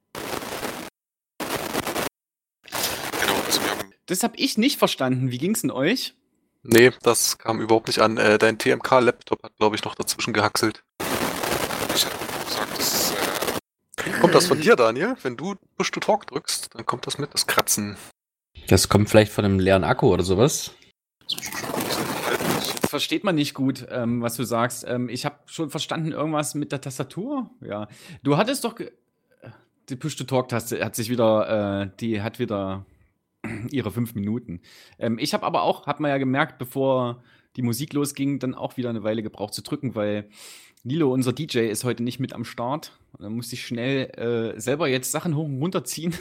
Genau, 3.21 3.35
also 3.47 3.63
wir 3.63 3.71
haben 3.71 3.93
Das 4.07 4.25
habe 4.25 4.37
ich 4.39 4.59
nicht 4.59 4.77
verstanden. 4.77 5.31
Wie 5.31 5.39
ging's 5.39 5.61
denn 5.61 5.71
euch? 5.71 6.15
Nee, 6.65 6.91
das 7.03 7.39
kam 7.39 7.61
überhaupt 7.61 7.87
nicht 7.87 8.01
an. 8.01 8.17
Äh, 8.17 8.39
dein 8.39 8.59
TMK-Laptop 8.59 9.45
hat, 9.45 9.57
glaube 9.57 9.77
ich, 9.77 9.85
noch 9.85 9.95
dazwischen 9.95 10.35
gehaxelt. 10.35 10.83
ich 11.95 12.05
hatte 12.05 12.19
gesagt, 12.49 12.77
das 12.77 13.13
ist 13.13 13.15
äh, 14.05 14.11
Kommt 14.21 14.35
das 14.35 14.49
von 14.49 14.61
dir, 14.61 14.75
Daniel? 14.75 15.15
Wenn 15.23 15.37
du 15.37 15.55
Push 15.77 15.93
to 15.93 16.01
Talk 16.01 16.27
drückst, 16.27 16.75
dann 16.75 16.85
kommt 16.85 17.07
das 17.07 17.19
mit, 17.19 17.33
das 17.33 17.47
Kratzen. 17.47 17.97
Das 18.67 18.89
kommt 18.89 19.09
vielleicht 19.09 19.31
von 19.31 19.45
einem 19.45 19.61
leeren 19.61 19.85
Akku 19.85 20.13
oder 20.13 20.25
sowas. 20.25 20.73
Versteht 22.89 23.25
man 23.25 23.35
nicht 23.35 23.55
gut, 23.55 23.87
ähm, 23.91 24.23
was 24.23 24.37
du 24.37 24.45
sagst. 24.45 24.85
Ähm, 24.89 25.09
ich 25.09 25.25
habe 25.25 25.37
schon 25.47 25.71
verstanden, 25.71 26.13
irgendwas 26.13 26.55
mit 26.55 26.73
der 26.73 26.81
Tastatur. 26.81 27.51
Ja. 27.61 27.89
Du 28.23 28.37
hattest 28.37 28.65
doch. 28.65 28.75
Die 29.89 29.97
Push-to-Talk-Taste 29.97 30.85
hat 30.85 30.97
sich 30.97 31.11
wieder. 31.11 31.83
Äh, 31.83 31.91
die 32.01 32.23
hat 32.23 32.39
wieder 32.39 32.85
ihre 33.71 33.91
fünf 33.91 34.15
Minuten. 34.15 34.61
Ähm, 34.99 35.19
ich 35.19 35.35
habe 35.35 35.45
aber 35.45 35.63
auch, 35.63 35.87
hat 35.87 36.01
man 36.01 36.11
ja 36.11 36.19
gemerkt, 36.19 36.59
bevor 36.59 37.23
die 37.57 37.63
Musik 37.63 37.93
losging, 37.93 38.39
dann 38.39 38.55
auch 38.55 38.77
wieder 38.77 38.91
eine 38.91 39.03
Weile 39.03 39.23
gebraucht 39.23 39.55
zu 39.55 39.63
drücken, 39.63 39.95
weil 39.95 40.29
Nilo, 40.85 41.13
unser 41.13 41.33
DJ, 41.33 41.61
ist 41.69 41.85
heute 41.85 42.03
nicht 42.03 42.21
mit 42.21 42.33
am 42.33 42.45
Start. 42.45 42.93
Dann 43.19 43.33
musste 43.33 43.55
ich 43.55 43.67
schnell 43.67 44.55
äh, 44.57 44.61
selber 44.61 44.89
jetzt 44.89 45.11
Sachen 45.11 45.35
hoch 45.35 45.47
und 45.47 45.61
runter 45.61 45.85
ziehen. 45.85 46.15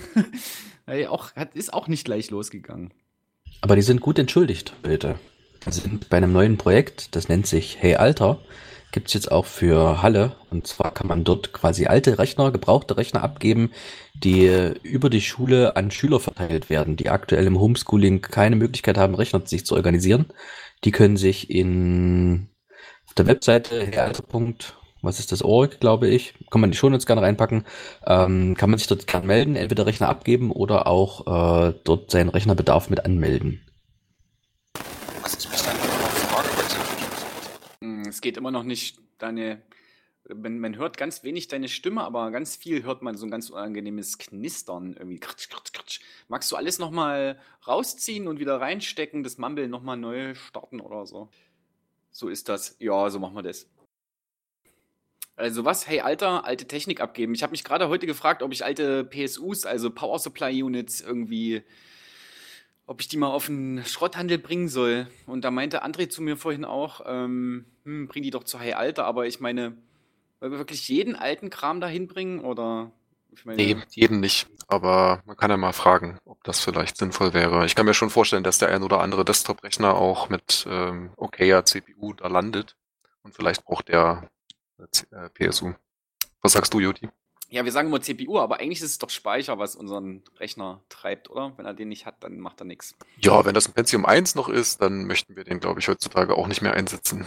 auch, 1.09 1.35
hat, 1.35 1.55
ist 1.55 1.73
auch 1.73 1.87
nicht 1.87 2.05
gleich 2.05 2.31
losgegangen. 2.31 2.93
Aber 3.61 3.75
die 3.75 3.81
sind 3.81 4.01
gut 4.01 4.17
entschuldigt, 4.17 4.73
bitte. 4.81 5.19
Sind 5.67 6.09
bei 6.09 6.17
einem 6.17 6.31
neuen 6.31 6.57
Projekt, 6.57 7.15
das 7.15 7.27
nennt 7.27 7.47
sich 7.47 7.77
Hey 7.79 7.95
Alter. 7.95 8.39
Gibt's 8.91 9.13
jetzt 9.13 9.31
auch 9.31 9.45
für 9.45 10.01
Halle. 10.01 10.35
Und 10.51 10.67
zwar 10.67 10.93
kann 10.93 11.07
man 11.07 11.23
dort 11.23 11.51
quasi 11.51 11.85
alte 11.87 12.17
Rechner, 12.17 12.51
gebrauchte 12.51 12.95
Rechner 12.95 13.23
abgeben, 13.23 13.71
die 14.13 14.47
über 14.83 15.09
die 15.09 15.21
Schule 15.21 15.75
an 15.75 15.91
Schüler 15.91 16.19
verteilt 16.19 16.69
werden, 16.69 16.95
die 16.95 17.09
aktuell 17.09 17.45
im 17.45 17.59
Homeschooling 17.59 18.21
keine 18.21 18.55
Möglichkeit 18.55 18.97
haben, 18.97 19.15
Rechner 19.15 19.41
sich 19.45 19.65
zu 19.65 19.75
organisieren. 19.75 20.27
Die 20.85 20.91
können 20.91 21.17
sich 21.17 21.49
in 21.49 22.47
auf 23.07 23.15
der 23.15 23.27
Webseite 23.27 23.85
heralter. 23.85 24.23
Was 25.01 25.19
ist 25.19 25.31
das 25.31 25.41
Org, 25.41 25.79
glaube 25.79 26.07
ich. 26.07 26.33
Kann 26.49 26.61
man 26.61 26.71
die 26.71 26.77
schon 26.77 26.93
jetzt 26.93 27.05
gerne 27.05 27.21
reinpacken. 27.21 27.65
Ähm, 28.05 28.55
kann 28.55 28.69
man 28.69 28.79
sich 28.79 28.87
dort 28.87 29.07
gerne 29.07 29.27
melden, 29.27 29.55
entweder 29.55 29.85
Rechner 29.85 30.09
abgeben 30.09 30.51
oder 30.51 30.87
auch 30.87 31.69
äh, 31.69 31.73
dort 31.83 32.11
seinen 32.11 32.29
Rechnerbedarf 32.29 32.89
mit 32.89 33.03
anmelden. 33.05 33.64
Was 35.25 35.33
ist 35.33 35.49
mich 35.49 35.61
dann 35.63 35.75
frage, 35.75 36.49
weil 36.55 36.65
ich 36.67 36.77
natürlich 36.77 36.99
nicht 36.99 37.19
so 37.19 37.25
Hm, 37.81 38.01
Es 38.07 38.21
geht 38.21 38.37
immer 38.37 38.51
noch 38.51 38.63
nicht 38.63 38.99
deine. 39.17 39.63
Man, 40.33 40.59
man 40.59 40.75
hört 40.75 40.97
ganz 40.97 41.23
wenig 41.23 41.47
deine 41.47 41.67
Stimme, 41.67 42.03
aber 42.03 42.31
ganz 42.31 42.55
viel 42.55 42.83
hört 42.83 43.01
man 43.03 43.15
so 43.15 43.25
ein 43.25 43.31
ganz 43.31 43.49
unangenehmes 43.49 44.17
Knistern 44.17 44.93
irgendwie. 44.93 45.19
Kratsch, 45.19 45.49
kratsch, 45.49 45.71
kratsch. 45.71 45.99
Magst 46.27 46.51
du 46.51 46.55
alles 46.55 46.79
nochmal 46.79 47.39
rausziehen 47.67 48.27
und 48.27 48.39
wieder 48.39 48.59
reinstecken, 48.59 49.23
das 49.23 49.37
Mumble 49.37 49.67
nochmal 49.67 49.97
neu 49.97 50.33
starten 50.35 50.79
oder 50.79 51.05
so? 51.05 51.29
So 52.11 52.29
ist 52.29 52.47
das. 52.49 52.75
Ja, 52.79 53.09
so 53.09 53.19
machen 53.19 53.35
wir 53.35 53.43
das. 53.43 53.67
Also 55.35 55.65
was? 55.65 55.87
Hey, 55.87 56.01
Alter, 56.01 56.45
alte 56.45 56.67
Technik 56.67 57.01
abgeben. 57.01 57.33
Ich 57.33 57.43
habe 57.43 57.51
mich 57.51 57.63
gerade 57.63 57.89
heute 57.89 58.05
gefragt, 58.07 58.41
ob 58.41 58.51
ich 58.51 58.63
alte 58.63 59.03
PSUs, 59.03 59.65
also 59.65 59.89
Power 59.91 60.17
Supply 60.17 60.63
Units, 60.63 61.01
irgendwie, 61.01 61.63
ob 62.87 63.01
ich 63.01 63.07
die 63.07 63.17
mal 63.17 63.27
auf 63.27 63.47
den 63.47 63.83
Schrotthandel 63.85 64.37
bringen 64.37 64.69
soll. 64.69 65.07
Und 65.25 65.43
da 65.43 65.51
meinte 65.51 65.83
André 65.83 66.09
zu 66.09 66.21
mir 66.21 66.37
vorhin 66.37 66.65
auch, 66.65 67.01
ähm, 67.05 67.65
hm, 67.83 68.07
bring 68.07 68.23
die 68.23 68.31
doch 68.31 68.43
zu 68.43 68.59
Hey 68.59 68.73
Alter. 68.73 69.05
Aber 69.05 69.25
ich 69.25 69.39
meine, 69.39 69.75
wollen 70.39 70.51
wir 70.51 70.59
wirklich 70.59 70.87
jeden 70.87 71.15
alten 71.15 71.49
Kram 71.49 71.81
da 71.81 71.87
hinbringen? 71.87 72.41
Oder 72.41 72.91
ich 73.31 73.45
meine, 73.45 73.57
Nee, 73.57 73.77
jeden 73.91 74.19
nicht. 74.19 74.47
Aber 74.67 75.21
man 75.25 75.37
kann 75.37 75.51
ja 75.51 75.57
mal 75.57 75.73
fragen, 75.73 76.19
ob 76.25 76.43
das 76.43 76.59
vielleicht 76.59 76.97
sinnvoll 76.97 77.33
wäre. 77.33 77.65
Ich 77.65 77.75
kann 77.75 77.85
mir 77.85 77.93
schon 77.93 78.09
vorstellen, 78.09 78.43
dass 78.43 78.59
der 78.59 78.69
ein 78.69 78.83
oder 78.83 79.01
andere 79.01 79.25
Desktop-Rechner 79.25 79.95
auch 79.95 80.29
mit 80.29 80.65
ähm, 80.69 81.11
okayer 81.17 81.65
CPU 81.65 82.13
da 82.13 82.27
landet. 82.27 82.75
Und 83.23 83.33
vielleicht 83.33 83.65
braucht 83.65 83.89
der 83.89 84.29
äh, 84.77 85.15
äh, 85.15 85.29
PSU. 85.29 85.73
Was 86.41 86.53
sagst 86.53 86.73
du, 86.73 86.79
Joti? 86.79 87.09
Ja, 87.55 87.63
wir 87.63 87.71
sagen 87.71 87.87
immer 87.87 88.01
CPU, 88.01 88.37
aber 88.37 88.59
eigentlich 88.59 88.81
ist 88.81 88.91
es 88.91 88.97
doch 88.97 89.09
Speicher, 89.09 89.57
was 89.57 89.77
unseren 89.77 90.23
Rechner 90.39 90.81
treibt, 90.89 91.29
oder? 91.29 91.53
Wenn 91.55 91.65
er 91.65 91.73
den 91.73 91.87
nicht 91.87 92.05
hat, 92.05 92.21
dann 92.21 92.37
macht 92.37 92.59
er 92.61 92.65
nichts. 92.65 92.95
Ja, 93.21 93.45
wenn 93.45 93.53
das 93.53 93.69
ein 93.69 93.73
Pentium 93.73 94.05
1 94.05 94.35
noch 94.35 94.49
ist, 94.49 94.81
dann 94.81 95.05
möchten 95.05 95.37
wir 95.37 95.45
den, 95.45 95.61
glaube 95.61 95.79
ich, 95.79 95.87
heutzutage 95.87 96.35
auch 96.35 96.47
nicht 96.47 96.61
mehr 96.61 96.73
einsetzen. 96.73 97.25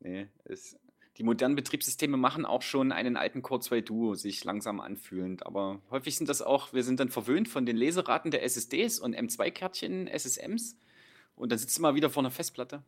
Nee, 0.00 0.28
es, 0.44 0.78
die 1.18 1.24
modernen 1.24 1.56
Betriebssysteme 1.56 2.16
machen 2.16 2.46
auch 2.46 2.62
schon 2.62 2.90
einen 2.90 3.18
alten 3.18 3.42
Core 3.42 3.60
2 3.60 3.82
Duo 3.82 4.14
sich 4.14 4.44
langsam 4.44 4.80
anfühlend, 4.80 5.44
aber 5.44 5.82
häufig 5.90 6.16
sind 6.16 6.30
das 6.30 6.40
auch, 6.40 6.72
wir 6.72 6.82
sind 6.82 6.98
dann 6.98 7.10
verwöhnt 7.10 7.50
von 7.50 7.66
den 7.66 7.76
Leseraten 7.76 8.30
der 8.30 8.42
SSDs 8.44 8.98
und 8.98 9.14
M2-Kärtchen, 9.14 10.08
SSMs 10.08 10.78
und 11.36 11.52
dann 11.52 11.58
sitzt 11.58 11.76
du 11.76 11.82
mal 11.82 11.94
wieder 11.94 12.08
vor 12.08 12.22
einer 12.22 12.30
Festplatte. 12.30 12.82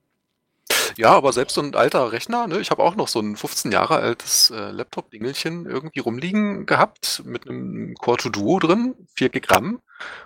Ja, 0.96 1.10
aber 1.10 1.32
selbst 1.32 1.54
so 1.54 1.60
ein 1.60 1.74
alter 1.74 2.12
Rechner, 2.12 2.46
ne? 2.46 2.60
Ich 2.60 2.70
habe 2.70 2.82
auch 2.82 2.94
noch 2.96 3.08
so 3.08 3.20
ein 3.20 3.36
15 3.36 3.72
Jahre 3.72 3.96
altes 3.96 4.50
äh, 4.50 4.70
Laptop-Dingelchen 4.70 5.66
irgendwie 5.66 6.00
rumliegen 6.00 6.66
gehabt 6.66 7.22
mit 7.24 7.48
einem 7.48 7.94
Core 7.94 8.18
2 8.18 8.28
Duo 8.30 8.58
drin, 8.58 8.94
4 9.16 9.28
Gig 9.30 9.50
RAM. 9.50 9.80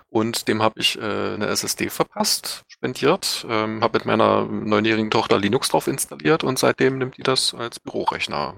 Und 0.09 0.47
dem 0.47 0.61
habe 0.61 0.79
ich 0.79 0.97
äh, 0.97 1.01
eine 1.01 1.47
SSD 1.47 1.89
verpasst, 1.89 2.63
spendiert, 2.67 3.45
ähm, 3.49 3.81
habe 3.81 3.99
mit 3.99 4.05
meiner 4.05 4.45
neunjährigen 4.45 5.11
Tochter 5.11 5.37
Linux 5.37 5.69
drauf 5.69 5.87
installiert 5.87 6.43
und 6.43 6.57
seitdem 6.59 6.97
nimmt 6.97 7.17
die 7.17 7.23
das 7.23 7.53
als 7.53 7.79
Bürorechner 7.79 8.55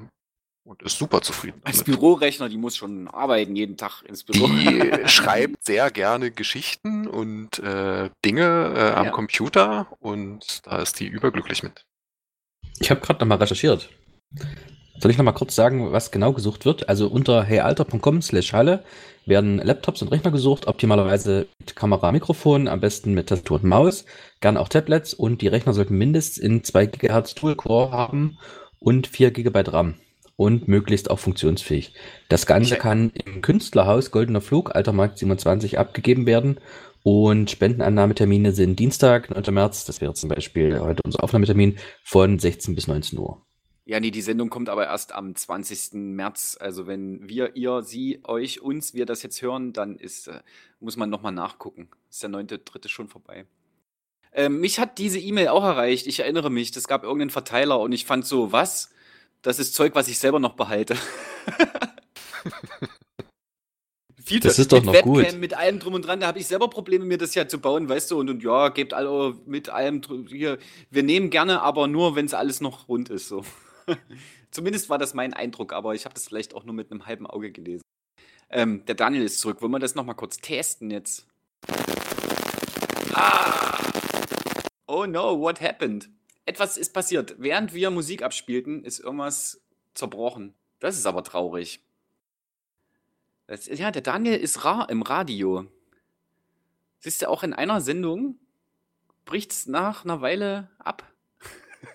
und 0.64 0.82
ist 0.84 0.98
super 0.98 1.22
zufrieden. 1.22 1.62
Als 1.64 1.84
damit. 1.84 2.00
Bürorechner, 2.00 2.48
die 2.50 2.58
muss 2.58 2.78
schon 2.78 3.08
arbeiten 3.08 3.56
jeden 3.56 3.78
Tag 3.78 4.04
ins 4.04 4.24
Büro. 4.24 4.48
Die 4.48 4.92
schreibt 5.08 5.66
sehr 5.66 5.92
gerne 5.92 6.32
Geschichten 6.32 7.08
und 7.08 7.60
äh, 7.60 8.10
Dinge 8.24 8.74
äh, 8.76 8.92
am 8.92 9.06
Ja. 9.06 9.12
Computer 9.12 9.88
und 10.00 10.66
da 10.66 10.80
ist 10.80 11.00
die 11.00 11.08
überglücklich 11.08 11.64
mit. 11.64 11.86
Ich 12.80 12.90
habe 12.90 13.02
gerade 13.02 13.20
nochmal 13.20 13.38
recherchiert. 13.38 13.90
Soll 15.00 15.10
ich 15.10 15.18
nochmal 15.18 15.34
kurz 15.34 15.56
sagen, 15.56 15.92
was 15.92 16.12
genau 16.12 16.32
gesucht 16.32 16.66
wird? 16.66 16.88
Also 16.88 17.08
unter 17.08 17.44
heyalter.com 17.44 18.22
slash 18.22 18.54
Halle 18.54 18.84
werden 19.26 19.58
Laptops 19.58 20.02
und 20.02 20.10
Rechner 20.10 20.32
gesucht, 20.32 20.68
optimalerweise 20.68 21.48
mit 21.60 21.76
Kamera, 21.76 22.12
Mikrofon, 22.12 22.68
am 22.68 22.82
besten 22.82 23.14
mit 23.14 23.30
Tastatur 23.30 23.58
und 23.58 23.64
Maus, 23.64 24.06
gerne 24.42 24.60
auch 24.60 24.70
Tablets 24.70 25.14
und 25.14 25.42
die 25.42 25.48
Rechner 25.48 25.74
sollten 25.74 25.98
mindestens 25.98 26.38
in 26.38 26.64
2 26.64 26.86
GHz 26.88 27.34
Dual-Core 27.36 27.92
haben 27.92 28.38
und 28.80 29.08
4 29.08 29.32
GB 29.32 29.64
RAM 29.68 29.96
und 30.36 30.68
möglichst 30.68 31.10
auch 31.10 31.20
funktionsfähig. 31.20 31.94
Das 32.30 32.46
Ganze 32.46 32.76
kann 32.76 33.12
im 33.12 33.42
Künstlerhaus 33.42 34.12
Goldener 34.12 34.42
Flug, 34.42 34.76
Altermarkt 34.76 35.18
27, 35.18 35.78
abgegeben 35.80 36.26
werden 36.26 36.60
und 37.04 37.50
Spendenannahmetermine 37.50 38.52
sind 38.52 38.80
Dienstag, 38.80 39.30
9. 39.30 39.54
März, 39.54 39.86
das 39.86 40.02
wäre 40.02 40.14
zum 40.14 40.30
Beispiel 40.30 40.80
heute 40.80 41.02
unser 41.04 41.24
Aufnahmetermin, 41.24 41.78
von 42.04 42.38
16 42.38 42.76
bis 42.76 42.88
19 42.88 43.18
Uhr. 43.18 43.42
Ja, 43.86 44.00
nee, 44.00 44.12
die 44.12 44.22
Sendung 44.22 44.50
kommt 44.50 44.70
aber 44.70 44.86
erst 44.86 45.14
am 45.14 45.36
20. 45.36 45.94
März. 45.94 46.58
Also 46.60 46.86
wenn 46.86 47.28
wir, 47.28 47.56
ihr, 47.56 47.82
sie, 47.82 48.22
euch, 48.24 48.62
uns, 48.62 48.94
wir 48.94 49.06
das 49.06 49.24
jetzt 49.24 49.42
hören, 49.42 49.74
dann 49.74 49.98
ist, 49.98 50.28
äh, 50.28 50.42
muss 50.80 50.98
man 50.98 51.10
nochmal 51.10 51.32
nachgucken. 51.32 51.90
Ist 52.10 52.22
der 52.22 52.30
9.3. 52.30 52.88
schon 52.88 53.08
vorbei. 53.08 53.46
Ähm, 54.34 54.60
mich 54.60 54.80
hat 54.80 54.98
diese 54.98 55.20
E-Mail 55.20 55.50
auch 55.50 55.64
erreicht. 55.64 56.08
Ich 56.08 56.20
erinnere 56.20 56.50
mich, 56.50 56.72
das 56.72 56.88
gab 56.88 57.04
irgendeinen 57.04 57.32
Verteiler 57.32 57.80
und 57.80 57.92
ich 57.92 58.06
fand 58.06 58.26
so, 58.26 58.52
was? 58.52 58.92
Das 59.42 59.60
ist 59.60 59.74
Zeug, 59.74 59.96
was 59.96 60.08
ich 60.08 60.20
selber 60.20 60.40
noch 60.40 60.54
behalte. 60.54 60.96
Viel 64.24 64.40
Das 64.40 64.60
ist 64.60 64.72
doch 64.72 64.78
mit 64.78 64.86
noch 64.86 64.94
Webcam, 64.94 65.14
gut. 65.14 65.40
Mit 65.40 65.54
allem 65.56 65.80
drum 65.80 65.96
und 65.96 66.06
dran, 66.06 66.20
da 66.20 66.28
habe 66.28 66.40
ich 66.40 66.48
selber 66.48 66.70
Probleme, 66.70 67.06
mir 67.06 67.18
das 67.18 67.34
ja 67.34 67.48
zu 67.48 67.60
bauen, 67.60 67.90
weißt 67.90 68.12
du, 68.12 68.20
und, 68.20 68.30
und 68.30 68.44
ja, 68.44 68.70
gebt 68.70 68.94
alle 68.94 69.36
mit 69.46 69.70
allem 69.70 70.02
hier. 70.28 70.58
Wir 70.90 71.04
nehmen 71.04 71.30
gerne, 71.30 71.62
aber 71.62 71.88
nur, 71.88 72.16
wenn 72.16 72.26
es 72.26 72.34
alles 72.34 72.62
noch 72.62 72.88
rund 72.88 73.10
ist. 73.10 73.28
So. 73.28 73.44
Zumindest 74.52 74.90
war 74.90 74.98
das 74.98 75.14
mein 75.14 75.34
Eindruck, 75.34 75.74
aber 75.74 75.96
ich 75.96 76.06
habe 76.06 76.14
das 76.14 76.28
vielleicht 76.28 76.54
auch 76.54 76.66
nur 76.66 76.76
mit 76.76 76.92
einem 76.92 77.06
halben 77.06 77.26
Auge 77.26 77.52
gelesen. 77.52 77.82
Ähm, 78.50 78.86
der 78.86 78.96
Daniel 78.96 79.24
ist 79.24 79.40
zurück. 79.40 79.62
Wollen 79.62 79.72
wir 79.72 79.80
das 79.80 79.96
nochmal 79.96 80.16
kurz 80.16 80.38
testen 80.38 80.92
jetzt? 80.92 81.26
Ah! 83.14 83.80
Oh 84.88 85.06
no, 85.06 85.40
what 85.40 85.62
happened? 85.62 86.10
Etwas 86.46 86.78
ist 86.78 86.94
passiert. 86.94 87.36
Während 87.38 87.74
wir 87.74 87.92
Musik 87.92 88.24
abspielten, 88.24 88.84
ist 88.84 89.00
irgendwas 89.00 89.62
zerbrochen. 89.94 90.54
Das 90.80 90.98
ist 90.98 91.06
aber 91.06 91.24
traurig. 91.24 91.82
Das, 93.52 93.68
ja, 93.68 93.92
der 93.92 94.02
Daniel 94.02 94.38
ist 94.38 94.64
rar 94.64 94.90
im 94.90 95.02
Radio. 95.02 95.66
Siehst 97.00 97.22
du, 97.22 97.28
auch 97.28 97.44
in 97.44 97.52
einer 97.52 97.82
Sendung 97.82 98.40
bricht's 99.26 99.68
nach 99.68 100.06
einer 100.06 100.22
Weile 100.22 100.70
ab. 100.80 101.04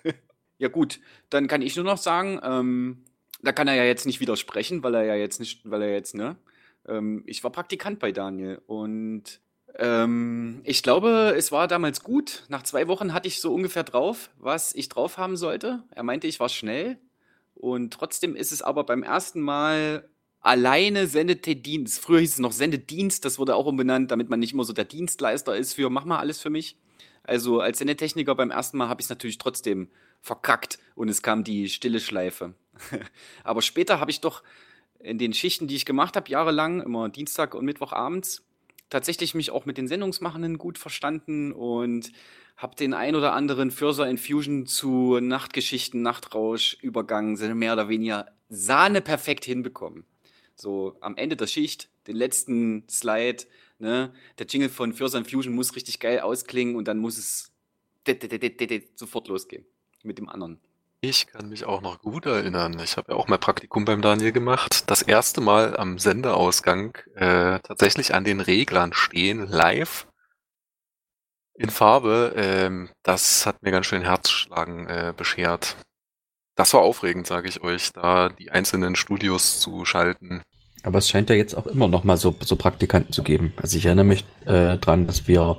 ja, 0.59 0.67
gut, 0.67 0.99
dann 1.31 1.47
kann 1.47 1.63
ich 1.63 1.75
nur 1.75 1.83
noch 1.83 1.97
sagen, 1.97 2.39
ähm, 2.43 3.05
da 3.41 3.53
kann 3.53 3.67
er 3.67 3.73
ja 3.73 3.85
jetzt 3.85 4.05
nicht 4.05 4.19
widersprechen, 4.19 4.83
weil 4.83 4.93
er 4.93 5.05
ja 5.05 5.15
jetzt 5.15 5.39
nicht, 5.39 5.67
weil 5.67 5.81
er 5.81 5.93
jetzt, 5.93 6.13
ne? 6.13 6.35
Ähm, 6.87 7.23
ich 7.25 7.43
war 7.43 7.49
Praktikant 7.49 7.97
bei 7.97 8.11
Daniel 8.11 8.61
und 8.67 9.41
Ähm, 9.79 10.61
ich 10.63 10.83
glaube, 10.83 11.33
es 11.35 11.51
war 11.51 11.67
damals 11.67 12.03
gut. 12.03 12.43
Nach 12.49 12.61
zwei 12.61 12.87
Wochen 12.87 13.13
hatte 13.13 13.27
ich 13.27 13.41
so 13.41 13.51
ungefähr 13.51 13.83
drauf, 13.83 14.29
was 14.37 14.75
ich 14.75 14.89
drauf 14.89 15.17
haben 15.17 15.37
sollte. 15.37 15.81
Er 15.89 16.03
meinte, 16.03 16.27
ich 16.27 16.39
war 16.39 16.49
schnell. 16.49 16.99
Und 17.55 17.93
trotzdem 17.93 18.35
ist 18.35 18.51
es 18.51 18.61
aber 18.61 18.83
beim 18.83 19.01
ersten 19.01 19.41
Mal 19.41 20.07
alleine 20.47 21.07
Sendedienst. 21.07 21.99
Früher 21.99 22.21
hieß 22.21 22.33
es 22.33 22.39
noch 22.39 22.53
Sendedienst, 22.53 23.25
das 23.25 23.37
wurde 23.37 23.55
auch 23.55 23.65
umbenannt, 23.65 24.11
damit 24.11 24.29
man 24.29 24.39
nicht 24.39 24.53
immer 24.53 24.63
so 24.63 24.73
der 24.73 24.85
Dienstleister 24.85 25.55
ist 25.55 25.73
für 25.73 25.89
mach 25.89 26.05
mal 26.05 26.19
alles 26.19 26.41
für 26.41 26.49
mich. 26.49 26.77
Also 27.23 27.59
als 27.59 27.79
Sendetechniker 27.79 28.33
beim 28.33 28.51
ersten 28.51 28.77
Mal 28.77 28.87
habe 28.87 29.01
ich 29.01 29.05
es 29.05 29.09
natürlich 29.09 29.37
trotzdem 29.37 29.89
verkackt 30.21 30.79
und 30.95 31.09
es 31.09 31.21
kam 31.21 31.43
die 31.43 31.67
stille 31.67 31.99
Schleife. 31.99 32.53
aber 33.43 33.61
später 33.61 33.99
habe 33.99 34.09
ich 34.09 34.21
doch 34.21 34.43
in 34.99 35.17
den 35.17 35.33
Schichten, 35.33 35.67
die 35.67 35.75
ich 35.75 35.85
gemacht 35.85 36.15
habe, 36.15 36.31
jahrelang, 36.31 36.81
immer 36.81 37.09
Dienstag 37.09 37.53
und 37.53 37.65
Mittwochabends, 37.65 38.43
tatsächlich 38.89 39.35
mich 39.35 39.51
auch 39.51 39.65
mit 39.65 39.77
den 39.77 39.87
Sendungsmachenden 39.87 40.57
gut 40.57 40.77
verstanden 40.77 41.51
und 41.51 42.11
habe 42.55 42.75
den 42.75 42.93
ein 42.93 43.15
oder 43.15 43.33
anderen 43.33 43.69
Further 43.69 44.09
Infusion 44.09 44.65
zu 44.65 45.19
Nachtgeschichten, 45.19 46.01
Nachtrausch, 46.01 46.77
Übergang, 46.81 47.33
mehr 47.57 47.73
oder 47.73 47.89
weniger 47.89 48.27
Sahne 48.49 49.01
perfekt 49.01 49.43
hinbekommen. 49.43 50.05
So 50.59 50.97
am 51.01 51.15
Ende 51.15 51.35
der 51.35 51.47
Schicht, 51.47 51.89
den 52.07 52.15
letzten 52.15 52.83
Slide, 52.89 53.45
ne, 53.77 54.11
der 54.39 54.47
Jingle 54.47 54.69
von 54.69 54.91
Further 54.91 55.19
Infusion 55.19 55.53
muss 55.53 55.75
richtig 55.75 55.99
geil 55.99 56.19
ausklingen 56.19 56.75
und 56.75 56.87
dann 56.87 56.97
muss 56.97 57.17
es 57.17 57.51
sofort 58.95 59.27
losgehen 59.27 59.65
mit 60.03 60.17
dem 60.17 60.29
anderen. 60.29 60.59
Ich 61.01 61.27
kann 61.27 61.49
mich 61.49 61.65
auch 61.65 61.81
noch 61.81 62.01
gut 62.01 62.25
erinnern. 62.25 62.79
Ich 62.79 62.97
habe 62.97 63.11
ja 63.11 63.17
auch 63.17 63.27
mal 63.27 63.37
Praktikum 63.37 63.85
beim 63.85 64.01
Daniel 64.01 64.31
gemacht. 64.31 64.89
Das 64.89 65.03
erste 65.03 65.41
Mal 65.41 65.77
am 65.77 65.99
Sendeausgang 65.99 66.97
äh, 67.13 67.59
tatsächlich 67.59 68.15
an 68.15 68.23
den 68.23 68.39
Reglern 68.39 68.93
stehen, 68.93 69.45
live 69.45 70.07
in 71.53 71.69
Farbe. 71.69 72.33
Ähm, 72.35 72.89
das 73.03 73.45
hat 73.45 73.61
mir 73.61 73.71
ganz 73.71 73.85
schön 73.85 74.01
Herzschlagen 74.01 74.87
äh, 74.87 75.13
beschert. 75.15 75.77
Das 76.57 76.73
war 76.73 76.81
aufregend, 76.81 77.27
sage 77.27 77.47
ich 77.47 77.61
euch, 77.61 77.93
da 77.93 78.29
die 78.29 78.49
einzelnen 78.49 78.95
Studios 78.95 79.59
zu 79.59 79.85
schalten. 79.85 80.41
Aber 80.81 80.97
es 80.97 81.07
scheint 81.07 81.29
ja 81.29 81.35
jetzt 81.35 81.55
auch 81.55 81.67
immer 81.67 81.87
noch 81.87 82.03
mal 82.03 82.17
so, 82.17 82.33
so 82.39 82.55
Praktikanten 82.55 83.13
zu 83.13 83.21
geben. 83.21 83.53
Also 83.57 83.77
ich 83.77 83.85
erinnere 83.85 84.05
mich 84.05 84.25
äh, 84.45 84.77
dran, 84.77 85.05
dass 85.05 85.27
wir 85.27 85.57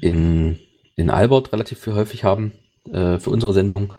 in, 0.00 0.58
in 0.96 1.10
Albert 1.10 1.52
relativ 1.52 1.78
viel 1.78 1.94
häufig 1.94 2.24
haben 2.24 2.52
äh, 2.92 3.18
für 3.18 3.30
unsere 3.30 3.52
Sendung. 3.52 3.94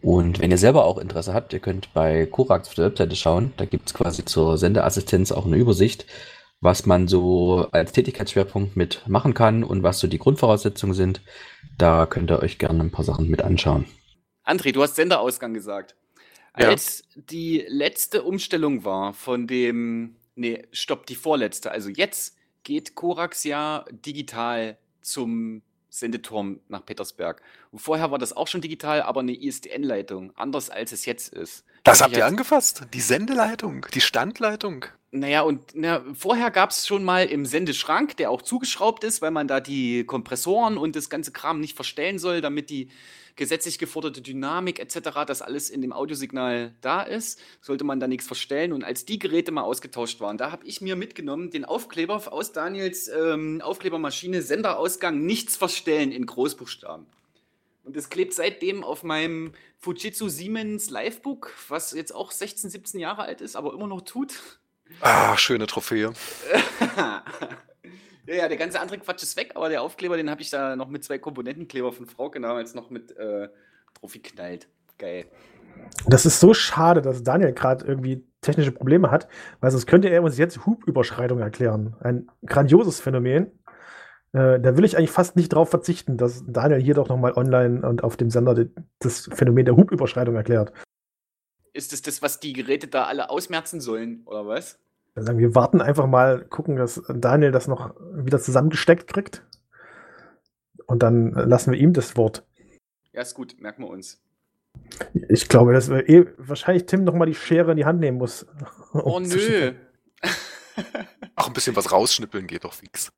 Und 0.00 0.40
wenn 0.40 0.50
ihr 0.50 0.56
selber 0.56 0.86
auch 0.86 0.96
Interesse 0.96 1.34
habt, 1.34 1.52
ihr 1.52 1.60
könnt 1.60 1.92
bei 1.92 2.24
Korax 2.24 2.68
auf 2.68 2.74
der 2.74 2.86
Webseite 2.86 3.14
schauen. 3.14 3.52
Da 3.58 3.66
gibt 3.66 3.88
es 3.88 3.94
quasi 3.94 4.24
zur 4.24 4.56
Sendeassistenz 4.56 5.30
auch 5.30 5.44
eine 5.44 5.56
Übersicht, 5.56 6.06
was 6.62 6.86
man 6.86 7.06
so 7.06 7.68
als 7.72 7.92
Tätigkeitsschwerpunkt 7.92 8.76
mit 8.76 9.02
machen 9.08 9.34
kann 9.34 9.62
und 9.62 9.82
was 9.82 9.98
so 9.98 10.06
die 10.06 10.18
Grundvoraussetzungen 10.18 10.94
sind. 10.94 11.20
Da 11.76 12.06
könnt 12.06 12.30
ihr 12.30 12.42
euch 12.42 12.56
gerne 12.58 12.80
ein 12.80 12.92
paar 12.92 13.04
Sachen 13.04 13.28
mit 13.28 13.42
anschauen. 13.42 13.84
André, 14.46 14.72
du 14.72 14.82
hast 14.82 14.96
Senderausgang 14.96 15.52
gesagt. 15.52 15.94
Ja. 16.58 16.68
Als 16.68 17.02
die 17.14 17.64
letzte 17.68 18.22
Umstellung 18.22 18.84
war 18.84 19.12
von 19.12 19.46
dem, 19.46 20.16
nee, 20.36 20.66
stopp, 20.72 21.06
die 21.06 21.16
vorletzte. 21.16 21.70
Also 21.70 21.90
jetzt 21.90 22.36
geht 22.62 22.94
Korax 22.94 23.44
ja 23.44 23.84
digital 23.90 24.78
zum 25.02 25.62
Sendeturm 25.90 26.60
nach 26.68 26.84
Petersberg. 26.84 27.42
Und 27.70 27.80
vorher 27.80 28.10
war 28.10 28.18
das 28.18 28.34
auch 28.34 28.48
schon 28.48 28.60
digital, 28.60 29.02
aber 29.02 29.20
eine 29.20 29.34
ISDN-Leitung, 29.34 30.32
anders 30.36 30.70
als 30.70 30.92
es 30.92 31.04
jetzt 31.04 31.32
ist. 31.32 31.64
Das 31.84 32.00
habt 32.00 32.16
ihr 32.16 32.26
angefasst? 32.26 32.86
Die 32.94 33.00
Sendeleitung, 33.00 33.86
die 33.94 34.00
Standleitung. 34.00 34.86
Naja, 35.18 35.42
und 35.42 35.62
na, 35.74 36.04
vorher 36.14 36.50
gab 36.50 36.70
es 36.70 36.86
schon 36.86 37.02
mal 37.02 37.26
im 37.26 37.46
Sendeschrank, 37.46 38.16
der 38.16 38.30
auch 38.30 38.42
zugeschraubt 38.42 39.02
ist, 39.04 39.22
weil 39.22 39.30
man 39.30 39.48
da 39.48 39.60
die 39.60 40.04
Kompressoren 40.04 40.76
und 40.76 40.94
das 40.94 41.08
ganze 41.08 41.32
Kram 41.32 41.60
nicht 41.60 41.74
verstellen 41.74 42.18
soll, 42.18 42.40
damit 42.40 42.70
die 42.70 42.90
gesetzlich 43.36 43.78
geforderte 43.78 44.22
Dynamik 44.22 44.78
etc., 44.78 45.24
das 45.26 45.42
alles 45.42 45.70
in 45.70 45.82
dem 45.82 45.92
Audiosignal 45.92 46.74
da 46.80 47.02
ist, 47.02 47.40
sollte 47.60 47.84
man 47.84 48.00
da 48.00 48.08
nichts 48.08 48.26
verstellen. 48.26 48.72
Und 48.72 48.84
als 48.84 49.04
die 49.04 49.18
Geräte 49.18 49.52
mal 49.52 49.62
ausgetauscht 49.62 50.20
waren, 50.20 50.38
da 50.38 50.50
habe 50.50 50.66
ich 50.66 50.80
mir 50.80 50.96
mitgenommen 50.96 51.50
den 51.50 51.64
Aufkleber 51.64 52.32
aus 52.32 52.52
Daniels 52.52 53.08
ähm, 53.08 53.60
Aufklebermaschine, 53.60 54.42
Senderausgang, 54.42 55.24
nichts 55.24 55.56
verstellen 55.56 56.12
in 56.12 56.26
Großbuchstaben. 56.26 57.06
Und 57.84 57.94
das 57.94 58.10
klebt 58.10 58.34
seitdem 58.34 58.82
auf 58.82 59.04
meinem 59.04 59.52
Fujitsu 59.78 60.28
Siemens 60.28 60.90
Livebook, 60.90 61.52
was 61.68 61.92
jetzt 61.92 62.12
auch 62.12 62.32
16, 62.32 62.68
17 62.70 62.98
Jahre 62.98 63.22
alt 63.22 63.40
ist, 63.40 63.54
aber 63.54 63.72
immer 63.74 63.86
noch 63.86 64.00
tut. 64.00 64.42
Ah, 65.00 65.36
schöne 65.36 65.66
Trophäe. 65.66 66.12
ja, 68.26 68.34
ja, 68.34 68.48
der 68.48 68.56
ganze 68.56 68.80
andere 68.80 68.98
Quatsch 68.98 69.22
ist 69.22 69.36
weg, 69.36 69.52
aber 69.54 69.68
der 69.68 69.82
Aufkleber, 69.82 70.16
den 70.16 70.30
habe 70.30 70.42
ich 70.42 70.50
da 70.50 70.76
noch 70.76 70.88
mit 70.88 71.04
zwei 71.04 71.18
Komponentenkleber 71.18 71.92
von 71.92 72.06
Frauke 72.06 72.40
damals 72.40 72.74
noch 72.74 72.90
mit 72.90 73.16
äh, 73.16 73.48
drauf 73.98 74.12
geknallt. 74.12 74.68
Geil. 74.98 75.26
Das 76.06 76.24
ist 76.24 76.40
so 76.40 76.54
schade, 76.54 77.02
dass 77.02 77.22
Daniel 77.22 77.52
gerade 77.52 77.84
irgendwie 77.86 78.24
technische 78.40 78.72
Probleme 78.72 79.10
hat, 79.10 79.28
weil 79.60 79.70
sonst 79.70 79.86
könnte 79.86 80.08
er 80.08 80.22
uns 80.22 80.38
jetzt 80.38 80.64
Hubüberschreitung 80.64 81.38
erklären. 81.40 81.94
Ein 82.00 82.30
grandioses 82.46 83.00
Phänomen. 83.00 83.50
Äh, 84.32 84.58
da 84.60 84.76
will 84.76 84.84
ich 84.84 84.96
eigentlich 84.96 85.10
fast 85.10 85.36
nicht 85.36 85.50
drauf 85.50 85.68
verzichten, 85.68 86.16
dass 86.16 86.44
Daniel 86.46 86.80
hier 86.80 86.94
doch 86.94 87.08
nochmal 87.08 87.32
online 87.34 87.86
und 87.86 88.02
auf 88.02 88.16
dem 88.16 88.30
Sender 88.30 88.54
de- 88.54 88.70
das 89.00 89.28
Phänomen 89.34 89.64
der 89.66 89.76
Hubüberschreitung 89.76 90.34
erklärt. 90.34 90.72
Ist 91.76 91.92
es 91.92 92.00
das, 92.00 92.22
was 92.22 92.40
die 92.40 92.54
Geräte 92.54 92.88
da 92.88 93.04
alle 93.04 93.28
ausmerzen 93.28 93.82
sollen, 93.82 94.22
oder 94.24 94.46
was? 94.46 94.78
Wir 95.14 95.22
sagen, 95.24 95.38
wir 95.38 95.54
warten 95.54 95.82
einfach 95.82 96.06
mal, 96.06 96.46
gucken, 96.46 96.76
dass 96.76 97.02
Daniel 97.06 97.52
das 97.52 97.68
noch 97.68 97.94
wieder 98.14 98.40
zusammengesteckt 98.40 99.06
kriegt. 99.06 99.42
Und 100.86 101.02
dann 101.02 101.32
lassen 101.32 101.72
wir 101.72 101.78
ihm 101.78 101.92
das 101.92 102.16
Wort. 102.16 102.46
Ja, 103.12 103.20
ist 103.20 103.34
gut, 103.34 103.60
merken 103.60 103.82
wir 103.82 103.90
uns. 103.90 104.22
Ich 105.28 105.50
glaube, 105.50 105.74
dass 105.74 105.90
wir 105.90 106.08
eh 106.08 106.26
wahrscheinlich 106.38 106.86
Tim 106.86 107.04
noch 107.04 107.14
mal 107.14 107.26
die 107.26 107.34
Schere 107.34 107.72
in 107.72 107.76
die 107.76 107.84
Hand 107.84 108.00
nehmen 108.00 108.16
muss. 108.16 108.46
um 108.92 109.02
Oh 109.02 109.20
nö. 109.20 109.74
Ach, 111.36 111.46
ein 111.46 111.52
bisschen 111.52 111.76
was 111.76 111.92
rausschnippeln 111.92 112.46
geht 112.46 112.64
doch 112.64 112.72
fix. 112.72 113.12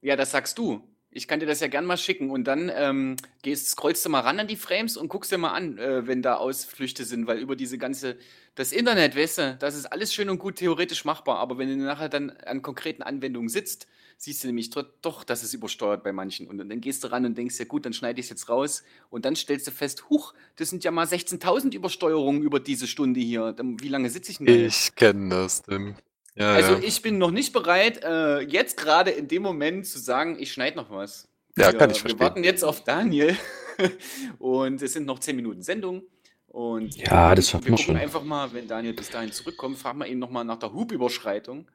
Ja, 0.00 0.16
das 0.16 0.32
sagst 0.32 0.58
du. 0.58 0.82
Ich 1.12 1.26
kann 1.26 1.40
dir 1.40 1.46
das 1.46 1.60
ja 1.60 1.66
gern 1.66 1.86
mal 1.86 1.96
schicken 1.96 2.30
und 2.30 2.44
dann 2.44 2.70
ähm, 2.72 3.16
gehst, 3.42 3.68
scrollst 3.68 4.04
du 4.04 4.10
mal 4.10 4.20
ran 4.20 4.38
an 4.38 4.46
die 4.46 4.56
Frames 4.56 4.96
und 4.96 5.08
guckst 5.08 5.32
dir 5.32 5.38
mal 5.38 5.52
an, 5.52 5.76
äh, 5.78 6.06
wenn 6.06 6.22
da 6.22 6.36
Ausflüchte 6.36 7.04
sind, 7.04 7.26
weil 7.26 7.38
über 7.38 7.56
diese 7.56 7.78
ganze, 7.78 8.16
das 8.54 8.70
Internet, 8.70 9.16
weißt 9.16 9.38
du, 9.38 9.56
das 9.58 9.74
ist 9.74 9.86
alles 9.86 10.14
schön 10.14 10.30
und 10.30 10.38
gut 10.38 10.56
theoretisch 10.56 11.04
machbar, 11.04 11.38
aber 11.38 11.58
wenn 11.58 11.68
du 11.68 11.76
nachher 11.84 12.08
dann 12.08 12.30
an 12.30 12.62
konkreten 12.62 13.02
Anwendungen 13.02 13.48
sitzt, 13.48 13.88
siehst 14.18 14.44
du 14.44 14.48
nämlich 14.48 14.70
doch, 14.70 15.24
dass 15.24 15.42
es 15.42 15.54
übersteuert 15.54 16.04
bei 16.04 16.12
manchen. 16.12 16.46
Und 16.46 16.58
dann 16.58 16.80
gehst 16.80 17.02
du 17.02 17.08
ran 17.10 17.24
und 17.24 17.38
denkst, 17.38 17.58
ja 17.58 17.64
gut, 17.64 17.86
dann 17.86 17.94
schneide 17.94 18.20
ich 18.20 18.26
es 18.26 18.30
jetzt 18.30 18.48
raus 18.48 18.84
und 19.08 19.24
dann 19.24 19.34
stellst 19.34 19.66
du 19.66 19.70
fest, 19.70 20.10
huch, 20.10 20.34
das 20.56 20.68
sind 20.68 20.84
ja 20.84 20.90
mal 20.90 21.06
16.000 21.06 21.74
Übersteuerungen 21.74 22.42
über 22.42 22.60
diese 22.60 22.86
Stunde 22.86 23.18
hier. 23.18 23.56
Wie 23.58 23.88
lange 23.88 24.10
sitze 24.10 24.30
ich 24.30 24.38
denn? 24.38 24.66
Ich 24.66 24.94
kenne 24.94 25.30
das, 25.30 25.62
Tim. 25.62 25.96
Ja, 26.36 26.52
Also 26.54 26.74
ja. 26.74 26.80
ich 26.82 27.02
bin 27.02 27.18
noch 27.18 27.30
nicht 27.30 27.52
bereit, 27.52 28.02
äh, 28.04 28.40
jetzt 28.40 28.76
gerade 28.76 29.10
in 29.10 29.28
dem 29.28 29.42
Moment 29.42 29.86
zu 29.86 29.98
sagen, 29.98 30.36
ich 30.38 30.52
schneide 30.52 30.76
noch 30.76 30.90
was. 30.90 31.28
Ja, 31.58 31.72
wir, 31.72 31.78
kann 31.78 31.90
ich 31.90 31.96
Wir 31.96 32.00
verstehen. 32.00 32.20
warten 32.20 32.44
jetzt 32.44 32.64
auf 32.64 32.84
Daniel 32.84 33.36
und 34.38 34.80
es 34.82 34.92
sind 34.92 35.06
noch 35.06 35.18
10 35.18 35.36
Minuten 35.36 35.62
Sendung. 35.62 36.02
Und 36.46 36.96
Ja, 36.96 37.34
das 37.34 37.50
schaffen 37.50 37.66
wir 37.66 37.72
wir 37.72 37.78
schon. 37.78 37.96
einfach 37.96 38.22
mal, 38.24 38.52
wenn 38.52 38.66
Daniel 38.66 38.92
bis 38.94 39.10
dahin 39.10 39.32
zurückkommt, 39.32 39.78
fragen 39.78 39.98
wir 39.98 40.06
ihn 40.06 40.18
nochmal 40.18 40.44
nach 40.44 40.58
der 40.58 40.72
Hubüberschreitung. 40.72 41.68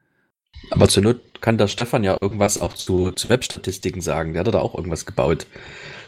Aber 0.70 0.88
zur 0.88 1.02
Not 1.02 1.20
kann 1.42 1.58
der 1.58 1.68
Stefan 1.68 2.02
ja 2.04 2.16
irgendwas 2.20 2.60
auch 2.60 2.72
zu, 2.74 3.10
zu 3.12 3.28
Webstatistiken 3.28 4.00
sagen. 4.00 4.32
Der 4.32 4.44
hat 4.44 4.52
da 4.54 4.58
auch 4.60 4.74
irgendwas 4.74 5.04
gebaut. 5.06 5.46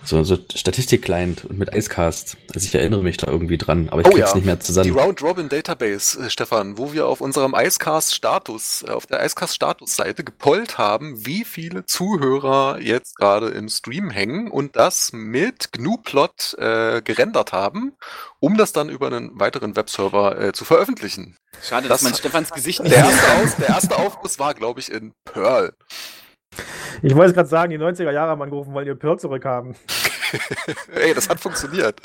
So, 0.05 0.23
so 0.25 0.39
Statistik-Client 0.55 1.45
und 1.45 1.59
mit 1.59 1.75
Icecast. 1.75 2.37
Also 2.55 2.67
ich 2.67 2.75
erinnere 2.75 3.03
mich 3.03 3.17
da 3.19 3.27
irgendwie 3.27 3.59
dran, 3.59 3.89
aber 3.91 4.01
ich 4.01 4.07
Oh 4.07 4.11
krieg's 4.11 4.31
ja, 4.31 4.35
nicht 4.37 4.45
mehr 4.47 4.57
Die 4.57 4.63
zusammen. 4.63 4.99
Round-Robin-Database, 4.99 6.27
äh, 6.27 6.31
Stefan, 6.31 6.79
wo 6.79 6.93
wir 6.93 7.07
auf 7.07 7.21
unserem 7.21 7.55
Icecast-Status, 7.55 8.85
äh, 8.87 8.91
auf 8.91 9.07
der 9.07 9.25
Icecast-Status-Seite 9.25 10.25
gepollt 10.25 10.79
haben, 10.79 11.27
wie 11.27 11.45
viele 11.45 11.85
Zuhörer 11.85 12.79
jetzt 12.81 13.17
gerade 13.17 13.49
im 13.49 13.69
Stream 13.69 14.11
hängen 14.11 14.51
und 14.51 14.77
das 14.77 15.13
mit 15.13 15.73
GNU-Plot 15.73 16.55
äh, 16.59 17.03
gerendert 17.03 17.53
haben, 17.53 17.93
um 18.41 18.57
das 18.57 18.73
dann 18.73 18.89
über 18.89 19.09
einen 19.09 19.39
weiteren 19.39 19.77
Webserver 19.77 20.41
äh, 20.41 20.53
zu 20.53 20.65
veröffentlichen. 20.65 21.37
Schade, 21.63 21.89
Das- 21.89 22.01
dass 22.01 22.11
man 22.11 22.15
Stefans 22.19 22.51
Gesicht 22.51 22.81
nicht 22.83 22.95
Der 22.95 23.05
erste, 23.05 23.33
Aus, 23.43 23.57
der 23.57 23.69
erste 23.69 23.97
Aufguss 23.99 24.39
war, 24.39 24.55
glaube 24.55 24.81
ich, 24.81 24.91
in 24.91 25.13
Perl. 25.25 25.75
Ich 27.03 27.15
wollte 27.15 27.35
gerade 27.35 27.49
sagen, 27.49 27.71
die 27.71 27.79
90er 27.79 28.11
Jahre 28.11 28.31
haben 28.31 28.43
angerufen, 28.43 28.73
wollen 28.75 28.87
ihr 28.87 28.95
Perl 28.95 29.19
zurückhaben. 29.19 29.77
Ey, 30.95 31.15
das 31.15 31.29
hat 31.29 31.41
funktioniert. 31.41 32.01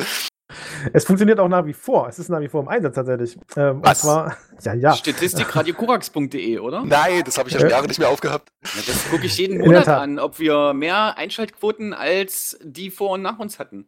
Es 0.91 1.05
funktioniert 1.05 1.39
auch 1.39 1.47
nach 1.47 1.65
wie 1.65 1.73
vor. 1.73 2.07
Es 2.07 2.19
ist 2.19 2.29
nach 2.29 2.41
wie 2.41 2.47
vor 2.47 2.61
im 2.61 2.67
Einsatz 2.67 2.95
tatsächlich. 2.95 3.37
Ähm, 3.55 3.77
und 3.77 3.85
Was? 3.85 4.01
zwar, 4.01 4.37
ja, 4.61 4.73
ja. 4.73 4.93
Statistikradiokorax.de, 4.93 6.59
oder? 6.59 6.83
Nein, 6.85 7.23
das 7.25 7.37
habe 7.37 7.49
ich 7.49 7.55
ja 7.55 7.61
schon 7.61 7.69
Jahre 7.69 7.87
nicht 7.87 7.99
mehr 7.99 8.09
aufgehabt. 8.09 8.49
Na, 8.61 8.81
das 8.85 9.09
gucke 9.09 9.25
ich 9.25 9.37
jeden 9.37 9.59
Monat 9.59 9.87
an, 9.87 10.19
ob 10.19 10.39
wir 10.39 10.73
mehr 10.73 11.17
Einschaltquoten 11.17 11.93
als 11.93 12.57
die 12.61 12.91
vor 12.91 13.11
und 13.11 13.21
nach 13.21 13.39
uns 13.39 13.59
hatten. 13.59 13.87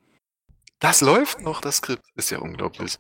Das 0.80 1.02
läuft 1.02 1.42
noch, 1.42 1.62
das 1.62 1.78
Skript. 1.78 2.04
Ist 2.16 2.32
ja 2.32 2.40
unglaublich. 2.40 2.98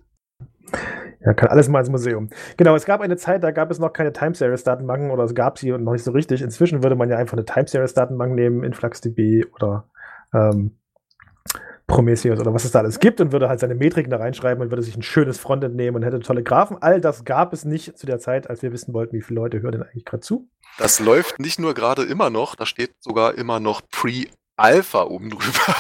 Ja, 1.26 1.34
kann 1.34 1.49
alles 1.49 1.68
mal 1.70 1.80
ins 1.80 1.89
Museum. 1.89 2.30
Genau, 2.57 2.76
es 2.76 2.86
gab 2.86 3.01
eine 3.01 3.18
Zeit, 3.18 3.43
da 3.43 3.51
gab 3.51 3.72
es 3.72 3.80
noch 3.80 3.93
keine 3.93 4.13
Time 4.13 4.36
Series 4.36 4.63
Datenbanken 4.63 5.09
oder 5.09 5.24
es 5.24 5.34
gab 5.34 5.57
sie 5.57 5.72
und 5.72 5.84
noch 5.84 5.93
nicht 5.93 6.03
so 6.03 6.11
richtig. 6.11 6.41
Inzwischen 6.41 6.84
würde 6.84 6.95
man 6.95 7.09
ja 7.09 7.18
einfach 7.18 7.34
eine 7.38 7.45
Time 7.45 7.68
Series 7.68 7.93
Datenbank 7.93 8.36
nehmen, 8.36 8.63
InfluxDB 8.63 9.45
oder 9.53 9.89
ähm, 10.34 10.78
Prometheus 11.88 12.39
oder 12.39 12.53
was 12.53 12.66
es 12.66 12.72
da 12.72 12.80
alles 12.80 12.99
gibt 12.99 13.22
und 13.22 13.32
würde 13.32 13.47
halt 13.47 13.59
seine 13.59 13.76
Metriken 13.76 14.09
da 14.09 14.18
reinschreiben 14.18 14.63
und 14.63 14.72
würde 14.72 14.82
sich 14.82 14.97
ein 14.97 15.03
schönes 15.03 15.39
Frontend 15.39 15.76
nehmen 15.76 15.95
und 15.95 16.03
hätte 16.03 16.20
tolle 16.20 16.43
Graphen. 16.43 16.78
All 16.82 16.99
das 16.99 17.26
gab 17.26 17.53
es 17.53 17.63
nicht 17.63 17.97
zu 17.97 18.05
der 18.05 18.20
Zeit, 18.20 18.49
als 18.49 18.61
wir 18.63 18.72
wissen 18.72 18.93
wollten, 18.93 19.16
wie 19.16 19.22
viele 19.22 19.39
Leute 19.39 19.61
hören 19.61 19.74
denn 19.74 19.84
eigentlich 19.84 20.05
gerade 20.05 20.22
zu. 20.22 20.49
Das 20.78 20.99
läuft 20.99 21.39
nicht 21.39 21.59
nur 21.59 21.74
gerade 21.74 22.03
immer 22.03 22.30
noch, 22.30 22.55
da 22.55 22.66
steht 22.66 22.95
sogar 22.99 23.36
immer 23.36 23.59
noch 23.59 23.82
Pre-Alpha 23.91 25.03
oben 25.03 25.30
drüber. 25.30 25.76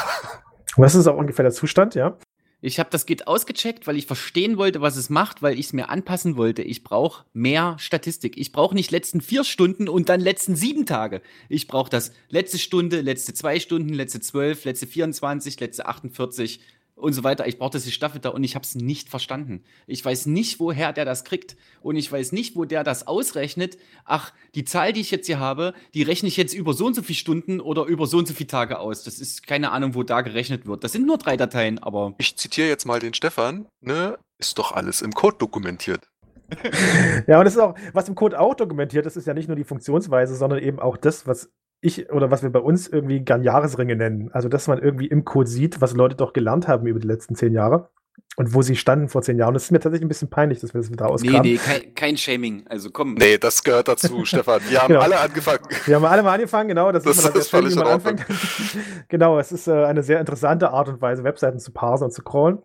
Was 0.77 0.93
ist 0.93 1.07
auch 1.07 1.17
ungefähr 1.17 1.43
der 1.43 1.53
Zustand, 1.53 1.95
ja? 1.95 2.17
Ich 2.65 2.79
habe 2.79 2.89
das 2.89 3.05
Git 3.05 3.27
ausgecheckt, 3.27 3.85
weil 3.85 3.95
ich 3.95 4.07
verstehen 4.07 4.57
wollte, 4.57 4.81
was 4.81 4.95
es 4.95 5.11
macht, 5.11 5.43
weil 5.43 5.59
ich 5.59 5.67
es 5.67 5.73
mir 5.73 5.89
anpassen 5.89 6.35
wollte. 6.35 6.63
Ich 6.63 6.83
brauche 6.83 7.23
mehr 7.31 7.75
Statistik. 7.77 8.37
Ich 8.37 8.51
brauche 8.51 8.73
nicht 8.73 8.89
letzten 8.89 9.21
vier 9.21 9.43
Stunden 9.43 9.87
und 9.87 10.09
dann 10.09 10.19
letzten 10.19 10.55
sieben 10.55 10.87
Tage. 10.87 11.21
Ich 11.47 11.67
brauche 11.67 11.91
das 11.91 12.11
letzte 12.27 12.57
Stunde, 12.57 13.01
letzte 13.01 13.35
zwei 13.35 13.59
Stunden, 13.59 13.93
letzte 13.93 14.19
zwölf, 14.19 14.65
letzte 14.65 14.87
24, 14.87 15.59
letzte 15.59 15.85
48 15.85 16.59
und 16.95 17.13
so 17.13 17.23
weiter. 17.23 17.47
Ich 17.47 17.57
brauche 17.57 17.71
das 17.71 17.85
gestaffelter 17.85 18.33
und 18.33 18.43
ich 18.43 18.55
habe 18.55 18.63
es 18.63 18.75
nicht 18.75 19.09
verstanden. 19.09 19.63
Ich 19.85 20.03
weiß 20.03 20.25
nicht, 20.27 20.59
woher 20.59 20.93
der 20.93 21.05
das 21.05 21.23
kriegt 21.23 21.55
und 21.81 21.95
ich 21.95 22.11
weiß 22.11 22.31
nicht, 22.31 22.55
wo 22.55 22.65
der 22.65 22.83
das 22.83 23.07
ausrechnet. 23.07 23.77
Ach, 24.05 24.33
die 24.55 24.65
Zahl, 24.65 24.93
die 24.93 25.01
ich 25.01 25.11
jetzt 25.11 25.27
hier 25.27 25.39
habe, 25.39 25.73
die 25.93 26.03
rechne 26.03 26.27
ich 26.27 26.37
jetzt 26.37 26.53
über 26.53 26.73
so 26.73 26.85
und 26.85 26.95
so 26.95 27.01
viele 27.01 27.17
Stunden 27.17 27.59
oder 27.59 27.85
über 27.85 28.07
so 28.07 28.17
und 28.17 28.27
so 28.27 28.33
viele 28.33 28.47
Tage 28.47 28.79
aus. 28.79 29.03
Das 29.03 29.19
ist 29.19 29.45
keine 29.45 29.71
Ahnung, 29.71 29.95
wo 29.95 30.03
da 30.03 30.21
gerechnet 30.21 30.65
wird. 30.65 30.83
Das 30.83 30.93
sind 30.93 31.05
nur 31.05 31.17
drei 31.17 31.37
Dateien, 31.37 31.79
aber 31.79 32.15
Ich 32.17 32.37
zitiere 32.37 32.67
jetzt 32.67 32.85
mal 32.85 32.99
den 32.99 33.13
Stefan, 33.13 33.67
ne? 33.81 34.17
Ist 34.37 34.57
doch 34.57 34.73
alles 34.73 35.01
im 35.01 35.13
Code 35.13 35.37
dokumentiert. 35.37 36.09
Ja, 37.27 37.39
und 37.39 37.45
das 37.45 37.55
ist 37.55 37.59
auch, 37.59 37.75
was 37.93 38.07
im 38.07 38.13
Code 38.13 38.39
auch 38.39 38.53
dokumentiert 38.53 39.05
ist, 39.05 39.15
ist 39.15 39.25
ja 39.25 39.33
nicht 39.33 39.47
nur 39.47 39.55
die 39.55 39.63
Funktionsweise, 39.63 40.35
sondern 40.35 40.59
eben 40.59 40.79
auch 40.79 40.95
das, 40.95 41.25
was 41.25 41.49
ich 41.81 42.11
oder 42.11 42.31
was 42.31 42.41
wir 42.43 42.49
bei 42.51 42.59
uns 42.59 42.87
irgendwie 42.87 43.19
gern 43.21 43.43
Jahresringe 43.43 43.95
nennen. 43.95 44.29
Also, 44.33 44.49
dass 44.49 44.67
man 44.67 44.79
irgendwie 44.79 45.07
im 45.07 45.25
Code 45.25 45.49
sieht, 45.49 45.81
was 45.81 45.93
Leute 45.93 46.15
doch 46.15 46.33
gelernt 46.33 46.67
haben 46.67 46.87
über 46.87 46.99
die 46.99 47.07
letzten 47.07 47.35
zehn 47.35 47.53
Jahre 47.53 47.89
und 48.37 48.53
wo 48.53 48.61
sie 48.61 48.75
standen 48.75 49.07
vor 49.09 49.21
zehn 49.21 49.37
Jahren. 49.37 49.53
Das 49.53 49.63
ist 49.65 49.71
mir 49.71 49.79
tatsächlich 49.79 50.05
ein 50.05 50.09
bisschen 50.09 50.29
peinlich, 50.29 50.59
dass 50.59 50.73
wir 50.73 50.81
das 50.81 50.91
wieder 50.91 51.05
nee, 51.05 51.11
ausgraben. 51.11 51.41
nee, 51.41 51.57
kein, 51.57 51.93
kein 51.93 52.17
Shaming. 52.17 52.65
Also 52.67 52.89
komm. 52.91 53.13
Nee, 53.15 53.37
das 53.37 53.63
gehört 53.63 53.87
dazu, 53.87 54.25
Stefan. 54.25 54.61
Wir 54.67 54.81
haben 54.81 54.87
Genau. 54.89 55.01
alle 55.01 55.19
angefangen. 55.19 55.59
Wir 55.85 55.95
haben 55.95 56.05
alle 56.05 56.23
mal 56.23 56.33
angefangen, 56.33 56.69
genau. 56.69 56.91
Das, 56.91 57.03
Das 57.03 57.17
ist, 57.17 57.35
ist 57.35 57.49
völlig 57.49 57.75
man 57.75 57.85
in 57.87 57.91
Ordnung. 57.93 58.19
anfängt. 58.19 58.39
genau, 59.09 59.39
es 59.39 59.51
ist 59.51 59.67
äh, 59.67 59.83
eine 59.85 60.01
sehr 60.03 60.19
interessante 60.19 60.71
Art 60.71 60.89
und 60.89 61.01
Weise, 61.01 61.23
Webseiten 61.23 61.59
zu 61.59 61.71
parsen 61.71 62.05
und 62.05 62.11
zu 62.11 62.23
crawlen. 62.23 62.59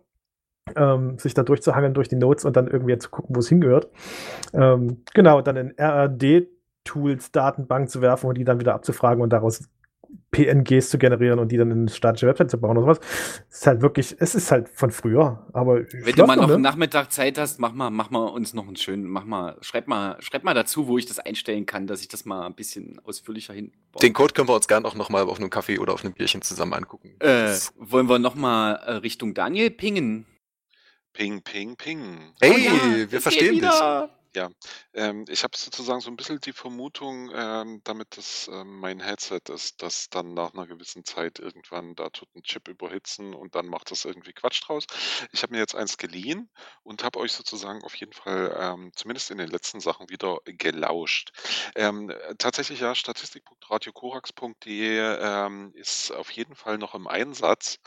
Ähm, 0.75 1.17
sich 1.17 1.33
da 1.33 1.43
durchzuhangeln 1.43 1.93
durch 1.93 2.07
die 2.07 2.15
Notes 2.15 2.45
und 2.45 2.55
dann 2.55 2.67
irgendwie 2.67 2.97
zu 2.97 3.09
gucken, 3.09 3.35
wo 3.35 3.39
es 3.39 3.49
hingehört. 3.49 3.89
Ähm, 4.53 5.03
genau, 5.13 5.41
dann 5.41 5.57
in 5.57 5.73
RRD-Tools 6.85 7.31
Datenbank 7.31 7.89
zu 7.89 8.01
werfen 8.01 8.27
und 8.27 8.37
die 8.37 8.43
dann 8.43 8.59
wieder 8.59 8.73
abzufragen 8.73 9.21
und 9.21 9.31
daraus 9.31 9.63
PNGs 10.31 10.89
zu 10.89 10.97
generieren 10.97 11.39
und 11.39 11.53
die 11.53 11.57
dann 11.57 11.71
in 11.71 11.79
eine 11.81 11.89
statische 11.89 12.27
Website 12.27 12.51
zu 12.51 12.59
bauen 12.59 12.77
oder 12.77 12.95
sowas. 12.95 12.99
Es 13.49 13.59
ist 13.59 13.67
halt 13.67 13.81
wirklich, 13.81 14.15
es 14.19 14.35
ist 14.35 14.51
halt 14.51 14.67
von 14.67 14.91
früher, 14.91 15.47
aber 15.53 15.85
Wenn 15.89 16.15
du 16.15 16.25
mal 16.25 16.35
noch 16.35 16.47
ne? 16.47 16.55
einen 16.55 16.63
Nachmittag 16.63 17.13
Zeit 17.13 17.37
hast, 17.37 17.59
mach 17.59 17.71
mal, 17.71 17.89
mach 17.89 18.09
mal 18.09 18.25
uns 18.25 18.53
noch 18.53 18.67
einen 18.67 18.75
schönen, 18.75 19.05
mach 19.05 19.23
mal, 19.23 19.57
schreib 19.61 19.87
mal, 19.87 20.17
schreib 20.19 20.43
mal 20.43 20.53
dazu, 20.53 20.87
wo 20.87 20.97
ich 20.97 21.05
das 21.05 21.19
einstellen 21.19 21.65
kann, 21.65 21.87
dass 21.87 22.01
ich 22.01 22.09
das 22.09 22.25
mal 22.25 22.45
ein 22.45 22.55
bisschen 22.55 22.99
ausführlicher 23.05 23.53
hin. 23.53 23.71
Den 24.01 24.11
Code 24.11 24.33
können 24.33 24.49
wir 24.49 24.55
uns 24.55 24.67
gern 24.67 24.85
auch 24.85 24.95
nochmal 24.95 25.23
auf 25.23 25.39
einem 25.39 25.49
Kaffee 25.49 25.79
oder 25.79 25.93
auf 25.93 26.03
einem 26.03 26.13
Bierchen 26.13 26.41
zusammen 26.41 26.73
angucken. 26.73 27.15
Äh, 27.19 27.55
wollen 27.77 28.09
wir 28.09 28.19
noch 28.19 28.35
mal 28.35 28.73
äh, 28.73 28.91
Richtung 28.95 29.33
Daniel 29.33 29.69
pingen? 29.69 30.25
Ping, 31.13 31.41
ping, 31.41 31.75
ping. 31.75 32.33
Hey, 32.41 32.51
Oh 32.53 32.57
ja, 32.57 33.11
wir 33.11 33.21
verstehen 33.21 33.59
dich. 33.59 33.69
Ja, 34.33 34.49
ähm, 34.93 35.25
ich 35.27 35.43
habe 35.43 35.57
sozusagen 35.57 35.99
so 35.99 36.09
ein 36.09 36.15
bisschen 36.15 36.39
die 36.39 36.53
Vermutung, 36.53 37.29
ähm, 37.35 37.81
damit 37.83 38.15
das 38.15 38.47
ähm, 38.47 38.79
mein 38.79 39.01
Headset 39.01 39.41
ist, 39.49 39.81
dass 39.81 40.09
dann 40.09 40.33
nach 40.33 40.53
einer 40.53 40.67
gewissen 40.67 41.03
Zeit 41.03 41.37
irgendwann 41.39 41.95
da 41.95 42.09
tut 42.09 42.33
ein 42.33 42.41
Chip 42.43 42.69
überhitzen 42.69 43.33
und 43.33 43.55
dann 43.55 43.67
macht 43.67 43.91
das 43.91 44.05
irgendwie 44.05 44.31
Quatsch 44.31 44.61
draus. 44.65 44.85
Ich 45.33 45.43
habe 45.43 45.51
mir 45.53 45.59
jetzt 45.59 45.75
eins 45.75 45.97
geliehen 45.97 46.49
und 46.83 47.03
habe 47.03 47.19
euch 47.19 47.33
sozusagen 47.33 47.83
auf 47.83 47.93
jeden 47.95 48.13
Fall 48.13 48.55
ähm, 48.57 48.91
zumindest 48.95 49.31
in 49.31 49.37
den 49.37 49.49
letzten 49.49 49.81
Sachen 49.81 50.09
wieder 50.09 50.37
gelauscht. 50.45 51.31
Ähm, 51.75 52.09
äh, 52.09 52.35
tatsächlich 52.37 52.79
ja, 52.79 52.95
statistik.radiokorax.de 52.95 55.17
ähm, 55.19 55.73
ist 55.75 56.11
auf 56.11 56.31
jeden 56.31 56.55
Fall 56.55 56.77
noch 56.77 56.95
im 56.95 57.07
Einsatz. 57.07 57.79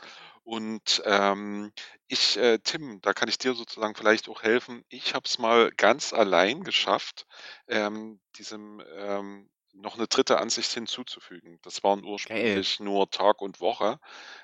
Und 0.45 1.01
ähm, 1.05 1.73
ich, 2.07 2.37
äh, 2.37 2.59
Tim, 2.59 3.01
da 3.01 3.13
kann 3.13 3.29
ich 3.29 3.39
dir 3.39 3.55
sozusagen 3.55 3.95
vielleicht 3.95 4.29
auch 4.29 4.43
helfen. 4.43 4.85
Ich 4.89 5.15
habe 5.15 5.25
es 5.25 5.39
mal 5.39 5.71
ganz 5.71 6.13
allein 6.13 6.63
geschafft, 6.63 7.25
ähm, 7.67 8.19
diesem 8.37 8.79
ähm, 8.95 9.49
noch 9.73 9.95
eine 9.95 10.07
dritte 10.07 10.37
Ansicht 10.37 10.71
hinzuzufügen. 10.71 11.59
Das 11.63 11.83
waren 11.83 12.03
ursprünglich 12.05 12.79
nur 12.79 13.09
Tag 13.09 13.41
und 13.41 13.59
Woche. 13.59 13.99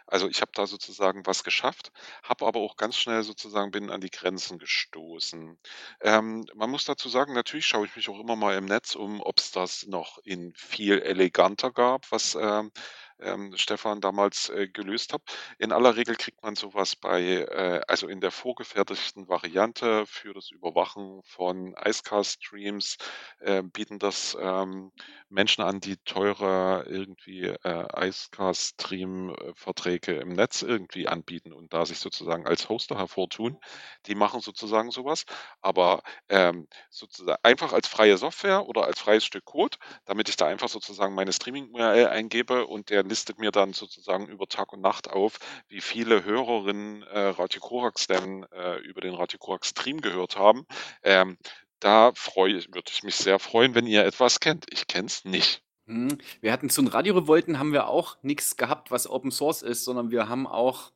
Also 0.07 0.27
ich 0.27 0.41
habe 0.41 0.51
da 0.53 0.65
sozusagen 0.67 1.25
was 1.25 1.43
geschafft, 1.43 1.91
habe 2.23 2.45
aber 2.47 2.59
auch 2.59 2.75
ganz 2.77 2.97
schnell 2.97 3.23
sozusagen 3.23 3.71
bin 3.71 3.91
an 3.91 4.01
die 4.01 4.09
Grenzen 4.09 4.57
gestoßen. 4.57 5.57
Ähm, 6.01 6.45
man 6.55 6.69
muss 6.69 6.85
dazu 6.85 7.09
sagen, 7.09 7.33
natürlich 7.33 7.65
schaue 7.67 7.85
ich 7.85 7.95
mich 7.95 8.09
auch 8.09 8.19
immer 8.19 8.35
mal 8.35 8.57
im 8.57 8.65
Netz 8.65 8.95
um, 8.95 9.21
ob 9.21 9.39
es 9.39 9.51
das 9.51 9.85
noch 9.87 10.17
in 10.23 10.53
viel 10.55 10.99
eleganter 10.99 11.71
gab, 11.71 12.11
was 12.11 12.35
ähm, 12.35 12.71
ähm, 13.21 13.55
Stefan 13.55 14.01
damals 14.01 14.49
äh, 14.49 14.67
gelöst 14.67 15.13
hat. 15.13 15.21
In 15.59 15.71
aller 15.71 15.95
Regel 15.95 16.15
kriegt 16.15 16.41
man 16.43 16.55
sowas 16.55 16.95
bei, 16.95 17.21
äh, 17.21 17.81
also 17.87 18.07
in 18.07 18.21
der 18.21 18.31
vorgefertigten 18.31 19.27
Variante 19.27 20.05
für 20.05 20.33
das 20.33 20.51
Überwachen 20.51 21.21
von 21.23 21.75
Icecast-Streams 21.83 22.97
äh, 23.39 23.63
bieten 23.63 23.97
das 23.99 24.37
ähm, 24.39 24.91
Menschen 25.29 25.63
an, 25.63 25.79
die 25.79 25.97
teure 25.97 26.85
irgendwie 26.87 27.45
äh, 27.45 28.07
Icecast-Stream-Verträge 28.07 30.13
im 30.15 30.29
Netz 30.29 30.61
irgendwie 30.61 31.07
anbieten 31.07 31.53
und 31.53 31.73
da 31.73 31.85
sich 31.85 31.99
sozusagen 31.99 32.45
als 32.47 32.69
Hoster 32.69 32.97
hervortun. 32.97 33.57
Die 34.07 34.15
machen 34.15 34.41
sozusagen 34.41 34.91
sowas, 34.91 35.25
aber 35.61 36.03
ähm, 36.29 36.67
sozusagen 36.89 37.39
einfach 37.43 37.73
als 37.73 37.87
freie 37.87 38.17
Software 38.17 38.67
oder 38.67 38.85
als 38.85 38.99
freies 38.99 39.25
Stück 39.25 39.45
Code, 39.45 39.77
damit 40.05 40.29
ich 40.29 40.35
da 40.37 40.47
einfach 40.47 40.69
sozusagen 40.69 41.15
meine 41.15 41.33
Streaming-URL 41.33 42.07
eingebe 42.07 42.67
und 42.67 42.89
der 42.89 43.03
listet 43.11 43.39
mir 43.39 43.51
dann 43.51 43.73
sozusagen 43.73 44.27
über 44.27 44.47
Tag 44.47 44.71
und 44.71 44.79
Nacht 44.79 45.09
auf, 45.09 45.37
wie 45.67 45.81
viele 45.81 46.23
Hörerinnen 46.23 47.03
äh, 47.03 47.19
Radio 47.19 47.59
Korax 47.59 48.07
denn 48.07 48.45
äh, 48.53 48.79
über 48.79 49.01
den 49.01 49.13
Radio 49.13 49.37
Korax 49.37 49.69
Stream 49.69 49.99
gehört 49.99 50.37
haben. 50.37 50.65
Ähm, 51.03 51.37
da 51.81 52.13
freue 52.15 52.53
würde 52.73 52.89
ich 52.89 53.03
mich 53.03 53.15
sehr 53.15 53.37
freuen, 53.37 53.75
wenn 53.75 53.85
ihr 53.85 54.05
etwas 54.05 54.39
kennt. 54.39 54.65
Ich 54.71 54.87
kenne 54.87 55.07
es 55.07 55.25
nicht. 55.25 55.61
Hm, 55.87 56.17
Wir 56.39 56.53
hatten 56.53 56.69
zu 56.69 56.81
den 56.81 56.87
Radiorevolten 56.87 57.59
haben 57.59 57.73
wir 57.73 57.87
auch 57.87 58.17
nichts 58.21 58.55
gehabt, 58.55 58.91
was 58.91 59.09
Open 59.09 59.31
Source 59.31 59.61
ist, 59.61 59.83
sondern 59.83 60.09
wir 60.09 60.29
haben 60.29 60.47
auch 60.47 60.93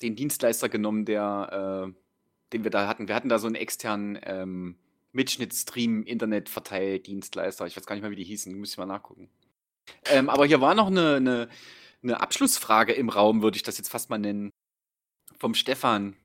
den 0.00 0.16
Dienstleister 0.16 0.70
genommen, 0.70 1.04
der, 1.04 1.90
äh, 1.90 1.92
den 2.54 2.64
wir 2.64 2.70
da 2.70 2.88
hatten. 2.88 3.08
Wir 3.08 3.14
hatten 3.14 3.28
da 3.28 3.38
so 3.38 3.46
einen 3.46 3.56
externen 3.56 4.18
ähm, 4.22 4.78
Mitschnittstream 5.12 6.02
Internet 6.04 6.48
Verteildienstleister. 6.48 7.66
Ich 7.66 7.76
weiß 7.76 7.84
gar 7.84 7.94
nicht 7.94 8.02
mehr, 8.02 8.10
wie 8.10 8.16
die 8.16 8.24
hießen. 8.24 8.58
Muss 8.58 8.70
ich 8.70 8.78
mal 8.78 8.86
nachgucken. 8.86 9.28
Ähm, 10.06 10.28
aber 10.28 10.46
hier 10.46 10.60
war 10.60 10.74
noch 10.74 10.88
eine, 10.88 11.16
eine, 11.16 11.48
eine 12.02 12.20
Abschlussfrage 12.20 12.92
im 12.92 13.08
Raum, 13.08 13.42
würde 13.42 13.56
ich 13.56 13.62
das 13.62 13.78
jetzt 13.78 13.90
fast 13.90 14.10
mal 14.10 14.18
nennen. 14.18 14.50
Vom 15.38 15.54
Stefan. 15.54 16.16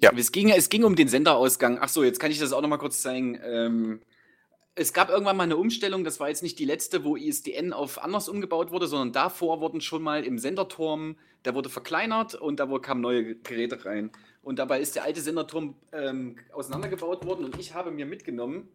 Ja. 0.00 0.12
Es 0.16 0.32
ging, 0.32 0.50
es 0.50 0.68
ging 0.68 0.84
um 0.84 0.96
den 0.96 1.08
Senderausgang. 1.08 1.78
Ach 1.80 1.88
so, 1.88 2.04
jetzt 2.04 2.20
kann 2.20 2.30
ich 2.30 2.38
das 2.38 2.52
auch 2.52 2.62
noch 2.62 2.68
mal 2.68 2.78
kurz 2.78 3.02
zeigen. 3.02 3.38
Ähm, 3.42 4.00
es 4.78 4.92
gab 4.92 5.10
irgendwann 5.10 5.36
mal 5.36 5.42
eine 5.42 5.56
Umstellung, 5.56 6.04
das 6.04 6.20
war 6.20 6.28
jetzt 6.28 6.44
nicht 6.44 6.58
die 6.58 6.64
letzte, 6.64 7.02
wo 7.02 7.16
ISDN 7.16 7.72
auf 7.72 8.02
anders 8.02 8.28
umgebaut 8.28 8.70
wurde, 8.70 8.86
sondern 8.86 9.12
davor 9.12 9.60
wurden 9.60 9.80
schon 9.80 10.02
mal 10.02 10.22
im 10.22 10.38
Senderturm, 10.38 11.16
der 11.44 11.56
wurde 11.56 11.68
verkleinert 11.68 12.36
und 12.36 12.60
da 12.60 12.66
kamen 12.78 13.00
neue 13.00 13.34
Geräte 13.34 13.84
rein. 13.84 14.12
Und 14.40 14.60
dabei 14.60 14.80
ist 14.80 14.94
der 14.94 15.02
alte 15.02 15.20
Senderturm 15.20 15.74
ähm, 15.92 16.36
auseinandergebaut 16.52 17.26
worden 17.26 17.44
und 17.44 17.58
ich 17.58 17.74
habe 17.74 17.90
mir 17.90 18.06
mitgenommen 18.06 18.68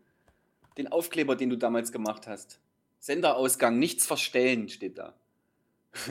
den 0.78 0.91
Aufkleber, 0.91 1.38
den 1.38 1.50
du 1.50 1.58
damals 1.58 1.94
gemacht 1.94 2.28
hast. 2.28 2.60
Senderausgang, 3.04 3.80
nichts 3.80 4.06
verstellen, 4.06 4.70
steht 4.70 4.97
da. 4.97 5.14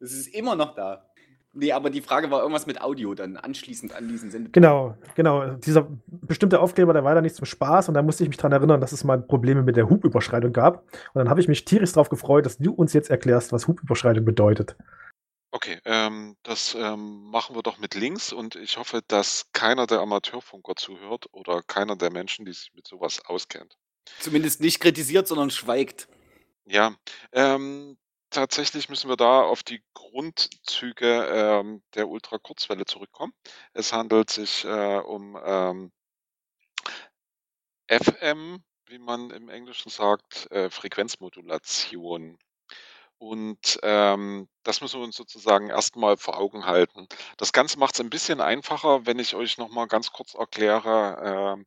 Es 0.00 0.12
ist 0.12 0.26
immer 0.34 0.54
noch 0.54 0.74
da. 0.74 1.06
Nee, 1.54 1.72
aber 1.72 1.88
die 1.88 2.02
Frage 2.02 2.30
war 2.30 2.40
irgendwas 2.40 2.66
mit 2.66 2.80
Audio 2.80 3.14
dann 3.14 3.38
anschließend 3.38 3.94
an 3.94 4.08
diesen 4.08 4.30
Sendeturm. 4.30 4.52
Genau, 4.52 4.98
genau. 5.14 5.54
Dieser 5.54 5.88
bestimmte 6.06 6.60
Aufkleber, 6.60 6.92
der 6.92 7.04
war 7.04 7.14
da 7.14 7.22
nicht 7.22 7.36
zum 7.36 7.46
Spaß 7.46 7.88
und 7.88 7.94
da 7.94 8.02
musste 8.02 8.22
ich 8.22 8.28
mich 8.28 8.36
dran 8.36 8.52
erinnern, 8.52 8.80
dass 8.80 8.92
es 8.92 9.04
mal 9.04 9.22
Probleme 9.22 9.62
mit 9.62 9.76
der 9.76 9.88
Hubüberschreitung 9.88 10.52
gab. 10.52 10.82
Und 10.82 11.20
dann 11.20 11.30
habe 11.30 11.40
ich 11.40 11.48
mich 11.48 11.64
tierisch 11.64 11.92
darauf 11.92 12.10
gefreut, 12.10 12.44
dass 12.44 12.58
du 12.58 12.72
uns 12.72 12.92
jetzt 12.92 13.08
erklärst, 13.08 13.52
was 13.52 13.68
Hubüberschreitung 13.68 14.24
bedeutet. 14.24 14.76
Okay, 15.52 15.78
ähm, 15.84 16.36
das 16.42 16.74
ähm, 16.78 17.30
machen 17.30 17.54
wir 17.54 17.62
doch 17.62 17.78
mit 17.78 17.94
Links 17.94 18.32
und 18.32 18.56
ich 18.56 18.76
hoffe, 18.76 19.00
dass 19.06 19.46
keiner 19.52 19.86
der 19.86 20.00
Amateurfunker 20.00 20.74
zuhört 20.76 21.26
oder 21.32 21.62
keiner 21.62 21.96
der 21.96 22.10
Menschen, 22.10 22.44
die 22.44 22.52
sich 22.52 22.72
mit 22.74 22.86
sowas 22.86 23.22
auskennt. 23.24 23.78
Zumindest 24.20 24.60
nicht 24.60 24.80
kritisiert, 24.80 25.28
sondern 25.28 25.50
schweigt. 25.50 26.08
Ja, 26.66 26.94
ähm, 27.32 27.96
tatsächlich 28.30 28.88
müssen 28.88 29.08
wir 29.08 29.16
da 29.16 29.42
auf 29.42 29.62
die 29.62 29.82
Grundzüge 29.94 31.26
ähm, 31.30 31.82
der 31.94 32.08
Ultrakurzwelle 32.08 32.84
zurückkommen. 32.86 33.32
Es 33.74 33.92
handelt 33.92 34.30
sich 34.30 34.64
äh, 34.64 34.98
um 34.98 35.38
ähm, 35.44 35.92
FM, 37.88 38.62
wie 38.86 38.98
man 38.98 39.30
im 39.30 39.48
Englischen 39.48 39.90
sagt, 39.90 40.50
äh, 40.50 40.70
Frequenzmodulation. 40.70 42.38
Und 43.18 43.78
ähm, 43.82 44.48
das 44.64 44.80
müssen 44.80 45.00
wir 45.00 45.04
uns 45.04 45.16
sozusagen 45.16 45.70
erstmal 45.70 46.16
vor 46.16 46.36
Augen 46.38 46.66
halten. 46.66 47.08
Das 47.38 47.52
Ganze 47.52 47.78
macht 47.78 47.94
es 47.94 48.00
ein 48.00 48.10
bisschen 48.10 48.40
einfacher, 48.40 49.06
wenn 49.06 49.18
ich 49.18 49.34
euch 49.34 49.56
nochmal 49.58 49.86
ganz 49.88 50.12
kurz 50.12 50.34
erkläre, 50.34 51.54
ähm, 51.56 51.66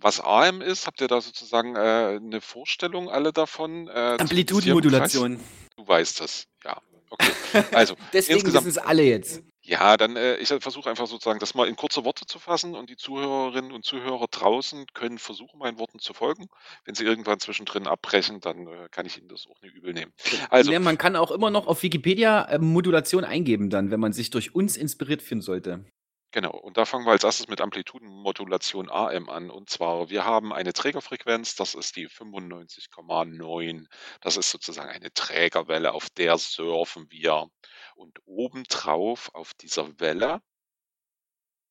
was 0.00 0.20
AM 0.20 0.60
ist. 0.62 0.86
Habt 0.86 1.00
ihr 1.00 1.08
da 1.08 1.20
sozusagen 1.20 1.76
äh, 1.76 2.18
eine 2.20 2.40
Vorstellung 2.40 3.08
alle 3.10 3.32
davon? 3.32 3.88
Äh, 3.88 4.16
Amplitudenmodulation. 4.18 5.40
Du 5.76 5.86
weißt 5.88 6.20
das, 6.20 6.46
ja. 6.64 6.80
Okay. 7.10 7.32
Also, 7.72 7.94
Deswegen 8.12 8.38
insgesamt, 8.38 8.66
wissen 8.66 8.78
es 8.78 8.84
alle 8.84 9.02
jetzt. 9.02 9.42
ja, 9.60 9.98
dann 9.98 10.16
äh, 10.16 10.36
ich 10.36 10.48
versuche 10.48 10.88
einfach 10.88 11.06
sozusagen 11.06 11.40
das 11.40 11.54
mal 11.54 11.68
in 11.68 11.76
kurze 11.76 12.06
Worte 12.06 12.24
zu 12.24 12.38
fassen 12.38 12.74
und 12.74 12.88
die 12.88 12.96
Zuhörerinnen 12.96 13.70
und 13.70 13.84
Zuhörer 13.84 14.28
draußen 14.30 14.86
können 14.94 15.18
versuchen, 15.18 15.58
meinen 15.58 15.78
Worten 15.78 15.98
zu 15.98 16.14
folgen. 16.14 16.46
Wenn 16.86 16.94
sie 16.94 17.04
irgendwann 17.04 17.38
zwischendrin 17.38 17.86
abbrechen, 17.86 18.40
dann 18.40 18.66
äh, 18.66 18.88
kann 18.90 19.04
ich 19.04 19.18
ihnen 19.18 19.28
das 19.28 19.46
auch 19.46 19.60
nicht 19.60 19.74
übel 19.74 19.92
nehmen. 19.92 20.12
Also, 20.48 20.72
Ja, 20.72 20.80
man 20.80 20.96
kann 20.96 21.14
auch 21.16 21.30
immer 21.30 21.50
noch 21.50 21.66
auf 21.66 21.82
Wikipedia 21.82 22.44
äh, 22.46 22.58
Modulation 22.58 23.24
eingeben, 23.24 23.68
dann, 23.68 23.90
wenn 23.90 24.00
man 24.00 24.14
sich 24.14 24.30
durch 24.30 24.54
uns 24.54 24.78
inspiriert 24.78 25.20
fühlen 25.20 25.42
sollte. 25.42 25.84
Genau, 26.32 26.50
und 26.52 26.78
da 26.78 26.86
fangen 26.86 27.04
wir 27.04 27.10
als 27.12 27.24
erstes 27.24 27.48
mit 27.48 27.60
Amplitudenmodulation 27.60 28.90
AM 28.90 29.28
an. 29.28 29.50
Und 29.50 29.68
zwar, 29.68 30.08
wir 30.08 30.24
haben 30.24 30.52
eine 30.54 30.72
Trägerfrequenz, 30.72 31.56
das 31.56 31.74
ist 31.74 31.94
die 31.96 32.08
95,9. 32.08 33.86
Das 34.22 34.38
ist 34.38 34.50
sozusagen 34.50 34.88
eine 34.88 35.12
Trägerwelle, 35.12 35.92
auf 35.92 36.08
der 36.10 36.38
surfen 36.38 37.06
wir. 37.10 37.48
Und 37.96 38.18
obendrauf 38.24 39.34
auf 39.34 39.52
dieser 39.54 40.00
Welle 40.00 40.40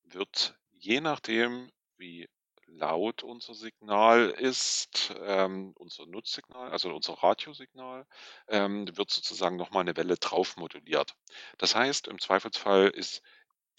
wird, 0.04 0.56
je 0.72 1.02
nachdem, 1.02 1.72
wie 1.98 2.28
laut 2.68 3.24
unser 3.24 3.54
Signal 3.54 4.30
ist, 4.30 5.14
ähm, 5.24 5.74
unser 5.76 6.06
Nutzsignal, 6.06 6.72
also 6.72 6.94
unser 6.94 7.14
Radiosignal, 7.14 8.06
ähm, 8.48 8.88
wird 8.96 9.10
sozusagen 9.10 9.58
nochmal 9.58 9.82
eine 9.82 9.98
Welle 9.98 10.16
drauf 10.18 10.56
moduliert. 10.58 11.16
Das 11.58 11.76
heißt, 11.76 12.08
im 12.08 12.20
Zweifelsfall 12.20 12.88
ist 12.90 13.22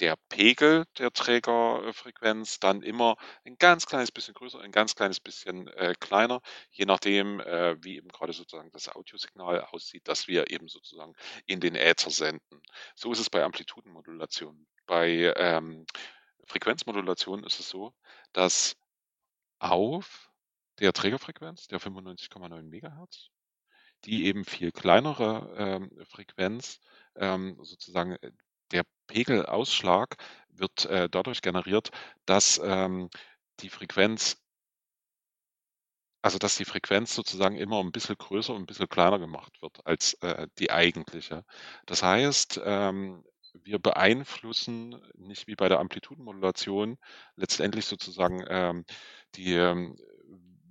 der 0.01 0.17
Pegel 0.29 0.87
der 0.99 1.13
Trägerfrequenz 1.13 2.61
dann 2.61 2.83
immer 2.83 3.17
ein 3.45 3.57
ganz 3.57 3.87
kleines 3.87 4.11
bisschen 4.11 4.35
größer, 4.35 4.61
ein 4.61 4.73
ganz 4.73 4.95
kleines 4.95 5.21
bisschen 5.21 5.69
äh, 5.69 5.95
kleiner, 6.01 6.41
je 6.71 6.87
nachdem, 6.87 7.41
äh, 7.41 7.83
wie 7.83 7.97
eben 7.97 8.09
gerade 8.09 8.33
sozusagen 8.33 8.71
das 8.73 8.89
Audiosignal 8.89 9.61
aussieht, 9.71 10.09
das 10.09 10.29
wir 10.29 10.51
eben 10.51 10.69
sozusagen 10.69 11.15
in 11.47 11.61
den 11.61 11.75
Äther 11.75 12.11
senden. 12.11 12.63
So 12.95 13.13
ist 13.13 13.21
es 13.21 13.31
bei 13.31 13.43
Amplitudenmodulation. 13.45 14.67
Bei 14.87 15.33
ähm, 15.37 15.87
Frequenzmodulation 16.45 17.45
ist 17.45 17.61
es 17.61 17.69
so, 17.69 17.95
dass 18.33 18.77
auf 19.59 20.31
der 20.81 20.93
Trägerfrequenz, 20.93 21.69
der 21.69 21.81
95,9 21.81 22.63
Megahertz, 22.63 23.31
die 24.05 24.27
eben 24.27 24.45
viel 24.45 24.73
kleinere 24.73 25.55
ähm, 25.57 26.05
Frequenz 26.07 26.81
ähm, 27.15 27.57
sozusagen 27.63 28.17
äh, 28.17 28.33
Pegelausschlag 29.13 30.17
wird 30.49 30.87
äh, 30.87 31.09
dadurch 31.11 31.43
generiert, 31.43 31.91
dass 32.25 32.61
ähm, 32.65 33.11
die 33.61 33.69
Frequenz 33.69 34.39
also 36.25 36.39
dass 36.39 36.57
die 36.57 36.65
Frequenz 36.65 37.15
sozusagen 37.15 37.57
immer 37.57 37.81
ein 37.81 37.91
bisschen 37.91 38.17
größer 38.17 38.55
und 38.55 38.63
ein 38.63 38.67
bisschen 38.67 38.89
kleiner 38.89 39.19
gemacht 39.19 39.61
wird 39.61 39.85
als 39.85 40.15
äh, 40.23 40.47
die 40.59 40.71
eigentliche. 40.71 41.45
Das 41.85 42.03
heißt, 42.05 42.61
ähm, 42.65 43.25
wir 43.55 43.81
beeinflussen 43.81 45.03
nicht 45.15 45.49
wie 45.49 45.57
bei 45.57 45.69
der 45.69 45.81
Amplitudenmodulation 45.81 46.97
letztendlich 47.37 47.87
sozusagen 47.87 48.45
ähm, 48.49 48.85
die 49.35 49.55
ähm, 49.55 49.97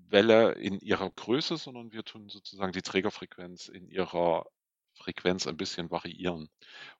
Welle 0.10 0.54
in 0.54 0.80
ihrer 0.80 1.10
Größe, 1.12 1.58
sondern 1.58 1.92
wir 1.92 2.04
tun 2.04 2.30
sozusagen 2.30 2.72
die 2.72 2.82
Trägerfrequenz 2.82 3.68
in 3.68 3.88
ihrer 3.88 4.46
Frequenz 5.02 5.48
ein 5.48 5.58
bisschen 5.58 5.92
variieren. 5.92 6.50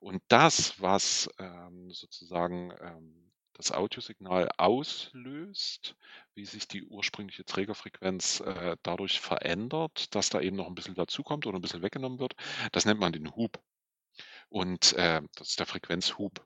Und 0.00 0.22
das, 0.28 0.80
was 0.80 1.30
ähm, 1.38 1.90
sozusagen 1.90 2.72
ähm, 2.80 3.32
das 3.54 3.72
Audiosignal 3.72 4.48
auslöst, 4.56 5.96
wie 6.34 6.44
sich 6.44 6.66
die 6.68 6.84
ursprüngliche 6.84 7.44
Trägerfrequenz 7.44 8.40
äh, 8.40 8.76
dadurch 8.82 9.20
verändert, 9.20 10.14
dass 10.14 10.30
da 10.30 10.40
eben 10.40 10.56
noch 10.56 10.66
ein 10.66 10.74
bisschen 10.74 10.94
dazukommt 10.94 11.46
oder 11.46 11.58
ein 11.58 11.62
bisschen 11.62 11.82
weggenommen 11.82 12.18
wird, 12.18 12.34
das 12.72 12.84
nennt 12.86 13.00
man 13.00 13.12
den 13.12 13.34
Hub. 13.36 13.62
Und 14.48 14.92
äh, 14.94 15.22
das 15.36 15.50
ist 15.50 15.60
der 15.60 15.66
Frequenzhub. 15.66 16.44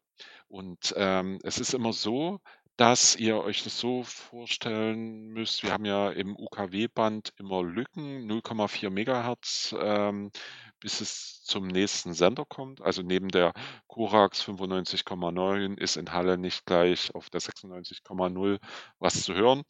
Und 0.48 0.94
ähm, 0.96 1.38
es 1.42 1.58
ist 1.58 1.74
immer 1.74 1.92
so, 1.92 2.40
dass 2.76 3.16
ihr 3.16 3.38
euch 3.42 3.62
das 3.64 3.78
so 3.78 4.02
vorstellen 4.04 5.28
müsst, 5.28 5.62
wir 5.62 5.72
haben 5.72 5.86
ja 5.86 6.10
im 6.10 6.36
UKW-Band 6.36 7.32
immer 7.38 7.62
Lücken, 7.62 8.30
0,4 8.30 8.90
Megahertz, 8.90 9.74
ähm, 9.80 10.30
bis 10.78 11.00
es 11.00 11.42
zum 11.42 11.68
nächsten 11.68 12.12
Sender 12.12 12.44
kommt. 12.44 12.82
Also 12.82 13.02
neben 13.02 13.28
der 13.28 13.54
Corax 13.86 14.42
95,9 14.42 15.78
ist 15.78 15.96
in 15.96 16.12
Halle 16.12 16.36
nicht 16.36 16.66
gleich 16.66 17.14
auf 17.14 17.30
der 17.30 17.40
96,0 17.40 18.58
was 18.98 19.22
zu 19.22 19.34
hören, 19.34 19.62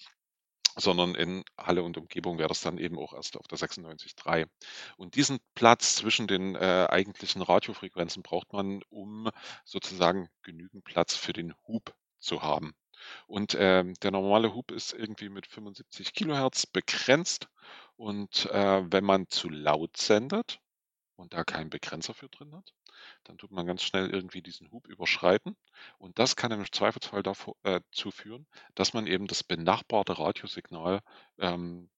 sondern 0.77 1.15
in 1.15 1.45
Halle 1.57 1.85
und 1.85 1.97
Umgebung 1.97 2.39
wäre 2.39 2.49
das 2.49 2.61
dann 2.61 2.79
eben 2.79 2.99
auch 2.99 3.15
erst 3.15 3.37
auf 3.37 3.47
der 3.47 3.59
96,3. 3.59 4.49
Und 4.97 5.15
diesen 5.15 5.39
Platz 5.55 5.95
zwischen 5.95 6.27
den 6.27 6.57
äh, 6.57 6.87
eigentlichen 6.91 7.43
Radiofrequenzen 7.43 8.25
braucht 8.25 8.53
man, 8.53 8.83
um 8.91 9.31
sozusagen 9.65 10.29
genügend 10.43 10.85
Platz 10.85 11.15
für 11.15 11.33
den 11.33 11.55
Hub 11.69 11.95
zu 12.19 12.43
haben. 12.43 12.75
Und 13.27 13.57
ähm, 13.59 13.95
der 14.03 14.11
normale 14.11 14.55
Hub 14.55 14.71
ist 14.71 14.93
irgendwie 14.93 15.29
mit 15.29 15.47
75 15.47 16.13
Kilohertz 16.15 16.67
begrenzt. 16.67 17.49
Und 17.97 18.47
äh, 18.51 18.83
wenn 18.91 19.05
man 19.05 19.29
zu 19.29 19.49
laut 19.49 19.97
sendet 19.97 20.61
und 21.17 21.33
da 21.35 21.45
keinen 21.45 21.71
Begrenzer 21.71 22.15
für 22.15 22.29
drin 22.29 22.55
hat, 22.55 22.75
dann 23.25 23.39
tut 23.39 23.51
man 23.51 23.67
ganz 23.67 23.83
schnell 23.83 24.11
irgendwie 24.11 24.43
diesen 24.43 24.71
Hub 24.71 24.87
überschreiten. 24.87 25.57
Und 25.99 26.19
das 26.19 26.37
kann 26.37 26.51
im 26.53 26.71
Zweifelsfall 26.71 27.23
dazu 27.23 27.57
äh, 27.65 27.81
führen, 28.13 28.47
dass 28.75 28.93
man 28.95 29.07
eben 29.07 29.27
das 29.27 29.43
benachbarte 29.43 30.19
Radiosignal 30.19 31.01
ähm, 31.39 31.91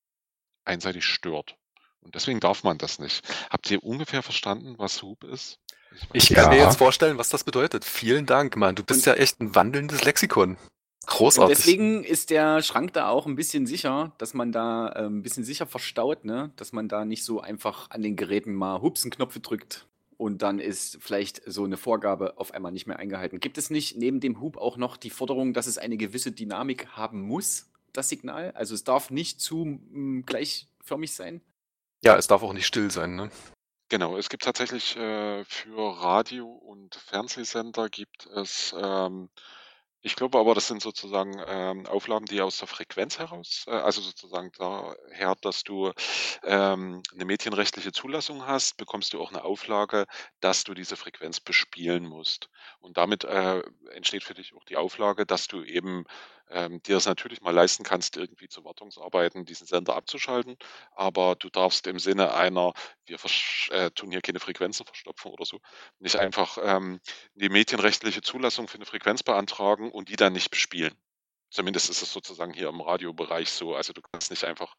einseitig 0.65 1.05
stört. 1.05 1.57
Und 2.01 2.15
deswegen 2.15 2.41
darf 2.41 2.63
man 2.63 2.79
das 2.79 2.99
nicht. 2.99 3.23
Habt 3.51 3.71
ihr 3.71 3.83
ungefähr 3.83 4.23
verstanden, 4.23 4.79
was 4.79 5.03
Hub 5.03 5.25
ist? 5.25 5.59
Ich 6.13 6.31
weiß 6.31 6.37
kann 6.37 6.51
mir 6.51 6.59
Ja. 6.59 6.65
jetzt 6.65 6.79
vorstellen, 6.79 7.19
was 7.19 7.29
das 7.29 7.45
bedeutet. 7.45 7.85
Vielen 7.85 8.27
Dank, 8.27 8.57
Mann. 8.57 8.75
Du 8.75 8.85
bist 8.85 9.07
ja 9.07 9.15
echt 9.15 9.41
ein 9.41 9.55
wandelndes 9.55 10.05
Lexikon. 10.05 10.57
Und 11.09 11.17
Großartig. 11.17 11.57
deswegen 11.57 12.05
ist 12.05 12.29
der 12.29 12.63
Schrank 12.63 12.93
da 12.93 13.09
auch 13.09 13.27
ein 13.27 13.35
bisschen 13.35 13.67
sicher, 13.67 14.13
dass 14.19 14.35
man 14.35 14.53
da 14.53 14.93
ähm, 14.95 15.19
ein 15.19 15.23
bisschen 15.23 15.43
sicher 15.43 15.67
verstaut, 15.67 16.25
ne? 16.25 16.53
Dass 16.57 16.73
man 16.73 16.87
da 16.89 17.07
nicht 17.07 17.25
so 17.25 17.41
einfach 17.41 17.91
an 17.91 18.03
den 18.03 18.15
Geräten 18.15 18.55
mal 18.55 18.83
Hupsenknöpfe 18.83 19.41
drückt 19.41 19.87
und 20.19 20.43
dann 20.43 20.59
ist 20.59 20.99
vielleicht 21.01 21.41
so 21.47 21.65
eine 21.65 21.79
Vorgabe 21.79 22.37
auf 22.37 22.53
einmal 22.53 22.73
nicht 22.73 22.87
mehr 22.87 22.99
eingehalten. 22.99 23.41
Gibt 23.41 23.57
es 23.57 23.71
nicht 23.71 23.97
neben 23.97 24.21
dem 24.21 24.41
Hub 24.41 24.59
auch 24.59 24.77
noch 24.77 24.97
die 24.99 25.11
Forderung, 25.11 25.55
dass 25.55 25.67
es 25.67 25.79
eine 25.79 25.97
gewisse 25.97 26.33
Dynamik 26.33 26.89
haben 26.89 27.23
muss, 27.23 27.71
das 27.93 28.09
Signal? 28.11 28.51
Also 28.51 28.75
es 28.75 28.85
darf 28.85 29.11
nicht 29.11 29.41
zu 29.41 29.65
mm, 29.65 30.25
gleichförmig 30.27 31.15
sein? 31.15 31.41
Ja, 32.03 32.17
es 32.17 32.27
darf 32.27 32.43
auch 32.43 32.53
nicht 32.53 32.67
still 32.67 32.91
sein, 32.91 33.17
ne? 33.17 33.31
Genau, 33.89 34.19
es 34.19 34.29
gibt 34.29 34.43
tatsächlich 34.43 34.97
äh, 34.97 35.45
für 35.45 36.03
Radio- 36.03 36.53
und 36.53 36.97
Fernsehsender 36.97 37.89
gibt 37.89 38.27
es, 38.27 38.75
ähm, 38.79 39.31
ich 40.01 40.15
glaube 40.15 40.39
aber, 40.39 40.55
das 40.55 40.69
sind 40.69 40.81
sozusagen 40.81 41.43
ähm, 41.47 41.87
Auflagen, 41.87 42.27
die 42.27 42.41
aus 42.41 42.59
der 42.59 42.69
Frequenz 42.69 43.19
heraus, 43.19 43.65
äh, 43.67 43.73
also 43.73 44.01
sozusagen 44.01 44.53
daher, 44.57 45.35
dass 45.41 45.65
du 45.65 45.93
ähm, 46.45 47.03
eine 47.13 47.25
medienrechtliche 47.25 47.93
Zulassung 47.93 48.47
hast, 48.47 48.77
bekommst 48.77 49.13
du 49.13 49.21
auch 49.21 49.31
eine 49.31 49.43
Auflage, 49.45 50.07
dass 50.41 50.65
du 50.65 50.75
diese 50.75 50.97
Frequenz 50.97 51.41
bespielen 51.41 52.05
musst. 52.05 52.49
Und 52.79 52.97
damit 52.97 53.25
äh, 53.25 53.63
entsteht 53.91 54.23
für 54.23 54.35
dich 54.35 54.55
auch 54.55 54.65
die 54.65 54.77
Auflage, 54.77 55.27
dass 55.27 55.49
du 55.49 55.65
eben 55.65 56.05
ähm, 56.51 56.83
dir 56.83 56.95
das 56.95 57.07
natürlich 57.07 57.41
mal 57.41 57.55
leisten 57.55 57.85
kannst, 57.85 58.17
irgendwie 58.17 58.49
zu 58.49 58.65
Wartungsarbeiten 58.65 59.45
diesen 59.45 59.67
Sender 59.67 59.97
abzuschalten. 59.97 60.57
Aber 60.93 61.37
du 61.37 61.49
darfst 61.51 61.87
im 61.87 61.99
Sinne 61.99 62.35
einer, 62.35 62.73
wir 63.07 63.19
äh, 63.71 63.91
tun 63.91 64.11
hier 64.11 64.21
keine 64.21 64.41
Frequenzen 64.41 64.87
verstopfen 64.87 65.31
oder 65.31 65.45
so, 65.45 65.61
nicht 65.99 66.17
einfach 66.17 66.59
ähm, 66.63 67.01
die 67.35 67.49
medienrechtliche 67.49 68.23
Zulassung 68.23 68.69
für 68.69 68.77
eine 68.77 68.87
Frequenz 68.87 69.23
beantragen 69.23 69.91
und 69.91 70.09
die 70.09 70.17
dann 70.17 70.33
nicht 70.33 70.51
bespielen. 70.51 70.95
Zumindest 71.51 71.89
ist 71.89 72.03
es 72.03 72.13
sozusagen 72.13 72.53
hier 72.53 72.69
im 72.69 72.81
Radiobereich 72.81 73.51
so. 73.51 73.75
Also 73.75 73.93
du 73.93 74.03
kannst 74.03 74.31
nicht 74.31 74.45
einfach 74.45 74.75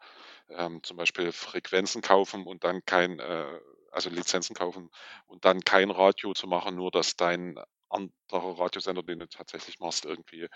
ähm, 0.49 0.83
zum 0.83 0.97
Beispiel 0.97 1.31
Frequenzen 1.31 2.01
kaufen 2.01 2.45
und 2.45 2.63
dann 2.63 2.85
kein, 2.85 3.19
äh, 3.19 3.59
also 3.91 4.09
Lizenzen 4.09 4.55
kaufen 4.55 4.89
und 5.25 5.45
dann 5.45 5.61
kein 5.61 5.89
Radio 5.89 6.33
zu 6.33 6.45
machen, 6.47 6.75
nur 6.75 6.91
dass 6.91 7.15
dein 7.15 7.59
anderer 7.89 8.59
Radiosender, 8.59 9.01
den 9.01 9.19
du 9.19 9.27
tatsächlich 9.27 9.79
machst, 9.79 10.05
irgendwie 10.05 10.47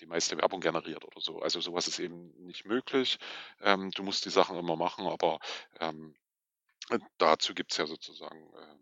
die 0.00 0.06
meiste 0.06 0.36
Werbung 0.38 0.60
generiert 0.60 1.04
oder 1.04 1.20
so. 1.20 1.40
Also 1.40 1.60
sowas 1.60 1.88
ist 1.88 1.98
eben 1.98 2.32
nicht 2.46 2.64
möglich. 2.66 3.18
Ähm, 3.60 3.90
du 3.92 4.02
musst 4.02 4.24
die 4.24 4.30
Sachen 4.30 4.56
immer 4.58 4.76
machen, 4.76 5.06
aber 5.06 5.38
ähm, 5.80 6.14
Äh, 6.90 6.98
dazu 7.18 7.54
gibt's 7.54 7.76
ja 7.78 7.86
sozusagen, 7.86 8.52
äh, 8.54 8.76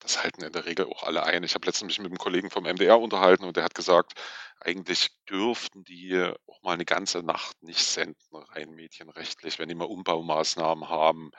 das 0.00 0.22
halten 0.22 0.42
in 0.44 0.52
der 0.52 0.64
Regel 0.66 0.86
auch 0.86 1.02
alle 1.04 1.22
ein. 1.24 1.44
Ich 1.44 1.54
habe 1.54 1.66
letztens 1.66 1.88
mich 1.88 1.98
mit 1.98 2.08
einem 2.08 2.18
Kollegen 2.18 2.50
vom 2.50 2.64
MDR 2.64 2.98
unterhalten 3.00 3.44
und 3.44 3.56
der 3.56 3.64
hat 3.64 3.74
gesagt, 3.74 4.14
eigentlich 4.60 5.10
dürften 5.28 5.84
die 5.84 6.32
auch 6.46 6.62
mal 6.62 6.72
eine 6.74 6.84
ganze 6.84 7.22
Nacht 7.22 7.62
nicht 7.62 7.84
senden, 7.84 8.36
rein 8.50 8.70
medienrechtlich, 8.72 9.58
wenn 9.58 9.68
die 9.68 9.74
mal 9.76 9.84
Umbaumaßnahmen 9.86 10.88
haben. 10.88 11.30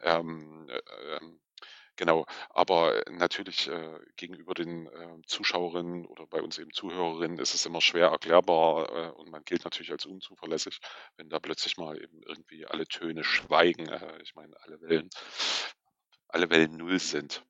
Ähm, 0.00 0.68
äh, 0.68 1.16
ähm, 1.16 1.40
genau, 1.96 2.26
aber 2.50 3.02
natürlich 3.10 3.68
äh, 3.68 3.98
gegenüber 4.16 4.54
den 4.54 4.86
äh, 4.86 5.22
Zuschauerinnen 5.26 6.06
oder 6.06 6.26
bei 6.26 6.40
uns 6.40 6.58
eben 6.58 6.72
Zuhörerinnen 6.72 7.38
ist 7.38 7.54
es 7.54 7.66
immer 7.66 7.80
schwer 7.80 8.08
erklärbar 8.08 8.88
äh, 8.90 9.10
und 9.12 9.30
man 9.30 9.44
gilt 9.44 9.64
natürlich 9.64 9.92
als 9.92 10.06
unzuverlässig, 10.06 10.78
wenn 11.16 11.28
da 11.28 11.38
plötzlich 11.38 11.76
mal 11.76 12.00
eben 12.02 12.22
irgendwie 12.22 12.66
alle 12.66 12.86
Töne 12.86 13.24
schweigen. 13.24 13.88
Äh, 13.88 14.22
ich 14.22 14.34
meine, 14.34 14.54
alle 14.62 14.80
Wellen, 14.80 15.10
alle 16.28 16.50
Wellen 16.50 16.76
null 16.76 16.98
sind. 16.98 17.44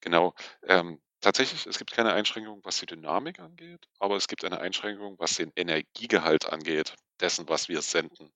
Genau. 0.00 0.34
Ähm, 0.62 1.00
tatsächlich, 1.20 1.66
es 1.66 1.78
gibt 1.78 1.92
keine 1.92 2.12
Einschränkung, 2.12 2.60
was 2.64 2.78
die 2.78 2.86
Dynamik 2.86 3.38
angeht, 3.40 3.88
aber 3.98 4.16
es 4.16 4.28
gibt 4.28 4.44
eine 4.44 4.60
Einschränkung, 4.60 5.18
was 5.18 5.34
den 5.36 5.52
Energiegehalt 5.56 6.50
angeht, 6.50 6.94
dessen, 7.20 7.48
was 7.48 7.68
wir 7.68 7.82
senden. 7.82 8.32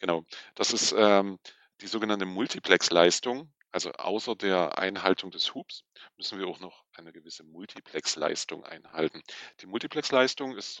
Genau. 0.00 0.24
Das 0.54 0.72
ist 0.72 0.94
ähm, 0.96 1.38
die 1.80 1.86
sogenannte 1.86 2.26
Multiplex-Leistung. 2.26 3.52
Also 3.76 3.92
außer 3.92 4.36
der 4.36 4.78
Einhaltung 4.78 5.30
des 5.30 5.54
Hubs 5.54 5.84
müssen 6.16 6.38
wir 6.38 6.46
auch 6.48 6.60
noch 6.60 6.86
eine 6.94 7.12
gewisse 7.12 7.44
Multiplex-Leistung 7.44 8.64
einhalten. 8.64 9.22
Die 9.60 9.66
Multiplex-Leistung 9.66 10.56
ist 10.56 10.80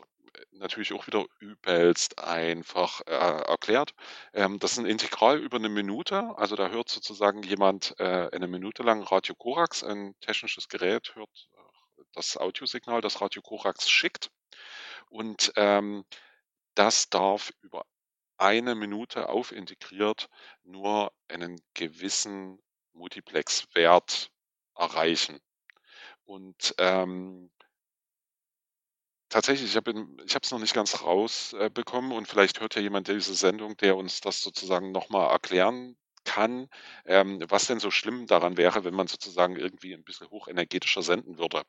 natürlich 0.52 0.94
auch 0.94 1.06
wieder 1.06 1.26
übelst 1.38 2.18
einfach 2.18 3.02
äh, 3.02 3.10
erklärt. 3.10 3.92
Ähm, 4.32 4.58
das 4.60 4.72
ist 4.72 4.78
ein 4.78 4.86
Integral 4.86 5.38
über 5.38 5.58
eine 5.58 5.68
Minute. 5.68 6.32
Also 6.38 6.56
da 6.56 6.70
hört 6.70 6.88
sozusagen 6.88 7.42
jemand 7.42 7.94
äh, 7.98 8.30
eine 8.32 8.46
Minute 8.46 8.82
lang 8.82 9.02
Radio 9.02 9.34
Korax, 9.34 9.84
ein 9.84 10.14
technisches 10.22 10.66
Gerät, 10.66 11.14
hört 11.16 11.50
äh, 11.52 12.02
das 12.14 12.38
Audiosignal, 12.38 13.02
das 13.02 13.20
Radio 13.20 13.42
Korax 13.42 13.90
schickt. 13.90 14.30
Und 15.10 15.52
ähm, 15.56 16.06
das 16.74 17.10
darf 17.10 17.52
über 17.60 17.84
eine 18.38 18.74
Minute 18.74 19.28
aufintegriert 19.28 20.30
nur 20.62 21.12
einen 21.28 21.60
gewissen 21.74 22.58
Multiplex-Wert 22.96 24.30
erreichen. 24.74 25.40
Und 26.24 26.74
ähm, 26.78 27.50
tatsächlich, 29.28 29.70
ich 29.70 29.76
habe 29.76 30.16
es 30.42 30.50
noch 30.50 30.58
nicht 30.58 30.74
ganz 30.74 31.02
rausbekommen 31.02 32.12
äh, 32.12 32.14
und 32.14 32.28
vielleicht 32.28 32.60
hört 32.60 32.74
ja 32.74 32.82
jemand 32.82 33.08
diese 33.08 33.34
Sendung, 33.34 33.76
der 33.78 33.96
uns 33.96 34.20
das 34.20 34.42
sozusagen 34.42 34.92
nochmal 34.92 35.30
erklären 35.30 35.96
kann, 36.24 36.68
ähm, 37.06 37.42
was 37.48 37.66
denn 37.66 37.78
so 37.80 37.90
schlimm 37.90 38.26
daran 38.26 38.56
wäre, 38.56 38.84
wenn 38.84 38.94
man 38.94 39.06
sozusagen 39.06 39.56
irgendwie 39.56 39.94
ein 39.94 40.04
bisschen 40.04 40.28
hochenergetischer 40.30 41.02
senden 41.02 41.38
würde. 41.38 41.62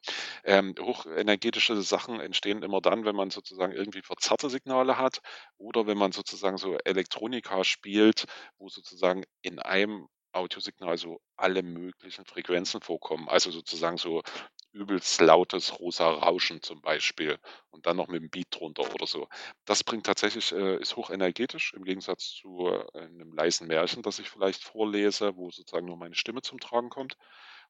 Ähm, 0.43 0.73
hochenergetische 0.79 1.81
Sachen 1.83 2.19
entstehen 2.19 2.63
immer 2.63 2.81
dann, 2.81 3.05
wenn 3.05 3.15
man 3.15 3.29
sozusagen 3.29 3.73
irgendwie 3.73 4.01
verzerrte 4.01 4.49
Signale 4.49 4.97
hat 4.97 5.21
oder 5.57 5.87
wenn 5.87 5.97
man 5.97 6.11
sozusagen 6.11 6.57
so 6.57 6.75
Elektronika 6.85 7.63
spielt, 7.63 8.25
wo 8.57 8.67
sozusagen 8.69 9.23
in 9.41 9.59
einem 9.59 10.07
Audiosignal 10.37 10.97
so 10.97 11.21
alle 11.35 11.63
möglichen 11.63 12.25
Frequenzen 12.25 12.81
vorkommen. 12.81 13.27
Also 13.29 13.51
sozusagen 13.51 13.97
so 13.97 14.23
übelst 14.71 15.19
lautes 15.21 15.79
rosa 15.79 16.09
Rauschen 16.09 16.61
zum 16.61 16.81
Beispiel 16.81 17.37
und 17.71 17.85
dann 17.85 17.97
noch 17.97 18.07
mit 18.07 18.21
dem 18.21 18.29
Beat 18.29 18.47
drunter 18.51 18.93
oder 18.93 19.07
so. 19.07 19.27
Das 19.65 19.83
bringt 19.83 20.05
tatsächlich, 20.05 20.51
äh, 20.51 20.77
ist 20.77 20.95
hochenergetisch 20.95 21.73
im 21.73 21.83
Gegensatz 21.83 22.31
zu 22.31 22.67
äh, 22.67 22.99
einem 22.99 23.33
leisen 23.33 23.67
Märchen, 23.67 24.03
das 24.03 24.19
ich 24.19 24.29
vielleicht 24.29 24.63
vorlese, 24.63 25.35
wo 25.35 25.49
sozusagen 25.51 25.87
nur 25.87 25.97
meine 25.97 26.15
Stimme 26.15 26.41
zum 26.41 26.59
Tragen 26.59 26.89
kommt. 26.89 27.17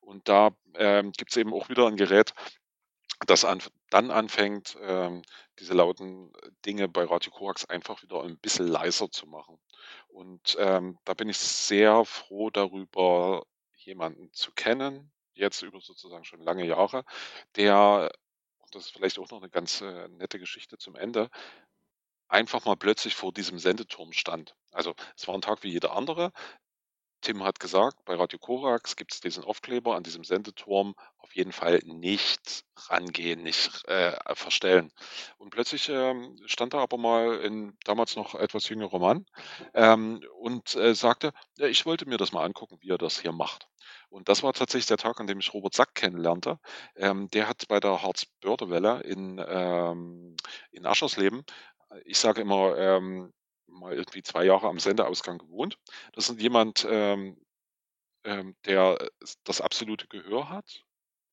Und 0.02 0.28
da 0.30 0.52
ähm, 0.76 1.12
gibt 1.12 1.32
es 1.32 1.38
eben 1.38 1.54
auch 1.54 1.70
wieder 1.70 1.88
ein 1.88 1.98
Gerät, 1.98 2.34
das 3.26 3.46
an, 3.46 3.62
dann 3.90 4.12
anfängt, 4.12 4.78
ähm, 4.82 5.24
diese 5.60 5.74
lauten 5.74 6.32
Dinge 6.66 6.88
bei 6.88 7.04
Radio 7.04 7.32
Korax 7.32 7.66
einfach 7.66 8.04
wieder 8.04 8.24
ein 8.24 8.38
bisschen 8.38 8.68
leiser 8.68 9.10
zu 9.10 9.26
machen. 9.26 9.60
Und 10.08 10.56
ähm, 10.60 11.00
da 11.06 11.14
bin 11.14 11.30
ich 11.30 11.38
sehr 11.38 12.06
froh 12.06 12.50
darüber, 12.50 13.44
jemanden 13.74 14.32
zu 14.34 14.52
kennen, 14.52 15.12
jetzt 15.34 15.62
über 15.62 15.80
sozusagen 15.80 16.26
schon 16.26 16.42
lange 16.42 16.66
Jahre, 16.66 17.06
der, 17.56 18.12
und 18.60 18.76
das 18.76 18.86
ist 18.86 18.92
vielleicht 18.92 19.18
auch 19.20 19.30
noch 19.30 19.42
eine 19.42 19.50
ganz 19.50 19.82
äh, 19.82 20.08
nette 20.10 20.40
Geschichte 20.40 20.78
zum 20.78 20.96
Ende, 20.96 21.30
einfach 22.28 22.66
mal 22.66 22.76
plötzlich 22.76 23.16
vor 23.16 23.32
diesem 23.32 23.60
Sendeturm 23.60 24.12
stand. 24.12 24.56
Also 24.72 24.96
es 25.16 25.28
war 25.28 25.36
ein 25.36 25.42
Tag 25.42 25.64
wie 25.64 25.72
jeder 25.72 25.96
andere. 25.96 26.34
Tim 27.22 27.44
hat 27.44 27.60
gesagt, 27.60 28.04
bei 28.06 28.16
Radio 28.16 28.40
Korax 28.40 28.96
gibt 28.96 29.14
es 29.14 29.22
diesen 29.22 29.44
Aufkleber 29.44 29.96
an 29.96 30.04
diesem 30.04 30.24
Sendeturm, 30.24 30.96
auf 31.18 31.36
jeden 31.36 31.52
Fall 31.52 31.80
nicht 31.84 32.64
rangehen, 32.90 33.44
nicht 33.44 33.86
äh, 33.88 34.14
verstellen. 34.36 34.92
Und 35.38 35.50
plötzlich 35.50 35.90
ähm, 35.90 36.38
stand 36.46 36.74
da 36.74 36.80
aber 36.80 36.98
mal 36.98 37.44
ein 37.46 37.78
damals 37.84 38.16
noch 38.16 38.36
etwas 38.36 38.70
jüngerer 38.70 39.00
Mann 39.00 39.26
ähm, 39.74 40.22
und 40.40 40.76
äh, 40.76 40.94
sagte, 40.96 41.34
ja, 41.58 41.68
ich 41.68 41.86
wollte 41.86 42.08
mir 42.08 42.18
das 42.18 42.32
mal 42.32 42.46
angucken, 42.46 42.78
wie 42.82 42.92
er 42.92 42.98
das 42.98 43.20
hier 43.20 43.32
macht. 43.32 43.68
Und 44.10 44.30
das 44.30 44.44
war 44.44 44.54
tatsächlich 44.54 44.88
der 44.88 44.98
Tag, 44.98 45.20
an 45.20 45.28
dem 45.28 45.40
ich 45.40 45.54
Robert 45.54 45.74
Sack 45.74 45.96
kennenlernte. 45.96 46.60
Ähm, 46.96 47.30
der 47.32 47.48
hat 47.50 47.68
bei 47.68 47.80
der 47.80 48.02
Harz-Börde-Welle 48.02 49.02
in, 49.02 49.44
ähm, 49.46 50.38
in 50.72 50.86
Aschersleben, 50.86 51.44
ich 52.06 52.18
sage 52.18 52.42
immer, 52.42 52.78
ähm, 52.78 53.34
mal 53.68 53.94
irgendwie 53.94 54.24
zwei 54.24 54.46
Jahre 54.46 54.68
am 54.68 54.80
Sendeausgang 54.80 55.38
gewohnt. 55.38 55.78
Das 56.14 56.30
ist 56.30 56.40
jemand, 56.42 56.86
ähm, 56.90 57.38
ähm, 58.24 58.56
der 58.66 58.98
das 59.44 59.62
absolute 59.62 60.08
Gehör 60.08 60.50
hat. 60.50 60.84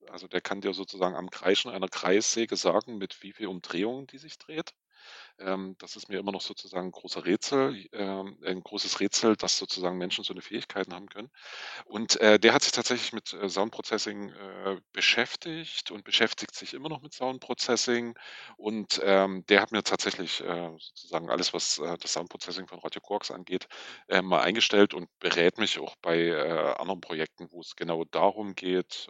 Also 0.09 0.29
der 0.29 0.41
kann 0.41 0.61
dir 0.61 0.75
sozusagen 0.75 1.17
am 1.17 1.31
Kreischen 1.31 1.71
einer 1.71 1.89
Kreissäge 1.89 2.57
sagen, 2.57 2.99
mit 2.99 3.23
wie 3.23 3.33
viel 3.33 3.47
Umdrehungen 3.47 4.07
die 4.07 4.19
sich 4.19 4.39
dreht. 4.39 4.75
Ähm, 5.39 5.77
das 5.79 5.97
ist 5.97 6.09
mir 6.09 6.19
immer 6.19 6.33
noch 6.33 6.41
sozusagen 6.41 6.89
ein 6.89 6.93
großer 6.93 7.25
Rätsel, 7.25 7.87
ähm, 7.93 8.39
ein 8.45 8.63
großes 8.63 9.01
Rätsel, 9.01 9.37
dass 9.37 9.59
sozusagen 9.59 9.99
Menschen 9.99 10.25
so 10.25 10.33
eine 10.33 10.43
Fähigkeiten 10.43 10.95
haben 10.95 11.09
können. 11.09 11.31
Und 11.85 12.21
äh, 12.21 12.39
der 12.39 12.55
hat 12.55 12.63
sich 12.63 12.73
tatsächlich 12.73 13.13
mit 13.13 13.33
äh, 13.33 13.49
Sound 13.49 13.73
Processing 13.73 14.31
äh, 14.31 14.81
beschäftigt 14.93 15.91
und 15.91 16.05
beschäftigt 16.05 16.55
sich 16.55 16.75
immer 16.75 16.89
noch 16.89 17.03
mit 17.03 17.13
Sound 17.13 17.41
Processing. 17.41 18.15
Und 18.57 19.01
ähm, 19.05 19.45
der 19.49 19.61
hat 19.61 19.73
mir 19.73 19.83
tatsächlich 19.83 20.41
äh, 20.43 20.71
sozusagen 20.79 21.31
alles, 21.31 21.53
was 21.53 21.79
äh, 21.79 21.97
das 21.99 22.13
Sound 22.13 22.29
Processing 22.29 22.67
von 22.69 22.79
Radio 22.81 23.01
Quarks 23.01 23.31
angeht, 23.31 23.67
äh, 24.09 24.23
mal 24.23 24.43
eingestellt 24.43 24.95
und 24.95 25.09
berät 25.19 25.59
mich 25.59 25.79
auch 25.79 25.97
bei 25.97 26.19
äh, 26.19 26.75
anderen 26.79 27.01
Projekten, 27.01 27.49
wo 27.51 27.61
es 27.61 27.77
genau 27.77 28.05
darum 28.05 28.55
geht, 28.55 29.09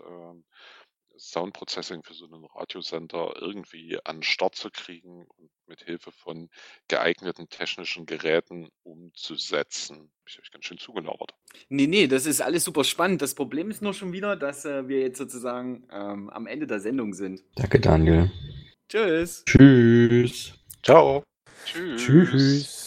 ähm, 1.24 1.30
Soundprocessing 1.30 2.02
für 2.02 2.14
so 2.14 2.26
einen 2.26 2.44
Radiosender 2.44 3.34
irgendwie 3.40 3.98
an 4.04 4.16
den 4.16 4.22
Start 4.22 4.54
zu 4.54 4.70
kriegen 4.70 5.26
und 5.36 5.50
mit 5.66 5.82
Hilfe 5.82 6.12
von 6.12 6.48
geeigneten 6.88 7.48
technischen 7.48 8.06
Geräten 8.06 8.68
umzusetzen. 8.82 9.96
Habe 9.96 10.28
ich 10.28 10.38
euch 10.40 10.50
ganz 10.50 10.64
schön 10.64 10.78
zugelauert. 10.78 11.34
Nee, 11.68 11.86
nee, 11.86 12.06
das 12.06 12.26
ist 12.26 12.40
alles 12.40 12.64
super 12.64 12.84
spannend. 12.84 13.22
Das 13.22 13.34
Problem 13.34 13.70
ist 13.70 13.82
nur 13.82 13.94
schon 13.94 14.12
wieder, 14.12 14.36
dass 14.36 14.64
äh, 14.64 14.88
wir 14.88 15.00
jetzt 15.00 15.18
sozusagen 15.18 15.86
ähm, 15.90 16.30
am 16.30 16.46
Ende 16.46 16.66
der 16.66 16.80
Sendung 16.80 17.14
sind. 17.14 17.42
Danke, 17.56 17.80
Daniel. 17.80 18.30
Tschüss. 18.88 19.44
Tschüss. 19.46 20.52
Ciao. 20.82 21.22
Tschüss. 21.64 22.02
Tschüss. 22.02 22.83